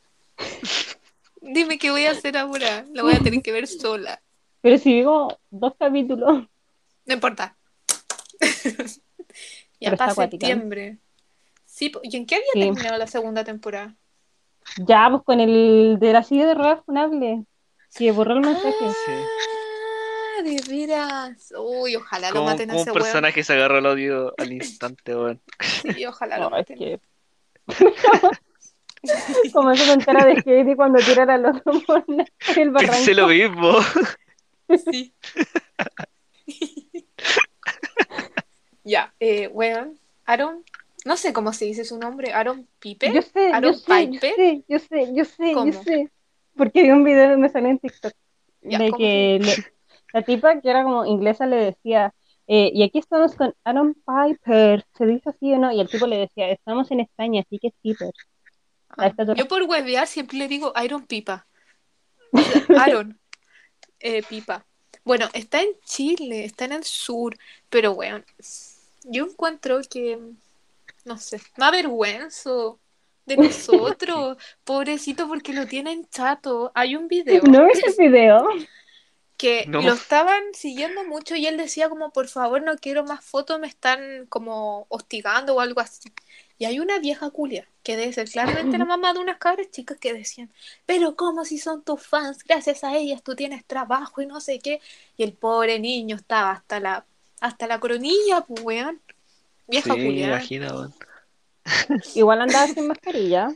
[1.41, 2.85] Dime qué voy a hacer ahora.
[2.93, 4.21] La voy a tener que ver sola.
[4.61, 6.45] Pero si digo dos capítulos.
[7.07, 7.57] No importa.
[8.41, 8.51] ya
[9.81, 10.47] Pero para acuática.
[10.47, 10.99] septiembre.
[11.65, 12.61] Sí, ¿y en qué había Sí.
[12.61, 13.95] terminado la segunda temporada?
[14.87, 17.45] Ya, pues con el de la silla de ruedas funable.
[17.97, 18.73] Que borró el mensaje.
[19.05, 19.13] Sí.
[20.39, 21.53] Ah, de veras.
[21.59, 23.03] Uy, ojalá lo maten a ese un weón.
[23.05, 25.41] personaje se agarró el odio al instante, weón.
[25.61, 26.79] Sí, ojalá lo No, es maten.
[26.79, 27.01] que...
[29.53, 32.05] Como esa tontera de Katie cuando tira al otro por
[32.57, 32.93] el barranco.
[32.95, 33.73] Pensé lo mismo.
[34.87, 35.13] Sí.
[38.85, 39.99] ya, eh, weón.
[40.25, 40.65] Aaron,
[41.05, 42.33] no sé cómo se dice su nombre.
[42.33, 43.13] Aaron Piper.
[43.13, 45.73] Yo sé, yo Aaron sé, yo sé, yo sé, yo sé, ¿Cómo?
[45.73, 46.11] yo sé.
[46.57, 48.13] Porque vi un video que me salió en TikTok
[48.63, 49.65] Ya, de ¿cómo que le-
[50.13, 52.15] la tipa que era como inglesa le decía,
[52.47, 55.73] eh, y aquí estamos con Aaron Piper, ¿se dice así o no?
[55.73, 58.13] Y el tipo le decía, estamos en España, así que es Piper.
[58.91, 61.47] Ah, yo por huevear siempre le digo Iron Pipa.
[62.77, 63.19] Aaron
[64.01, 64.67] eh, Pipa.
[65.05, 67.37] Bueno, está en Chile, está en el sur,
[67.71, 68.25] pero weón,
[69.05, 70.19] yo encuentro que,
[71.05, 72.81] no sé, me avergüenzo
[73.27, 76.73] de nosotros, pobrecito, porque lo tienen chato.
[76.75, 78.49] Hay un video ¿No ves el video?
[79.37, 79.81] que No.
[79.81, 83.67] lo estaban siguiendo mucho y él decía como, por favor, no quiero más fotos, me
[83.67, 86.13] están como hostigando o algo así.
[86.59, 89.99] Y hay una vieja culia, que debe ser claramente la mamá de unas cabras chicas
[89.99, 90.53] que decían,
[90.87, 92.45] pero ¿cómo si son tus fans?
[92.45, 94.81] Gracias a ellas tú tienes trabajo y no sé qué.
[95.17, 97.05] Y el pobre niño estaba hasta la,
[97.41, 99.01] hasta la coronilla, pues weón.
[99.67, 100.27] Vieja Sí, me culia.
[100.29, 100.95] imagino, weón.
[102.15, 103.49] Igual andaba sin mascarilla.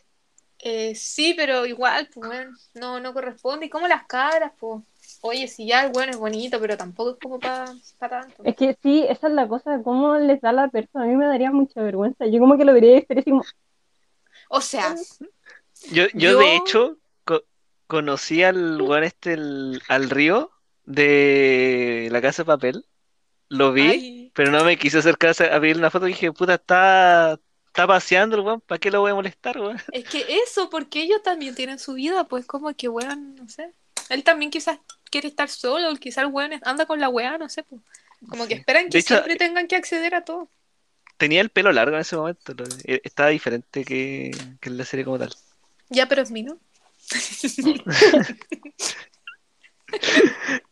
[0.58, 3.66] Eh, sí, pero igual, pues weón, no, no corresponde.
[3.66, 4.82] Y como las cabras, pues.
[5.20, 7.66] Oye, si ya el weón es bonito, pero tampoco es como para
[7.98, 8.42] tanto.
[8.44, 11.04] Es que sí, esa es la cosa, cómo les da la persona.
[11.04, 12.26] A mí me daría mucha vergüenza.
[12.26, 13.44] Yo como que lo vería y como,
[14.48, 14.94] O sea,
[15.90, 17.44] Yo, yo, Yo- de hecho, co-
[17.86, 20.50] conocí al weón este, el- al río
[20.84, 22.86] de la casa de papel.
[23.48, 26.04] Lo vi, ay, pero no me quise acercar a pedirle una foto.
[26.04, 29.78] Dije, puta, está, está paseando el weón, ¿para qué lo voy a molestar, weón?
[29.92, 33.72] es que eso, porque ellos también tienen su vida, pues como que weón, no sé.
[34.10, 34.78] Él también quizás
[35.10, 37.80] quiere estar solo, quizás el weón anda con la weá, no sé, pues.
[38.28, 40.50] Como que esperan que hecho, siempre tengan que acceder a todo.
[41.16, 42.54] Tenía el pelo largo en ese momento.
[42.84, 44.30] eh, Estaba diferente que,
[44.60, 45.34] que en la serie como tal.
[45.88, 46.52] Ya, pero es mío.
[46.52, 46.58] ¿no?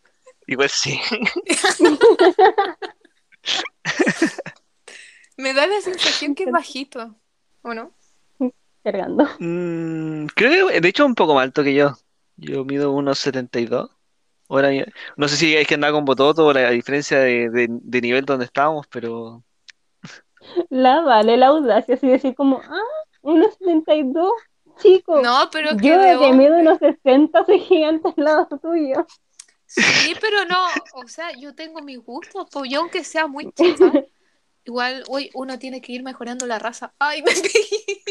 [0.46, 1.00] Igual sí.
[5.54, 7.14] Da la sensación que es bajito,
[7.62, 7.92] ¿o no?
[8.82, 9.24] cargando.
[9.38, 11.94] Mm, creo que de hecho es un poco más alto que yo.
[12.36, 13.90] Yo mido unos 72.
[14.48, 14.70] Ahora,
[15.16, 18.24] no sé si hay que andar con bototo o la diferencia de, de- de nivel
[18.26, 19.42] donde estábamos, pero
[20.70, 22.80] La vale la audacia, así decir como, ah,
[23.22, 24.32] unos 72,
[24.78, 25.20] chico.
[25.22, 28.48] No, pero es que Yo de de que mido unos 60 soy gigante al lado
[28.60, 29.06] tuyo.
[29.66, 30.66] Sí, pero no,
[31.02, 33.90] o sea, yo tengo mis gustos, pues yo aunque sea muy chica,
[34.64, 36.94] igual hoy uno tiene que ir mejorando la raza.
[36.98, 38.02] Ay, me pegué.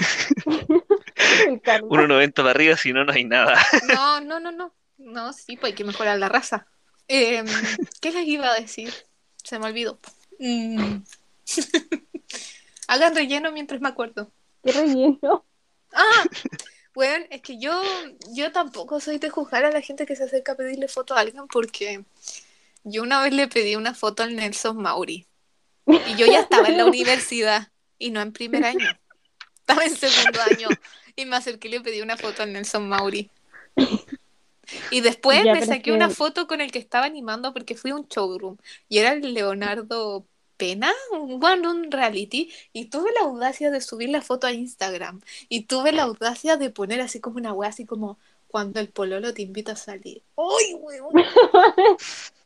[1.48, 1.88] El karma.
[1.88, 3.62] 1,90 para arriba, si no, no hay nada.
[3.94, 4.74] No, no, no, no.
[4.98, 6.68] No, sí, pues hay que mejorar la raza.
[7.08, 7.46] Em,
[8.00, 8.94] ¿qué les iba a decir?
[9.44, 10.00] Se me olvidó.
[10.40, 10.98] Mm.
[12.88, 14.32] Hagan relleno mientras me acuerdo.
[14.64, 15.46] Qué relleno.
[15.92, 16.24] Ah,
[16.94, 17.82] bueno, es que yo,
[18.34, 21.20] yo tampoco soy de juzgar a la gente que se acerca a pedirle foto a
[21.20, 22.04] alguien porque
[22.84, 25.28] yo una vez le pedí una foto al Nelson Mauri
[25.86, 27.70] y yo ya estaba en la universidad
[28.00, 28.86] y no en primer año,
[29.60, 30.70] estaba en segundo año
[31.16, 33.30] y me acerqué y le pedí una foto al Nelson Mauri.
[34.92, 37.96] Y después Ya, me saqué una foto con el que estaba animando porque fui a
[37.96, 38.58] un showroom
[38.90, 40.26] y era el Leonardo
[40.58, 45.22] Pena, un, bueno, un reality, y tuve la audacia de subir la foto a Instagram
[45.50, 48.18] y tuve la audacia de poner así como una wea, así como
[48.48, 50.22] cuando el pololo te invita a salir.
[50.38, 51.14] ¡Ay, weón!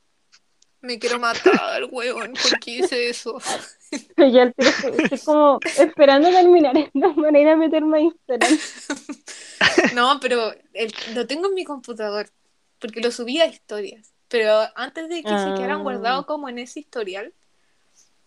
[0.82, 3.40] Me quiero matar, weón, ¿por qué hice eso?
[4.16, 8.58] Tiro estoy, como esperando terminar esta para ir a meterme a Instagram.
[9.96, 12.30] No, pero el- lo tengo en mi computador,
[12.80, 15.84] porque lo subí a historias, pero antes de que se quedaran Ah.
[15.84, 17.34] guardados como en ese historial.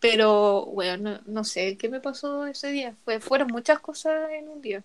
[0.00, 2.96] Pero, weón, no, no sé qué me pasó ese día.
[3.04, 4.82] Fue, fueron muchas cosas en un día.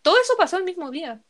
[0.00, 1.20] Todo eso pasó el mismo día.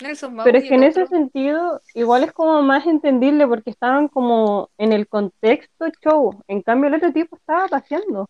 [0.00, 4.70] Nelson Pero es que en ese sentido, igual es como más entendible porque estaban como
[4.78, 6.42] en el contexto show.
[6.48, 8.28] En cambio, el otro tipo estaba paseando.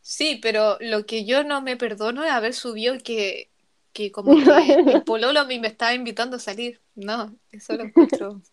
[0.00, 3.50] Sí, pero lo que yo no me perdono es haber subido que,
[3.92, 6.80] que como que el pololo a mí me estaba invitando a salir.
[6.94, 8.40] No, eso lo encuentro.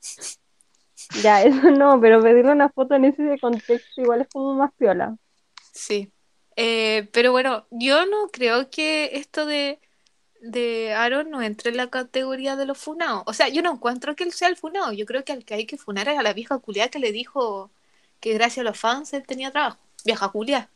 [1.24, 5.16] Ya, eso no, pero pedirle una foto en ese contexto igual es como más piola.
[5.72, 6.12] Sí.
[6.56, 9.80] Eh, pero bueno, yo no creo que esto de,
[10.42, 13.24] de Aaron no entre en la categoría de los funados.
[13.26, 14.92] O sea, yo no encuentro que él sea el funado.
[14.94, 17.12] Yo creo que al que hay que funar es a la vieja culiada que le
[17.12, 17.70] dijo
[18.20, 19.80] que gracias a los fans él tenía trabajo.
[20.06, 20.70] Vieja culiada.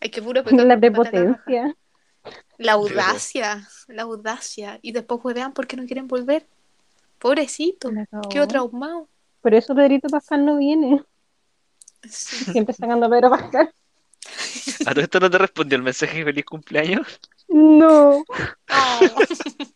[0.00, 1.76] Hay que puro La prepotencia.
[2.56, 4.78] La audacia, la audacia.
[4.82, 6.46] Y después juegan porque no quieren volver.
[7.18, 7.90] Pobrecito,
[8.30, 9.08] qué traumado.
[9.40, 11.02] Por eso Pedrito Pascal no viene.
[12.08, 12.52] Sí.
[12.52, 13.72] Siempre sacando a Pedro Pascal.
[14.86, 17.20] ¿A todo esto no te respondió el mensaje de feliz cumpleaños?
[17.48, 18.24] No.
[18.70, 19.00] Oh.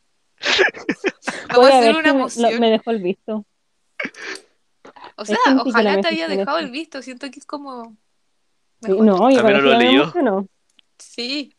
[1.48, 3.44] Vamos a hacer una si lo- me dejó el visto.
[5.16, 7.02] O sea, ojalá te haya dejado el visto.
[7.02, 7.96] Siento que es como.
[8.82, 8.92] Sí.
[8.92, 10.12] No, yo no lo leyó.
[10.22, 10.46] no.
[10.98, 11.54] Sí.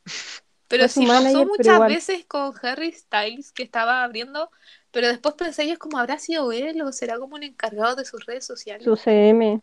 [0.68, 1.92] Pero sí pasó muchas igual.
[1.92, 4.52] veces con Harry Styles que estaba abriendo.
[4.92, 8.06] Pero después pensé, yo es como habrá sido él o será como un encargado de
[8.06, 8.84] sus redes sociales.
[8.84, 9.62] Su CM.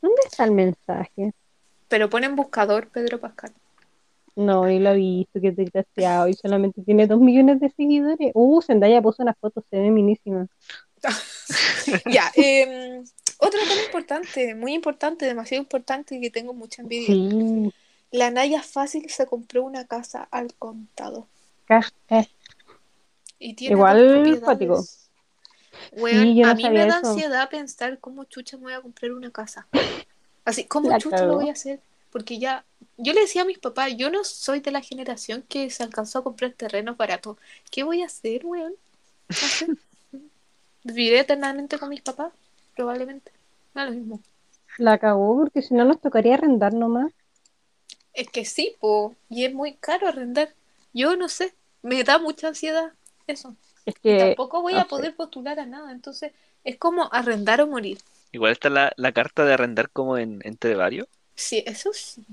[0.00, 1.32] ¿Dónde está el mensaje?
[1.88, 3.52] Pero pone en buscador Pedro Pascal.
[4.34, 6.28] No, y lo he visto, que desgraciado.
[6.28, 8.32] Y solamente tiene dos millones de seguidores.
[8.34, 10.46] Uh, Zendaya puso una foto, se ve minísima.
[12.10, 13.00] Ya, eh,
[13.38, 17.06] otro tema importante, muy importante, demasiado importante y que tengo mucha envidia.
[17.06, 17.72] Sí.
[18.10, 21.28] La Naya Fácil se compró una casa al contado.
[23.38, 24.44] Y tiene Igual dos propiedades.
[24.44, 24.84] cuático.
[25.92, 27.08] Weón, yo no a mí me da eso.
[27.10, 29.68] ansiedad pensar cómo chucha me voy a comprar una casa.
[30.46, 31.80] Así, ¿cómo La lo voy a hacer?
[32.10, 32.64] Porque ya,
[32.96, 36.20] yo le decía a mis papás, yo no soy de la generación que se alcanzó
[36.20, 37.36] a comprar terrenos baratos.
[37.70, 38.74] ¿Qué voy a hacer, weón?
[40.84, 42.32] ¿Viviré eternamente con mis papás?
[42.74, 43.30] Probablemente.
[43.74, 44.22] No es lo mismo.
[44.78, 47.12] La cagó porque si no nos tocaría arrendar nomás.
[48.14, 50.54] Es que sí, po, y es muy caro arrendar.
[50.92, 52.92] Yo no sé, me da mucha ansiedad
[53.26, 53.56] eso.
[53.84, 54.88] Es Y que tampoco voy no a sé.
[54.88, 56.32] poder postular a nada, entonces
[56.64, 57.98] es como arrendar o morir.
[58.32, 61.08] Igual está la, la carta de arrendar como en, entre varios.
[61.34, 62.24] Sí, eso sí.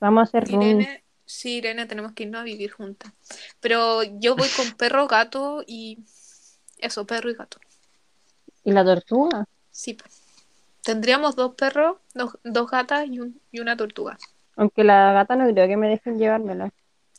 [0.00, 0.48] vamos a hacer.
[0.48, 3.12] Irene, sí, Irene, tenemos que irnos a vivir juntas.
[3.60, 5.98] Pero yo voy con perro, gato y
[6.78, 7.58] eso, perro y gato.
[8.64, 9.44] ¿Y la tortuga?
[9.70, 9.96] Sí,
[10.82, 14.18] tendríamos dos perros, dos, dos gatas y, un, y una tortuga.
[14.56, 16.70] Aunque la gata no creo que me dejen llevármela.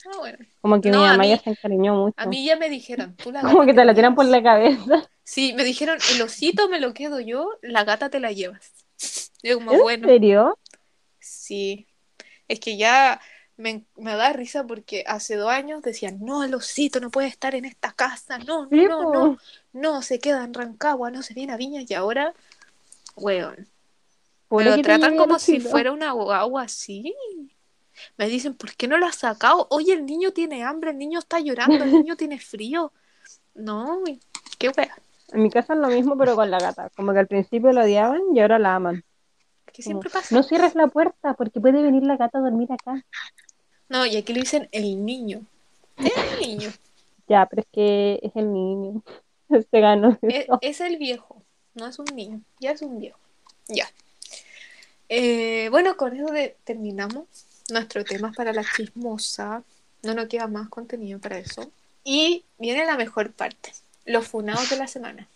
[0.05, 0.37] Ah, bueno.
[0.61, 2.15] Como que No, mi mamá mí- ya se encariñó mucho.
[2.17, 5.09] A mí ya me dijeron, tú la Como que te la tiran por la cabeza.
[5.23, 8.71] Sí, me dijeron, el osito me lo quedo yo, la gata te la llevas.
[9.41, 10.57] Yo como, ¿En bueno, serio?
[11.19, 11.87] sí.
[12.47, 13.21] Es que ya
[13.57, 17.55] me, me da risa porque hace dos años decían, no, el osito no puede estar
[17.55, 19.11] en esta casa, no, no, po.
[19.11, 19.37] no,
[19.73, 22.33] no, se queda en Rancagua, no se viene a Viña y ahora,
[23.15, 23.67] weón,
[24.51, 27.15] me lo tratan como si fuera una guagua así.
[28.17, 29.67] Me dicen, ¿por qué no lo has sacado?
[29.69, 32.91] Oye, el niño tiene hambre, el niño está llorando, el niño tiene frío.
[33.55, 34.01] No,
[34.57, 34.97] qué wea.
[35.31, 36.89] En mi casa es lo mismo, pero con la gata.
[36.95, 39.03] Como que al principio la odiaban y ahora la aman.
[39.67, 40.33] Como, siempre pasa.
[40.35, 43.05] no cierres la puerta porque puede venir la gata a dormir acá.
[43.89, 45.41] No, y aquí le dicen el niño.
[45.97, 46.71] El niño.
[47.27, 49.03] Ya, pero es que es el niño.
[49.71, 50.57] Se ganó Es, eso.
[50.61, 51.43] es el viejo,
[51.75, 53.19] no es un niño, ya es un viejo.
[53.67, 53.85] Ya.
[55.09, 57.25] Eh, bueno, con eso de- terminamos
[57.71, 59.63] nuestro tema para la chismosa.
[60.03, 61.71] No nos queda más contenido para eso.
[62.03, 63.71] Y viene la mejor parte,
[64.05, 65.27] los funados de la semana.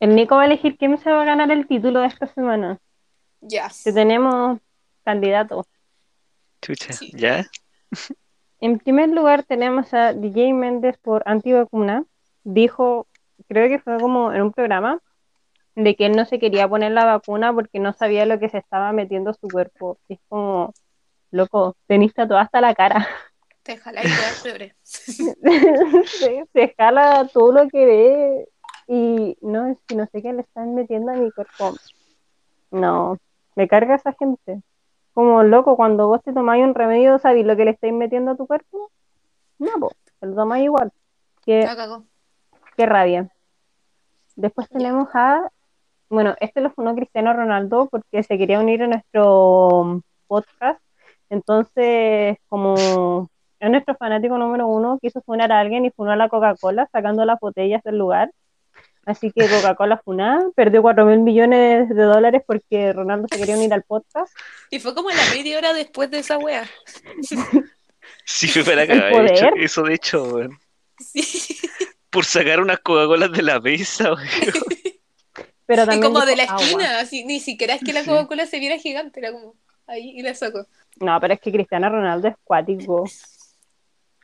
[0.00, 2.78] El Nico va a elegir quién se va a ganar el título de esta semana.
[3.40, 3.70] Ya.
[3.84, 4.58] Que tenemos
[5.04, 5.66] candidatos.
[6.60, 7.12] Chucha, Sí.
[7.14, 7.46] ¿ya?
[8.60, 12.04] En primer lugar tenemos a DJ Méndez por antivacuna.
[12.44, 13.06] Dijo,
[13.48, 15.00] creo que fue como en un programa,
[15.74, 18.58] de que él no se quería poner la vacuna porque no sabía lo que se
[18.58, 19.98] estaba metiendo su cuerpo.
[20.08, 20.72] Es como,
[21.30, 23.06] loco, tenís tatuada hasta la cara.
[23.62, 24.08] Te jala y
[24.42, 28.48] te se, se jala todo lo que ve
[28.88, 31.74] y no, es que no sé qué le están metiendo a mi cuerpo.
[32.70, 33.18] No,
[33.54, 34.62] me carga esa gente.
[35.14, 38.36] Como loco, cuando vos te tomáis un remedio, ¿sabéis lo que le estáis metiendo a
[38.36, 38.90] tu cuerpo?
[39.58, 40.90] No, pues, te lo tomáis igual.
[41.44, 42.04] Qué, La cagó.
[42.76, 43.28] Qué rabia.
[44.36, 45.48] Después tenemos a,
[46.08, 50.80] bueno, este lo fundó Cristiano Ronaldo porque se quería unir a nuestro podcast.
[51.30, 53.28] Entonces, como
[53.60, 57.24] es nuestro fanático número uno, quiso funar a alguien y funó a la Coca-Cola sacando
[57.24, 58.30] las botellas del lugar.
[59.04, 63.72] Así que Coca-Cola funada, perdió 4 mil millones de dólares porque Ronaldo se quería unir
[63.74, 64.32] al podcast.
[64.70, 66.64] Y fue como la media hora después de esa wea.
[68.24, 70.58] Sí, fue para hecho- Eso de hecho, weón.
[70.98, 71.56] Sí.
[72.12, 74.12] Por sacar unas Coca-Colas de la mesa.
[75.66, 76.62] Pero Y también como de la agua.
[76.62, 78.10] esquina, así, ni siquiera es que la Sí.
[78.10, 79.54] Coca-Cola se viera gigante, era como
[79.86, 80.66] ahí y la sacó.
[81.00, 83.04] No, pero es que Cristiano Ronaldo es cuático.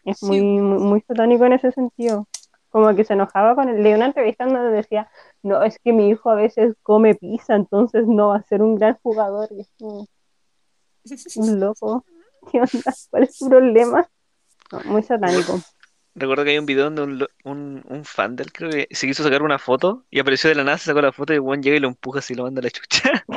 [0.04, 0.26] Es Sí.
[0.26, 2.28] muy, muy, muy satánico en ese sentido.
[2.70, 3.82] Como que se enojaba con él.
[3.82, 5.10] Leí una entrevista donde decía,
[5.42, 8.74] no, es que mi hijo a veces come pizza, entonces no va a ser un
[8.76, 9.48] gran jugador.
[9.52, 10.06] Y es como,
[11.36, 12.04] un loco.
[12.52, 12.94] ¿Qué onda?
[13.10, 14.08] ¿Cuál es tu problema?
[14.70, 15.58] No, muy satánico.
[16.18, 19.06] Recuerdo que hay un video donde un, lo- un, un fan del creo que se
[19.06, 21.40] quiso sacar una foto y apareció de la nada, se sacó la foto y el
[21.40, 23.24] weón llega y lo empuja así y lo manda a la chucha.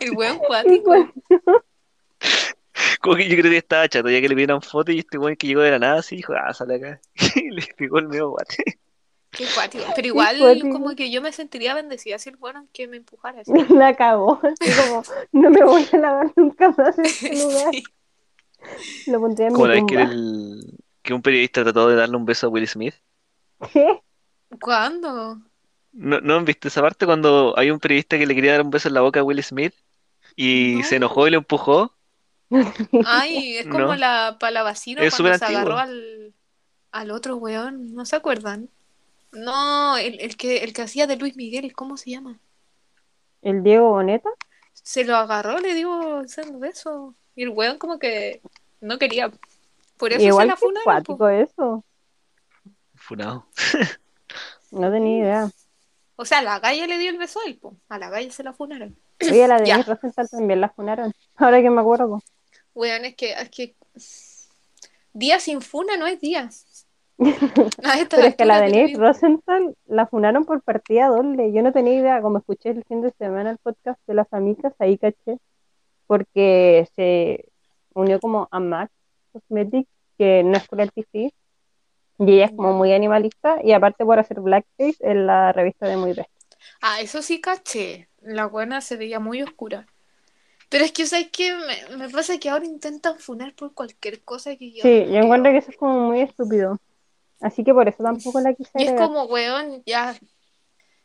[0.00, 0.90] El weón cuático.
[0.90, 1.12] bueno,
[3.00, 5.36] Como que yo creo que estaba chato, ya que le pidieron foto y este weón
[5.36, 7.00] que llegó de la nada así dijo, ah, sale acá.
[7.36, 8.78] Y le pegó el medio guate.
[9.30, 9.84] Qué cuático.
[9.96, 10.70] Pero igual, cuático.
[10.70, 13.40] como que yo me sentiría bendecida si el weón que me empujara.
[13.40, 13.52] así.
[13.70, 14.40] la cagó.
[14.42, 15.02] Así como,
[15.32, 17.70] no me voy a lavar nunca más en este lugar.
[17.72, 17.82] Sí.
[19.06, 20.02] Lo pondría en mi vez que, tumba.
[20.02, 22.94] el, que un periodista trató de darle un beso a Will Smith.
[23.72, 24.02] ¿Qué?
[24.60, 25.42] ¿Cuándo?
[25.92, 28.70] ¿No, ¿no han visto esa parte cuando hay un periodista que le quería dar un
[28.70, 29.74] beso en la boca a Will Smith
[30.36, 30.84] y No.
[30.84, 31.96] se enojó y lo empujó?
[33.00, 33.96] Ay, es como No.
[33.96, 35.58] la palavacino Es cuando se antiguo.
[35.58, 36.34] agarró al,
[36.92, 37.94] al otro weón.
[37.94, 38.70] ¿No se acuerdan?
[39.32, 42.40] No, el, el que, el que hacía de Luis Miguel, ¿cómo se llama?
[43.40, 44.30] ¿El Diego Boneta?
[44.82, 45.90] Se lo agarró, le dio
[46.20, 47.16] un beso.
[47.34, 48.40] Y el weón como que
[48.80, 49.30] no quería.
[49.96, 51.28] Por eso se Igual la que funaron, po.
[51.28, 51.84] eso.
[52.94, 53.46] Funado.
[54.70, 55.50] No tenía idea.
[56.16, 57.76] O sea, a la galla le dio el beso a él, po.
[57.88, 58.96] A la galla se la funaron.
[59.20, 59.58] Oye, a la.
[59.58, 61.12] Denise Rosenthal también la funaron.
[61.36, 62.22] Ahora que me acuerdo.
[62.74, 63.74] Weón, es que, es que
[65.12, 66.48] día sin funa no es día.
[67.18, 68.98] Pero es que a la de la Denise.
[68.98, 71.52] Rosenthal la funaron por partida doble.
[71.52, 74.74] Yo no tenía idea, como escuché el fin de semana el podcast de las amigas,
[74.78, 75.38] ahí caché,
[76.12, 77.46] porque se
[77.94, 78.92] unió como a Max
[79.32, 79.88] Cosmetics,
[80.18, 81.32] que no es cruelty free,
[82.18, 85.96] y ella es como muy animalista, y aparte por hacer blackface en la revista de
[85.96, 86.26] Muy Bestia.
[86.82, 88.08] Ah, eso sí caché.
[88.20, 89.86] La buena se veía muy oscura.
[90.68, 91.54] Pero es que, ¿sabes qué?
[91.54, 94.82] Me, me pasa que ahora intentan funar por cualquier cosa que yo.
[94.82, 96.78] Sí, yo que- encuentro que eso es como muy estúpido.
[97.40, 99.08] Así que por eso tampoco la quise Y es agregar.
[99.08, 100.14] como, weón, ya.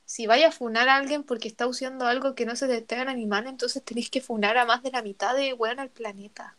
[0.08, 3.10] Si vaya a funar a alguien porque está usando algo que no se detecta en
[3.10, 6.56] animal, entonces tenéis que funar a más de la mitad de weón al planeta.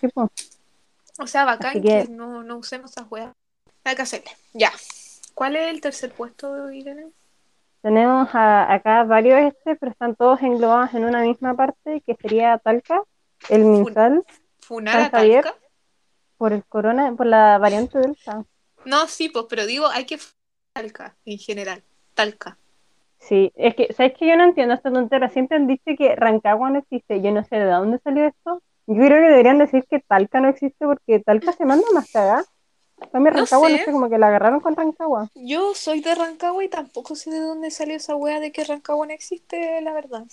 [0.00, 0.08] Sí.
[1.18, 3.30] O sea, bacán que, que- no, no usemos esas weas.
[3.84, 4.30] Hay que hacerle.
[4.54, 4.72] Ya.
[5.34, 7.08] ¿Cuál es el tercer puesto, Irene?
[7.82, 12.56] Tenemos a- acá varios este, pero están todos englobados en una misma parte, que sería
[12.56, 13.02] Talca,
[13.50, 14.24] el Minsal,
[14.60, 15.44] ¿Funar a San Javier.
[15.44, 15.58] Talca?
[16.38, 18.44] por el corona, por la variante Delta.
[18.86, 20.34] No, sí, pues, pero digo, hay que funar
[20.74, 21.82] a Talca en general.
[22.14, 22.56] Talca.
[23.18, 25.28] Sí, es que, ¿sabes que Yo no entiendo esta tontera.
[25.30, 27.20] Siempre han dicho que Rancagua no existe.
[27.22, 28.62] Yo no sé de dónde salió esto.
[28.86, 32.44] Yo creo que deberían decir que Talca no existe porque Talca se manda más cagada.
[33.12, 33.84] También No Rancagua, no sé.
[33.84, 35.30] sé, como que la agarraron con Rancagua.
[35.34, 39.06] Yo soy de Rancagua y tampoco sé de dónde salió esa wea de que Rancagua
[39.06, 40.24] no existe, la verdad.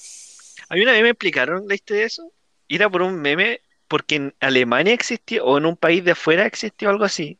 [0.69, 2.31] A mí una vez me explicaron la historia de eso
[2.67, 6.89] era por un meme, porque en Alemania existió, o en un país de afuera existió
[6.89, 7.39] algo así,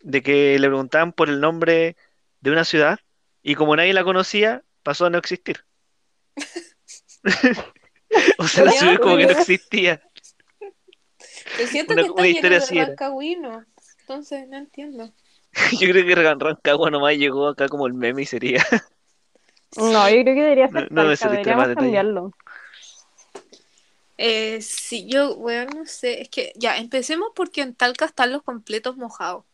[0.00, 1.96] de que le preguntaban por el nombre
[2.40, 3.00] de una ciudad,
[3.42, 5.64] y como nadie la conocía, pasó a no existir.
[8.38, 10.02] O sea, la ciudad como que no existía.
[11.56, 13.64] Pero siento Una- que está lleno historia de rancagüinos.
[14.00, 15.12] Entonces, no entiendo.
[15.78, 18.64] Yo creo que Ran- Rancagua nomás llegó acá como el meme y sería.
[19.76, 22.32] No, yo creo que debería No- ser no me Talca, deberíamos cambiarlo.
[24.18, 26.22] Eh, sí, yo, bueno, no sé.
[26.22, 29.44] Es que ya, empecemos porque en Talca están los completos mojados.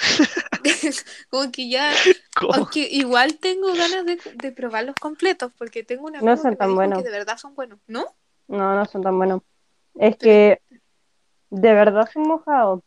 [1.30, 1.92] Como que ya,
[2.36, 2.54] ¿Cómo?
[2.54, 6.50] aunque igual tengo ganas de, de probar los completos porque tengo una No amigo son
[6.50, 6.98] que me tan dijo buenos.
[6.98, 8.06] que de verdad son buenos, ¿no?
[8.48, 9.42] No, no son tan buenos.
[9.94, 10.60] Es que
[11.50, 12.80] de verdad son mojados.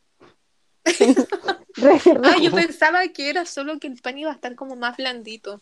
[2.24, 5.62] Ah, yo pensaba que era solo que el pan iba a estar como más blandito.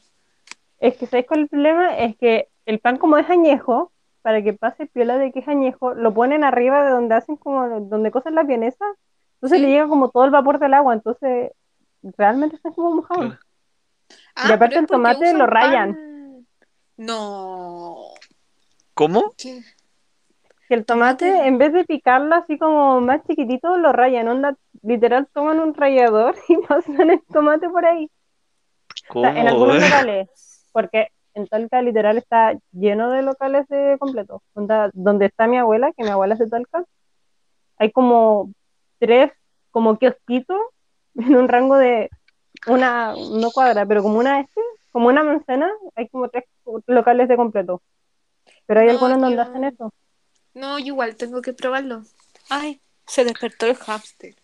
[0.80, 1.98] Es que ¿sabes cuál es el problema?
[1.98, 3.92] Es que el pan como es añejo,
[4.22, 7.82] para que pase piola de que es añejo, lo ponen arriba de donde hacen como,
[7.82, 8.86] donde cocen la vienesa,
[9.42, 9.66] entonces Sí.
[9.66, 11.52] le llega como todo el vapor del agua, entonces
[12.04, 13.26] realmente están como mojados.
[13.26, 13.40] Claro.
[14.36, 15.94] Ah, Y aparte el tomate lo rayan.
[15.94, 16.48] pan-
[16.98, 17.98] No.
[18.94, 19.34] ¿Cómo?
[19.38, 19.62] ¿Qué?
[20.68, 25.28] Que el tomate, en vez de picarlo así como más chiquitito, lo rayan, onda, literal
[25.34, 28.10] toman un rallador y pasan el tomate por ahí.
[29.10, 29.26] O ¿Cómo?
[29.32, 29.76] sea, en algunos
[30.06, 34.44] locales, porque en Talca literal está lleno de locales de completo.
[34.54, 36.84] Onda, donde está mi abuela, que mi abuela es de Talca,
[37.78, 38.52] hay como
[39.02, 39.32] tres,
[39.72, 40.60] como kiosquitos
[41.16, 42.10] en un rango de
[42.68, 46.46] una, no cuadra, pero como una este, como una manzana, hay como tres
[46.88, 47.82] locales de completo.
[48.68, 49.94] Pero hay No, algunos donde yo- hacen eso.
[50.54, 52.04] No, yo igual tengo que probarlo.
[52.50, 54.36] Ay, se despertó el hámster.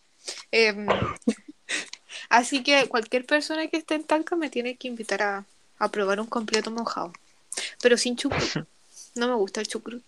[0.52, 0.88] Em,
[2.30, 5.46] así que cualquier persona que esté en Talca me tiene que invitar a,
[5.80, 7.14] a probar un completo mojado.
[7.82, 8.42] Pero sin chucrut.
[9.16, 10.04] No me gusta el chucrut.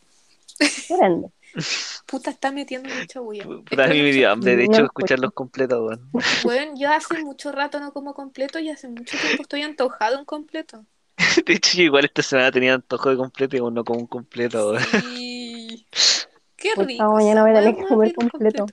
[2.05, 3.43] Puta, está metiendo mucha bulla.
[3.43, 6.09] Puta, a mí me dio hambre, de hecho, lo escucharlos completos, weón.
[6.43, 10.25] Bueno, yo hace mucho rato no como completo y hace mucho tiempo estoy antojado un
[10.25, 10.85] completo.
[11.45, 14.71] De hecho, yo igual esta semana tenía antojo de completo y no como un completo,
[14.71, 14.83] weón.
[15.01, 15.85] Sí.
[16.55, 17.13] Qué rico.
[17.13, 18.65] mañana voy a tener que me comer completo.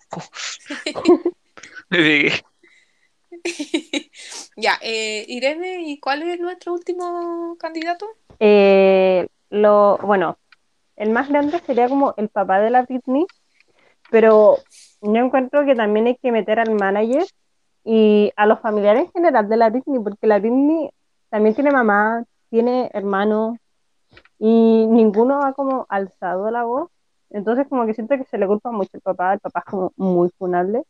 [1.88, 2.32] Me pegué.
[4.56, 8.08] Ya, eh, Irene, ¿y cuál es nuestro último candidato?
[8.40, 10.38] Eh, lo, bueno,
[10.96, 13.26] el más grande sería como el papá de la Britney,
[14.10, 14.56] pero
[15.00, 17.24] yo encuentro que también hay que meter al manager
[17.84, 20.90] y a los familiares en general de la Britney, porque la Britney
[21.28, 23.58] también tiene mamá, tiene hermano
[24.38, 26.90] y ninguno ha como alzado la voz.
[27.30, 29.92] Entonces como que siento que se le culpa mucho al papá, el papá es como
[29.96, 30.82] muy funable,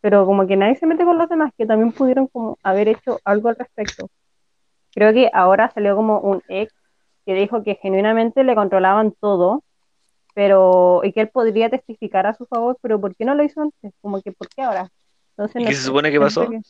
[0.00, 3.18] pero como que nadie se mete con los demás que también pudieron como haber hecho
[3.24, 4.08] algo al respecto.
[4.94, 6.72] Creo que ahora salió como un ex
[7.26, 9.62] que dijo que genuinamente le controlaban todo,
[10.34, 13.60] pero y que él podría testificar a su favor, pero ¿por qué no lo hizo
[13.60, 13.92] antes?
[14.00, 14.90] Como que ¿por qué ahora?
[15.36, 16.48] Entonces, ¿Y no qué se supone que pasó?
[16.48, 16.60] que-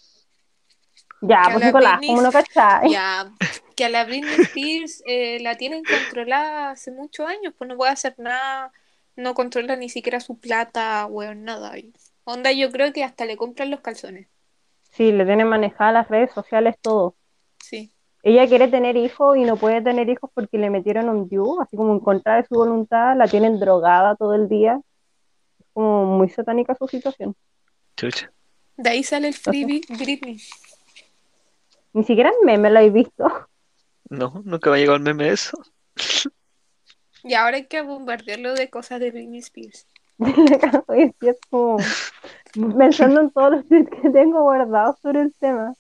[1.21, 2.91] Ya, Que pues Nicolás, Britney- ¿cómo no cachai?
[2.91, 3.33] Ya,
[3.77, 7.93] que a la Britney Spears eh, la tienen controlada hace muchos años, pues no puede
[7.93, 8.73] hacer nada,
[9.17, 11.79] no controla ni siquiera su plata, weón, nada.
[11.79, 11.93] Y
[12.25, 14.29] Onda, yo creo que hasta le compran los calzones.
[14.91, 17.17] Sí, le tienen manejadas las redes sociales todo.
[17.61, 17.93] Sí.
[18.23, 21.77] Ella quiere tener hijos y no puede tener hijos porque le metieron un DIU, así
[21.77, 24.81] como en contra de su voluntad, la tienen drogada todo el día.
[25.59, 27.35] Es como muy satánica su situación.
[27.97, 28.33] Chucha.
[28.77, 30.41] De ahí sale el Free Britney.
[31.93, 33.27] Ni siquiera en meme la he visto.
[34.09, 35.61] No, nunca me ha llegado el meme de eso.
[37.25, 39.87] Y ahora hay que bombardearlo de cosas de Britney Spears.
[41.51, 41.79] Como
[42.79, 45.75] pensando en todos los tweets que tengo guardados sobre el tema.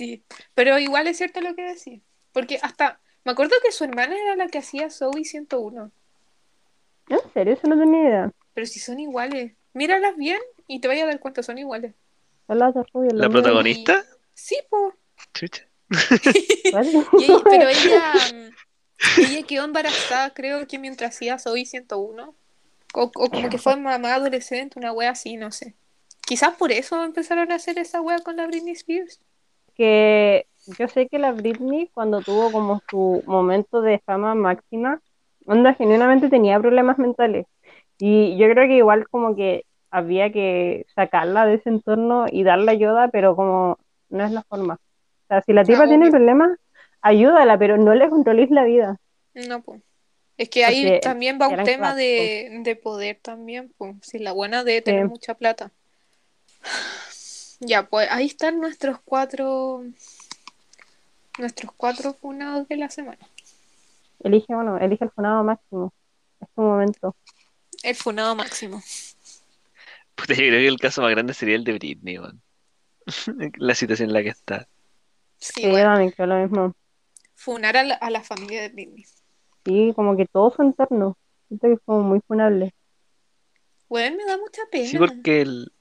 [0.00, 0.24] Sí,
[0.54, 2.00] pero igual es cierto lo que decís.
[2.32, 5.90] Porque hasta, me acuerdo que su hermana era la que hacía Zoe 101.
[7.10, 7.52] ¿En serio?
[7.52, 8.30] Eso no tenía idea.
[8.54, 11.92] Pero si son iguales, míralas bien y te vayas a dar cuenta, son iguales.
[13.18, 13.28] ¿La mismas.
[13.30, 14.02] protagonista?
[14.32, 14.94] Sí, pues.
[15.34, 15.68] Chucha.
[16.70, 16.86] ¿Cuál?
[17.18, 22.34] Y ella- pero ella, mm, ella quedó embarazada, creo que mientras hacía Zoe 101.
[22.94, 25.74] O, o como que fue mamá adolescente, una wea así, no sé.
[26.22, 29.20] Quizás por eso empezaron a hacer esa wea con la Britney Spears.
[29.80, 30.46] Que
[30.78, 35.00] yo sé que la Britney cuando tuvo como su momento de fama máxima,
[35.46, 37.46] onda genuinamente tenía problemas mentales.
[37.98, 42.72] Y yo creo que igual como que había que sacarla de ese entorno y darle
[42.72, 43.78] ayuda, pero como
[44.10, 44.74] no es la forma.
[44.74, 46.12] O sea, si la tipa tiene obvio.
[46.12, 46.58] problemas,
[47.02, 48.98] ayúdala, pero no le controléis la vida.
[49.34, 49.82] No, pues.
[50.38, 53.96] Es que ahí Porque también va un tema de, de poder también, pues.
[54.02, 55.08] Si la buena debe tener Sí.
[55.08, 55.72] mucha plata.
[57.60, 59.82] Ya, pues ahí están nuestros cuatro.
[61.38, 63.28] Nuestros cuatro funados de la semana.
[64.20, 65.92] Elige, bueno, elige el fonado máximo.
[66.40, 67.16] Es tu momento.
[67.82, 68.82] El funado máximo.
[70.14, 72.42] Puta, yo creo que el caso más grande sería el de Britney, weón.
[73.58, 74.68] La situación en la que está.
[75.38, 76.74] Sí, Sí, bueno, creo lo mismo.
[77.34, 79.04] funar a la, a la familia de Britney.
[79.64, 81.18] Sí, como que todo su entorno.
[81.48, 82.74] Siento que es como muy funable.
[83.88, 84.86] Weón, me da mucha pena.
[84.88, 85.72] Sí, porque el,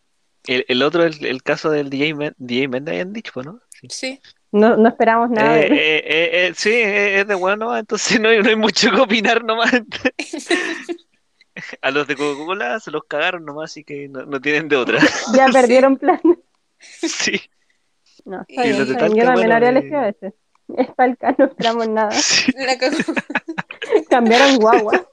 [0.47, 3.59] el, el otro, el, el caso del DJ, Men- DJ Menda, habían dicho, ¿no?
[3.69, 3.87] Sí.
[3.89, 4.21] Sí.
[4.51, 8.29] No, no esperamos nada Eh, eh, eh, eh, sí, eh, es de bueno, entonces no
[8.29, 9.71] hay, no hay mucho que opinar nomás.
[11.81, 14.99] A los de Coca-Cola se los cagaron nomás, así que no, no tienen de otra.
[15.35, 15.53] Ya Sí.
[15.53, 16.19] perdieron plan.
[16.79, 17.39] Sí,
[18.25, 19.17] No, está bien, los de está bien.
[19.17, 19.67] Yo también eh.
[19.69, 20.33] elegido ese.
[20.77, 22.11] Es Talca, no esperamos nada.
[22.21, 22.51] sí.
[24.09, 25.07] Cambiaron guagua.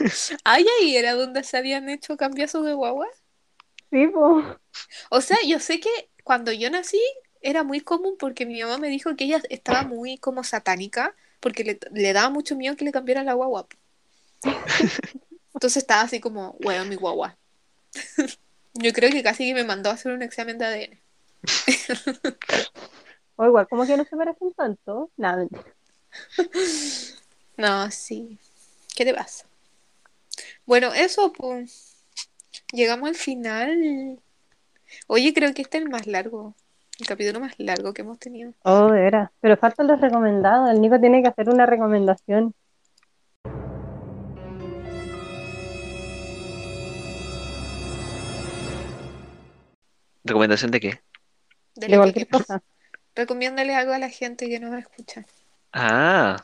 [0.44, 3.06] Ay, ahí era donde se habían hecho cambiazos de guagua.
[3.90, 4.46] Sí, pues.
[5.10, 5.90] O sea, yo sé que
[6.24, 7.00] cuando yo nací
[7.40, 11.64] era muy común porque mi mamá me dijo que ella estaba muy como satánica porque
[11.64, 13.66] le, le daba mucho miedo que le cambiaran la guagua.
[15.54, 17.36] Entonces estaba así como, weón, mi guagua.
[18.74, 20.98] Yo creo que casi que me mandó a hacer un examen de ADN.
[23.36, 25.10] O igual, como que no se parecen tanto.
[25.16, 25.46] Nada.
[27.56, 28.38] No, sí.
[28.94, 29.46] ¿Qué te pasa?
[30.66, 32.04] Bueno, eso, pues.
[32.72, 34.20] Llegamos al final.
[35.06, 36.54] Oye, creo que este es el más largo.
[36.98, 38.52] El capítulo más largo que hemos tenido.
[38.62, 39.30] Oh, de veras.
[39.40, 40.70] Pero faltan los recomendados.
[40.70, 42.54] El Nico tiene que hacer una recomendación.
[50.24, 51.00] ¿Recomendación de qué?
[51.74, 52.62] De De lo que cualquier cosa.
[53.14, 55.24] Recomiéndale algo a la gente que no me escucha.
[55.72, 56.42] Ah,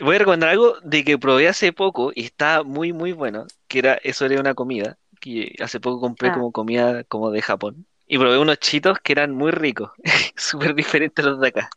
[0.00, 3.78] voy a recomendar algo de que probé hace poco y está muy, muy bueno, que
[3.80, 6.34] era, eso era una comida, que hace poco compré Ah.
[6.34, 7.86] como comida como de Japón.
[8.06, 9.90] Y probé unos chitos que eran muy ricos,
[10.36, 11.70] súper diferentes a los de acá.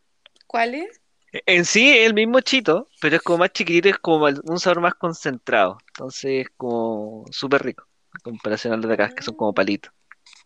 [0.47, 1.01] ¿Cuál es?
[1.45, 4.81] En sí es el mismo chito, pero es como más chiquitito, es como un sabor
[4.81, 5.77] más concentrado.
[5.89, 9.91] Entonces es como súper rico, en comparación a los de acá, que son como palitos.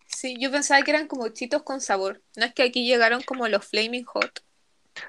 [0.07, 2.21] Sí, yo pensaba que eran como chitos con sabor.
[2.37, 4.43] No es que aquí llegaron como los Flaming Hot.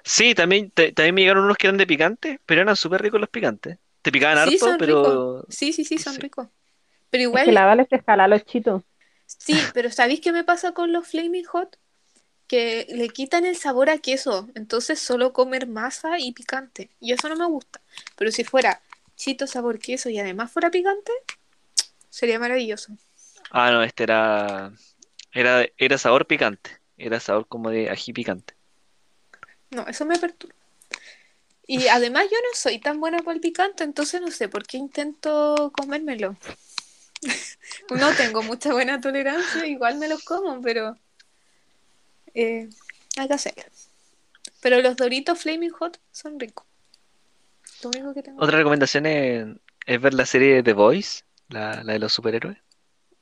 [0.04, 3.20] Sí, también, te- también me llegaron unos que eran de picante, pero eran súper ricos
[3.20, 3.78] los picantes.
[4.02, 5.44] Te picaban Sí, harto, son pero.
[5.48, 6.20] Sí, sí, sí, son Sí.
[6.20, 6.48] ricos.
[7.10, 8.82] Pero Es igual, que la Vale se jala los chitos.
[9.26, 11.78] sí, pero ¿sabéis qué me pasa con los Flaming Hot?
[12.48, 14.48] Que le quitan el sabor a queso.
[14.54, 16.90] Entonces solo comer masa y picante.
[17.00, 17.82] Y eso no me gusta.
[18.16, 18.82] Pero si fuera
[19.16, 21.12] chito sabor queso y además fuera picante,
[22.10, 22.96] sería maravilloso.
[23.50, 24.72] Ah, no, este era,
[25.32, 26.70] era, era sabor picante.
[26.96, 28.54] Era sabor como de ají picante.
[29.74, 30.54] No, eso me perturba.
[31.66, 34.76] Y además yo no soy tan buena para el picante, entonces no sé por qué
[34.78, 36.36] intento comérmelo.
[37.90, 40.96] No tengo mucha buena tolerancia, igual me los como, pero
[42.34, 42.68] eh,
[43.16, 43.64] hay que hacerlo.
[44.60, 46.66] Pero los Doritos Flaming Hot son ricos.
[47.82, 48.42] Lo único que tengo.
[48.42, 49.46] Otra recomendación es,
[49.86, 52.58] es ver la serie The Voice, la, la de los superhéroes.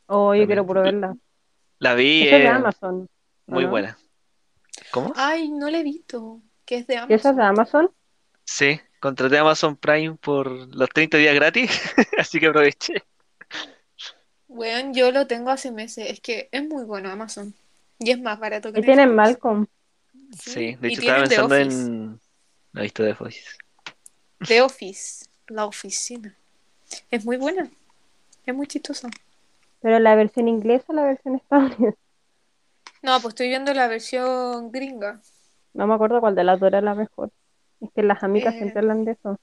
[0.07, 0.47] Oh, yo También.
[0.47, 1.16] quiero puro verla.
[1.79, 3.09] La vi, de eh, Amazon.
[3.49, 3.70] ¿o muy no?
[3.70, 3.99] buena.
[4.93, 5.12] ¿Cómo?
[5.16, 6.43] Ay, no la he visto.
[6.64, 7.44] Que es de ¿Y esa es de Amazon.
[7.44, 7.90] Amazon?
[8.44, 11.70] Sí, contraté Amazon Prime por los 30 días gratis,
[12.19, 13.05] así que aproveché.
[14.48, 16.10] Bueno, yo lo tengo hace meses.
[16.10, 17.55] Es que es muy bueno Amazon.
[17.98, 19.16] Y es más barato que Y tienen Netflix.
[19.16, 19.66] Malcolm.
[20.39, 21.93] Sí, de hecho estaba pensando Office.
[21.93, 22.20] en...
[22.73, 23.40] No he visto The Voice.
[24.47, 26.36] The Office, la oficina.
[27.10, 27.70] Es muy buena.
[28.47, 29.09] Es muy chistosa.
[29.81, 31.98] Pero la versión inglesa o la versión estadounidense.
[33.03, 35.20] No, pues estoy viendo la versión gringa.
[35.74, 37.31] No me acuerdo cuál de las dos era la mejor.
[37.81, 39.37] Es que las amigas Eh, siempre hablan de eso.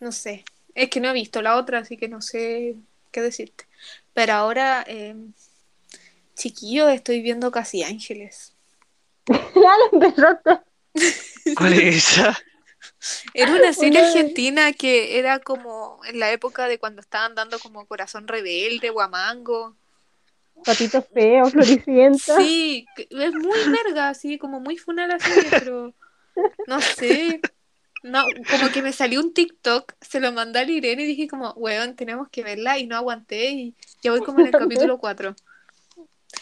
[0.00, 0.44] No sé.
[0.74, 2.76] Es que no he visto la otra, así que no sé
[3.12, 3.66] qué decirte.
[4.14, 5.14] Pero ahora, eh,
[6.36, 8.52] chiquillo, estoy viendo Casi Ángeles.
[11.54, 11.84] ¿Cuál es
[12.18, 12.36] esa?
[13.34, 17.58] Era una serie Una- argentina que era como en la época de cuando estaban dando
[17.60, 19.76] como Corazón Rebelde, Guamango.
[20.64, 22.36] Patito feo, floricienta.
[22.36, 25.94] Sí, es muy verga, así como muy funa la serie, pero
[26.66, 27.40] no sé.
[28.02, 31.26] No, como que me salió un TikTok, se lo mandé a la Irene y dije
[31.26, 34.98] como, weón, tenemos que verla y no aguanté y ya voy como en el capítulo
[34.98, 35.34] 4.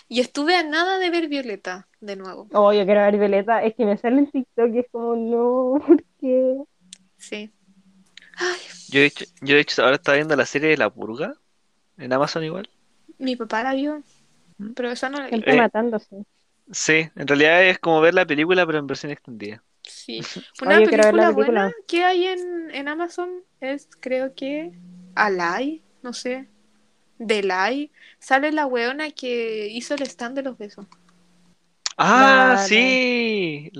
[0.08, 2.48] Y estuve a nada de ver Violeta de nuevo.
[2.52, 3.62] Oh, yo quiero ver Violeta.
[3.62, 6.56] Es que me sale en TikTok y es como, no, ¿por qué?
[7.16, 7.50] Sí.
[8.88, 11.34] Yo de hecho, yo de hecho ahora estaba viendo la serie de La Purga,
[11.96, 12.68] en Amazon igual.
[13.24, 14.02] Mi papá la vio,
[14.74, 15.30] pero esa no la vi.
[15.30, 15.56] Gente Eh.
[15.56, 16.24] matándose.
[16.72, 19.62] Sí, en realidad es como ver la película pero en versión extendida.
[19.82, 20.20] Sí.
[20.62, 23.30] Una Oye, quiero ver la película buena que hay en, en Amazon
[23.60, 24.72] es, creo que,
[25.14, 26.48] Alay, no sé,
[27.18, 27.90] Delay.
[28.18, 30.86] Sale la weona que hizo el stand de los besos.
[31.96, 32.68] Ah, Vale.
[32.68, 33.70] sí.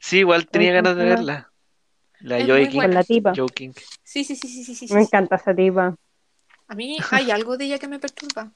[0.00, 1.52] Sí, igual tenía ¿cómo ganas de verla.
[2.20, 2.80] La muy King.
[2.80, 3.32] Con la tipa.
[3.36, 3.72] Joe King.
[4.02, 4.94] Sí, sí, sí, sí, sí, sí.
[4.94, 5.06] Me sí.
[5.06, 5.96] encanta esa tipa.
[6.68, 8.52] A mí hay algo de ella que me perturba.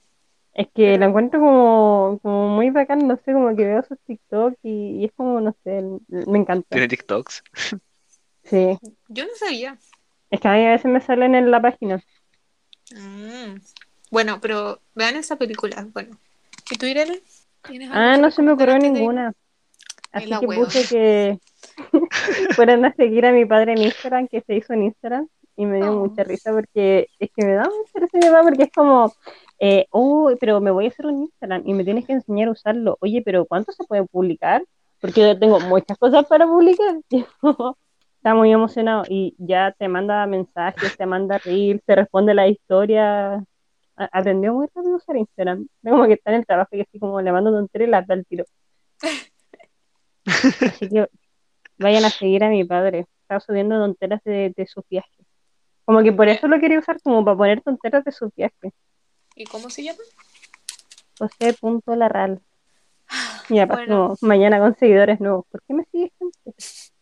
[0.54, 3.98] Es que la Pero- encuentro como, como muy bacán, no sé, como que veo sus
[4.00, 6.68] TikTok y, y es como, no sé, me encanta.
[6.70, 7.42] Tiene TikToks.
[8.44, 8.78] Sí,
[9.08, 9.78] Yo no sabía.
[10.30, 12.02] es que a mí a veces me salen en la página.
[12.94, 13.60] Mm.
[14.10, 15.86] Bueno, pero vean esa película.
[15.92, 16.18] Bueno.
[16.70, 17.20] ¿Y tú, Irene?
[17.66, 19.32] ¿Tienes algo Ah, no se me ocurrió ninguna.
[20.10, 21.38] Así la que puse que
[22.54, 25.76] fueran a seguir a mi padre en Instagram, que se hizo en Instagram, y me
[25.78, 26.06] dio Oh.
[26.08, 29.12] mucha risa porque es que me da mucha risa mi papá porque es como,
[29.58, 32.52] eh, oh, pero me voy a hacer un Instagram y me tienes que enseñar a
[32.52, 32.96] usarlo.
[33.00, 34.64] Oye, pero ¿cuánto se puede publicar?
[35.00, 36.96] Porque yo tengo muchas cosas para publicar.
[38.16, 43.34] Está muy emocionado y ya te manda mensajes, te manda reels, te responde la historia.
[43.34, 43.44] A-
[44.12, 45.66] Aprendió muy rápido a usar Instagram.
[45.82, 48.14] Como que está en el trabajo y así como le mando tonterías y las da
[48.14, 48.44] el tiro.
[50.24, 51.08] Así que
[51.78, 53.06] vayan a seguir a mi padre.
[53.22, 55.21] Estaba subiendo tonteras de, de sus viajes.
[55.84, 58.72] Como que por eso lo quería usar como para poner tonteras de sus viajes.
[59.34, 59.98] ¿Y cómo se llama?
[61.18, 62.40] José.larral.
[63.48, 64.16] Y aparte Bueno.
[64.20, 65.44] como mañana con seguidores nuevos.
[65.50, 66.54] ¿Por qué me sigues gente?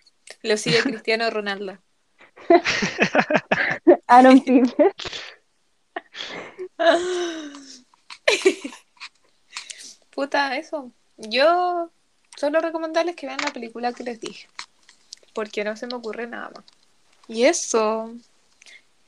[0.42, 1.78] Lo sigue Cristiano Ronaldo.
[4.06, 4.94] Aaron Piper.
[10.10, 10.90] Puta, eso.
[11.16, 11.90] Yo
[12.36, 14.48] solo recomendarles que vean la película que les dije.
[15.34, 16.64] Porque no se me ocurre nada más.
[17.28, 18.12] Y eso.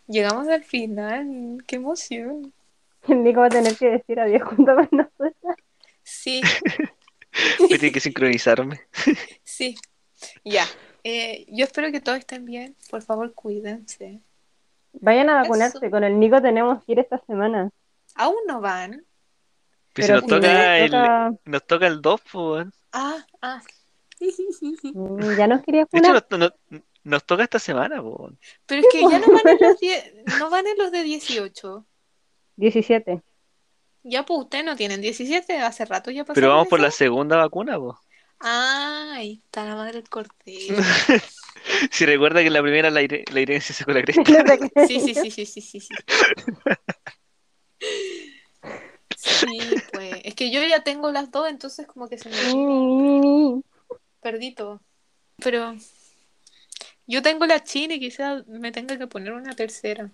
[0.07, 1.59] Llegamos al final.
[1.66, 2.53] ¡Qué emoción!
[3.09, 5.57] El Nico va a tener que decir adiós junto con nosotros.
[6.03, 6.41] Sí,
[7.65, 8.81] a tener que sincronizarme.
[9.45, 9.77] sí.
[10.45, 10.65] Ya.
[11.05, 12.77] Eh, yo espero que todos estén bien.
[12.91, 14.20] Por favor, cuídense.
[14.93, 15.43] Vayan a Eso.
[15.43, 15.91] vacunarse.
[15.91, 17.70] Con el Nico tenemos que ir esta semana.
[18.15, 19.05] Aún no van.
[19.95, 22.66] Pero si nos si toca el, toca- nos toca el 2, pues.
[22.93, 23.62] Ah, ah.
[24.20, 26.55] Mm, Ya nos quería De hecho, vacunar.
[26.70, 28.39] nos, nos- toca esta semana, weón.
[28.66, 31.87] Pero es que ya no van en los, die- no van en los de 18.
[32.57, 33.23] 17.
[34.05, 35.59] Ya, pues ustedes no tienen 17.
[35.61, 37.97] Hace rato ya pasaron Pero vamos por la segunda vacuna, pues.
[38.41, 40.77] Ah, ahí está la madre del cordero.
[41.93, 44.24] Si recuerda que la primera la, Ire- la Irene se sacó la cresta.
[44.89, 45.89] Sí, sí, sí, sí, sí, sí, sí.
[49.16, 49.47] Sí,
[49.93, 50.16] pues.
[50.24, 53.62] Es que yo ya tengo las dos, entonces como que se me
[54.20, 54.81] perdí todo.
[55.37, 55.77] Pero
[57.07, 60.11] yo tengo la china y quizás me tenga que poner una tercera.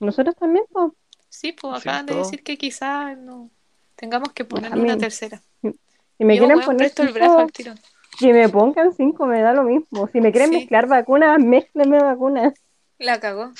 [0.00, 0.92] Nosotros también, pues.
[1.28, 3.50] Sí, pues acaban de decir que quizás no
[3.94, 5.42] tengamos que poner una tercera.
[5.62, 7.74] Si me yo, quieren weón, poner presto el cinco, brazo al tiro.
[8.18, 10.08] que me pongan cinco, me da lo mismo.
[10.08, 10.56] Si me quieren Sí.
[10.58, 12.54] mezclar vacunas, mezclenme vacunas.
[12.98, 13.52] La cagó.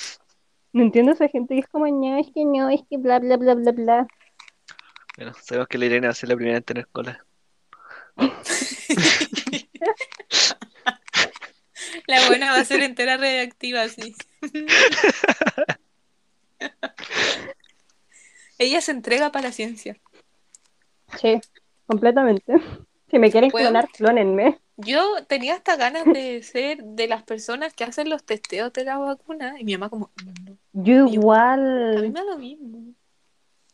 [0.73, 3.37] No entiendo esa gente que es como, no, es que no, es que bla, bla,
[3.37, 4.07] bla, bla, bla.
[5.15, 7.25] Bueno, sabemos que la Irene va a ser la primera en tener cola.
[12.21, 14.15] La buena va a ser entera reactiva, sí.
[18.59, 19.97] Ella se entrega para la ciencia.
[21.21, 21.39] Sí,
[21.85, 22.53] completamente.
[23.09, 23.65] Si me quieren ¿Puedo?
[23.67, 24.59] clonar, clónenme.
[24.77, 28.97] Yo tenía hasta ganas de ser de las personas que hacen los testeos de la
[28.97, 30.57] vacuna y mi mamá como, no, no.
[30.73, 32.01] Yo A mí igual.
[32.01, 32.93] me da lo mismo.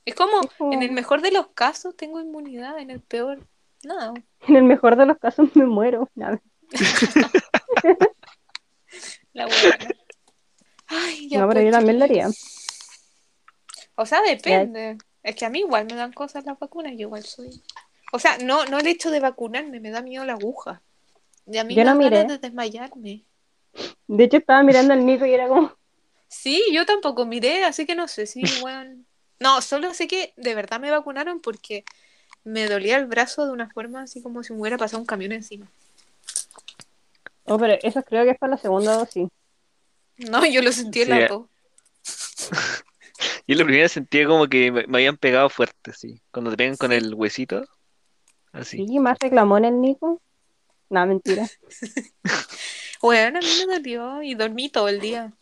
[0.06, 3.48] Es como, Es como- en el mejor de los casos tengo inmunidad, en el peor,
[3.84, 4.14] nada.
[4.48, 6.10] En el mejor de los casos me muero.
[6.16, 6.42] Nada.
[9.34, 9.90] La buena.
[10.88, 12.30] Ay, ya No, pero yo también lo haría.
[13.96, 14.98] O sea, depende.
[15.24, 17.62] Es que a mí igual me dan cosas las vacunas, yo igual soy.
[18.12, 20.82] O sea, no, no el hecho de vacunarme, me da miedo la aguja.
[21.48, 22.24] Y a mí Yo me no dan miré.
[22.26, 23.24] de desmayarme.
[24.08, 25.72] De hecho, estaba mirando al Nico y era como,
[26.28, 29.06] Sí, yo tampoco miré, así que no sé si, weón.
[29.40, 31.84] No, solo sé que de verdad me vacunaron porque
[32.44, 35.32] me dolía el brazo de una forma así como si me hubiera pasado un camión
[35.32, 35.68] encima.
[37.46, 39.30] Oh, pero eso creo que es para la segunda dosis.
[40.18, 41.48] No, yo lo sentí en Sí, la dos.
[43.48, 46.22] Yo la primera sentía como que me, habían pegado fuerte, sí.
[46.32, 47.66] Cuando te pegan con el huesito.
[48.52, 48.86] Así.
[48.86, 50.22] Sí, más reclamón el Nico.
[50.90, 51.48] No, mentira.
[53.02, 55.34] Bueno, a mí me dolió y dormí todo el día.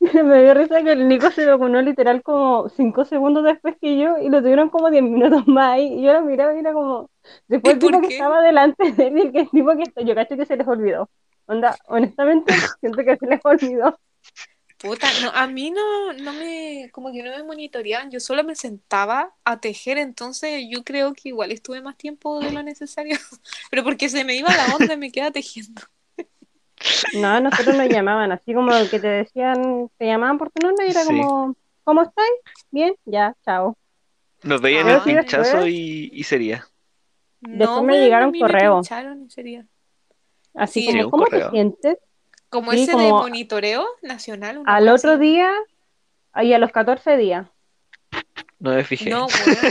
[0.24, 4.18] Me dio risa que el Nico se vacunó literal como 5 segundos después que yo
[4.18, 5.98] y lo tuvieron como 10 minutos más ahí.
[5.98, 7.10] Y yo lo miraba y era como.
[7.48, 10.04] Después el ¿Y por tipo que estaba delante de él y el que tipo que.
[10.04, 11.10] Yo cacho que se les olvidó.
[11.46, 13.98] Onda, honestamente, siento que se les olvidó.
[14.78, 18.54] Puta, no, a mí no, no me, como que no me monitoreaban, yo solo me
[18.54, 23.18] sentaba a tejer, entonces yo creo que igual estuve más tiempo de lo necesario,
[23.72, 25.82] pero porque se me iba la onda y me quedaba tejiendo.
[27.14, 30.90] No, nosotros nos llamaban, así como que te decían, te llamaban por tu nombre y
[30.90, 31.08] era Sí.
[31.08, 32.30] como, ¿cómo estáis?
[32.70, 33.76] Bien, ya, chao.
[34.42, 36.66] Nos veían Ah, el sí, pinchazo y, y sería.
[37.40, 38.88] Después me llegaron correos.
[39.28, 39.64] serio.
[40.54, 40.86] Así Sí.
[40.86, 41.98] como, ¿cómo te sientes?
[42.48, 44.58] Como Sí, ese de monitoreo nacional.
[44.58, 45.20] una al otro así.
[45.20, 45.52] día
[46.42, 47.46] y a los 14 días.
[48.58, 49.10] No me fijé.
[49.10, 49.26] No,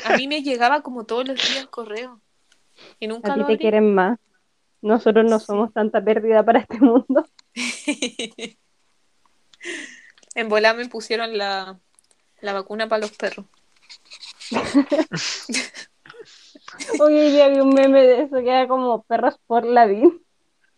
[0.06, 2.22] a mí me llegaba como todos los días correo.
[3.00, 4.20] Y nunca A ti te quieren más.
[4.82, 7.26] Nosotros no somos tanta pérdida para este mundo.
[10.36, 11.80] En volá me pusieron la,
[12.42, 13.46] la vacuna para los perros.
[17.00, 20.10] Hoy día vi un meme de eso que era como perros por la vida.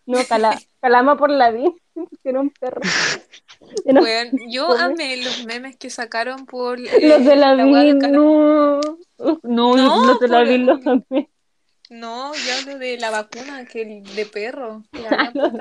[0.06, 1.72] No, cala- calama por la vida.
[2.24, 2.82] Era un perro.
[3.86, 8.00] Era- Weón, yo amé los memes que sacaron por los eh, de la la vida,
[8.00, 8.18] calama.
[8.18, 8.80] no.
[9.44, 11.30] No, No, los de la vida los amé.
[11.90, 15.00] No, yo hablo de la vacuna que el de perro que
[15.34, 15.54] los.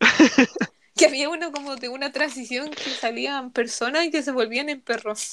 [0.96, 4.82] Que había uno como de una transición que salían personas y que se volvían en
[4.82, 5.32] perros.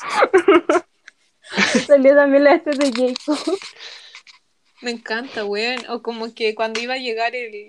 [1.85, 3.57] Salió también la este de Jacob.
[4.81, 5.83] Me encanta, weón.
[5.89, 7.67] O como que cuando iba a llegar el,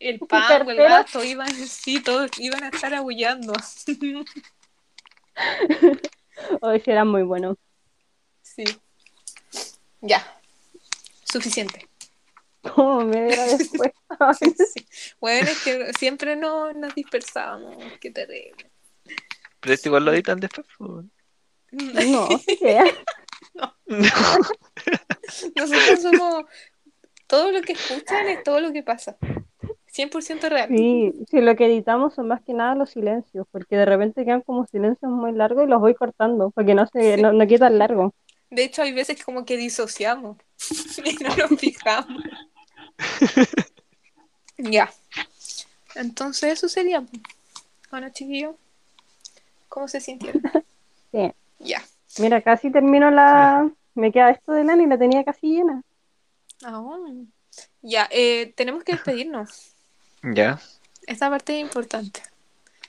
[0.00, 3.52] el pan o el gato, iban, sí, todos iban a estar aullando.
[6.60, 7.56] Hoy sí era muy bueno.
[8.42, 8.64] Sí.
[10.00, 10.39] Ya.
[11.32, 11.88] Suficiente.
[12.74, 13.92] Como me era después.
[14.38, 14.86] Sí.
[15.20, 17.76] Bueno, es que siempre no, nos dispersábamos.
[18.00, 18.70] Qué terrible.
[19.60, 20.66] Pero este igual lo editan después.
[20.78, 21.06] pues.
[22.10, 22.28] No,
[22.58, 22.92] ¿qué?
[25.56, 26.44] Nosotros somos.
[27.26, 29.16] Todo lo que escuchan es todo lo que pasa.
[29.96, 30.68] 100% real.
[30.68, 34.40] Sí, sí, lo que editamos son más que nada los silencios, porque de repente quedan
[34.42, 37.22] como silencios muy largos y los voy cortando, porque no se, Sí.
[37.22, 38.14] no, no queda largo.
[38.50, 40.36] De hecho, hay veces como que disociamos
[41.04, 42.22] y no nos fijamos.
[44.58, 44.92] ya.
[45.94, 47.04] Entonces, eso sería.
[47.90, 48.56] Bueno, chiquillos,
[49.68, 50.42] ¿cómo se sintieron?
[51.12, 51.32] Sí.
[51.58, 51.82] Ya.
[52.18, 53.68] Mira, casi termino la.
[53.96, 55.82] Me queda esto de Nani, la tenía casi llena.
[56.62, 57.32] Aún.
[57.82, 59.74] Ya, eh, tenemos que despedirnos.
[60.22, 60.60] Ya.
[61.08, 62.22] Esta parte es importante.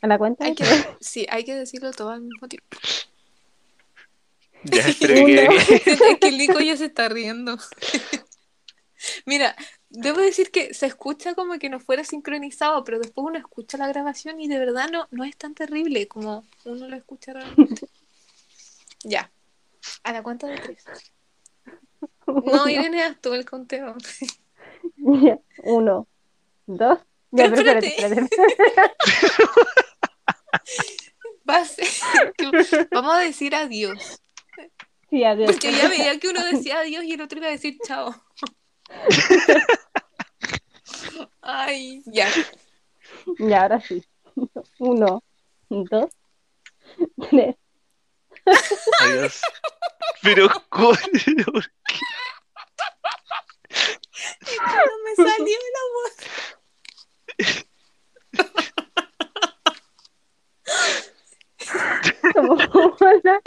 [0.02, 0.66] A la cuenta Hay que,
[1.00, 2.78] sí, hay que decirlo todo al mismo tiempo.
[4.64, 5.46] Ya, que.
[5.86, 7.58] es que el Nico ya se está riendo.
[9.26, 9.56] Mira,
[9.90, 13.88] debo decir que se escucha como que no fuera sincronizado, pero después uno escucha la
[13.88, 17.88] grabación y de verdad no, no es tan terrible como uno lo escucha realmente.
[19.04, 19.32] ya.
[20.04, 20.86] A la cuenta de tres.
[22.28, 23.96] No, Irene, haz tú el conteo.
[24.98, 26.08] Ya, Uno,
[26.68, 27.00] dos.
[27.32, 28.30] Ya, Pero pero espérate, espérate.
[32.92, 34.22] Vamos a decir adiós.
[35.12, 35.52] Sí, adiós.
[35.52, 38.16] Porque ya veía que uno decía adiós y el otro iba a decir chao.
[41.42, 42.30] Ay, ya.
[43.38, 44.02] Ya, ahora sí.
[44.80, 45.22] Uno,
[45.68, 46.10] dos,
[47.30, 47.58] tres.
[49.02, 49.42] Adiós.
[50.22, 50.94] Pero, ¿cómo?
[54.54, 56.16] No me salió la voz.
[62.34, 62.56] Como
[63.24, 63.42] la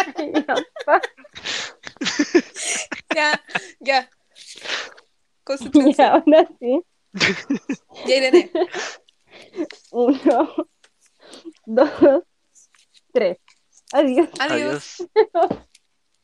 [3.14, 3.40] Ya,
[3.80, 4.10] ya.
[5.44, 6.10] Ya, Concentración.
[6.26, 6.80] ahora sí.
[8.06, 8.50] Ya, Irene.
[9.92, 10.54] Uno,
[11.66, 12.22] dos,
[13.12, 13.38] tres.
[13.92, 14.28] Adiós.
[14.38, 14.96] Adiós.
[15.32, 15.68] Adiós.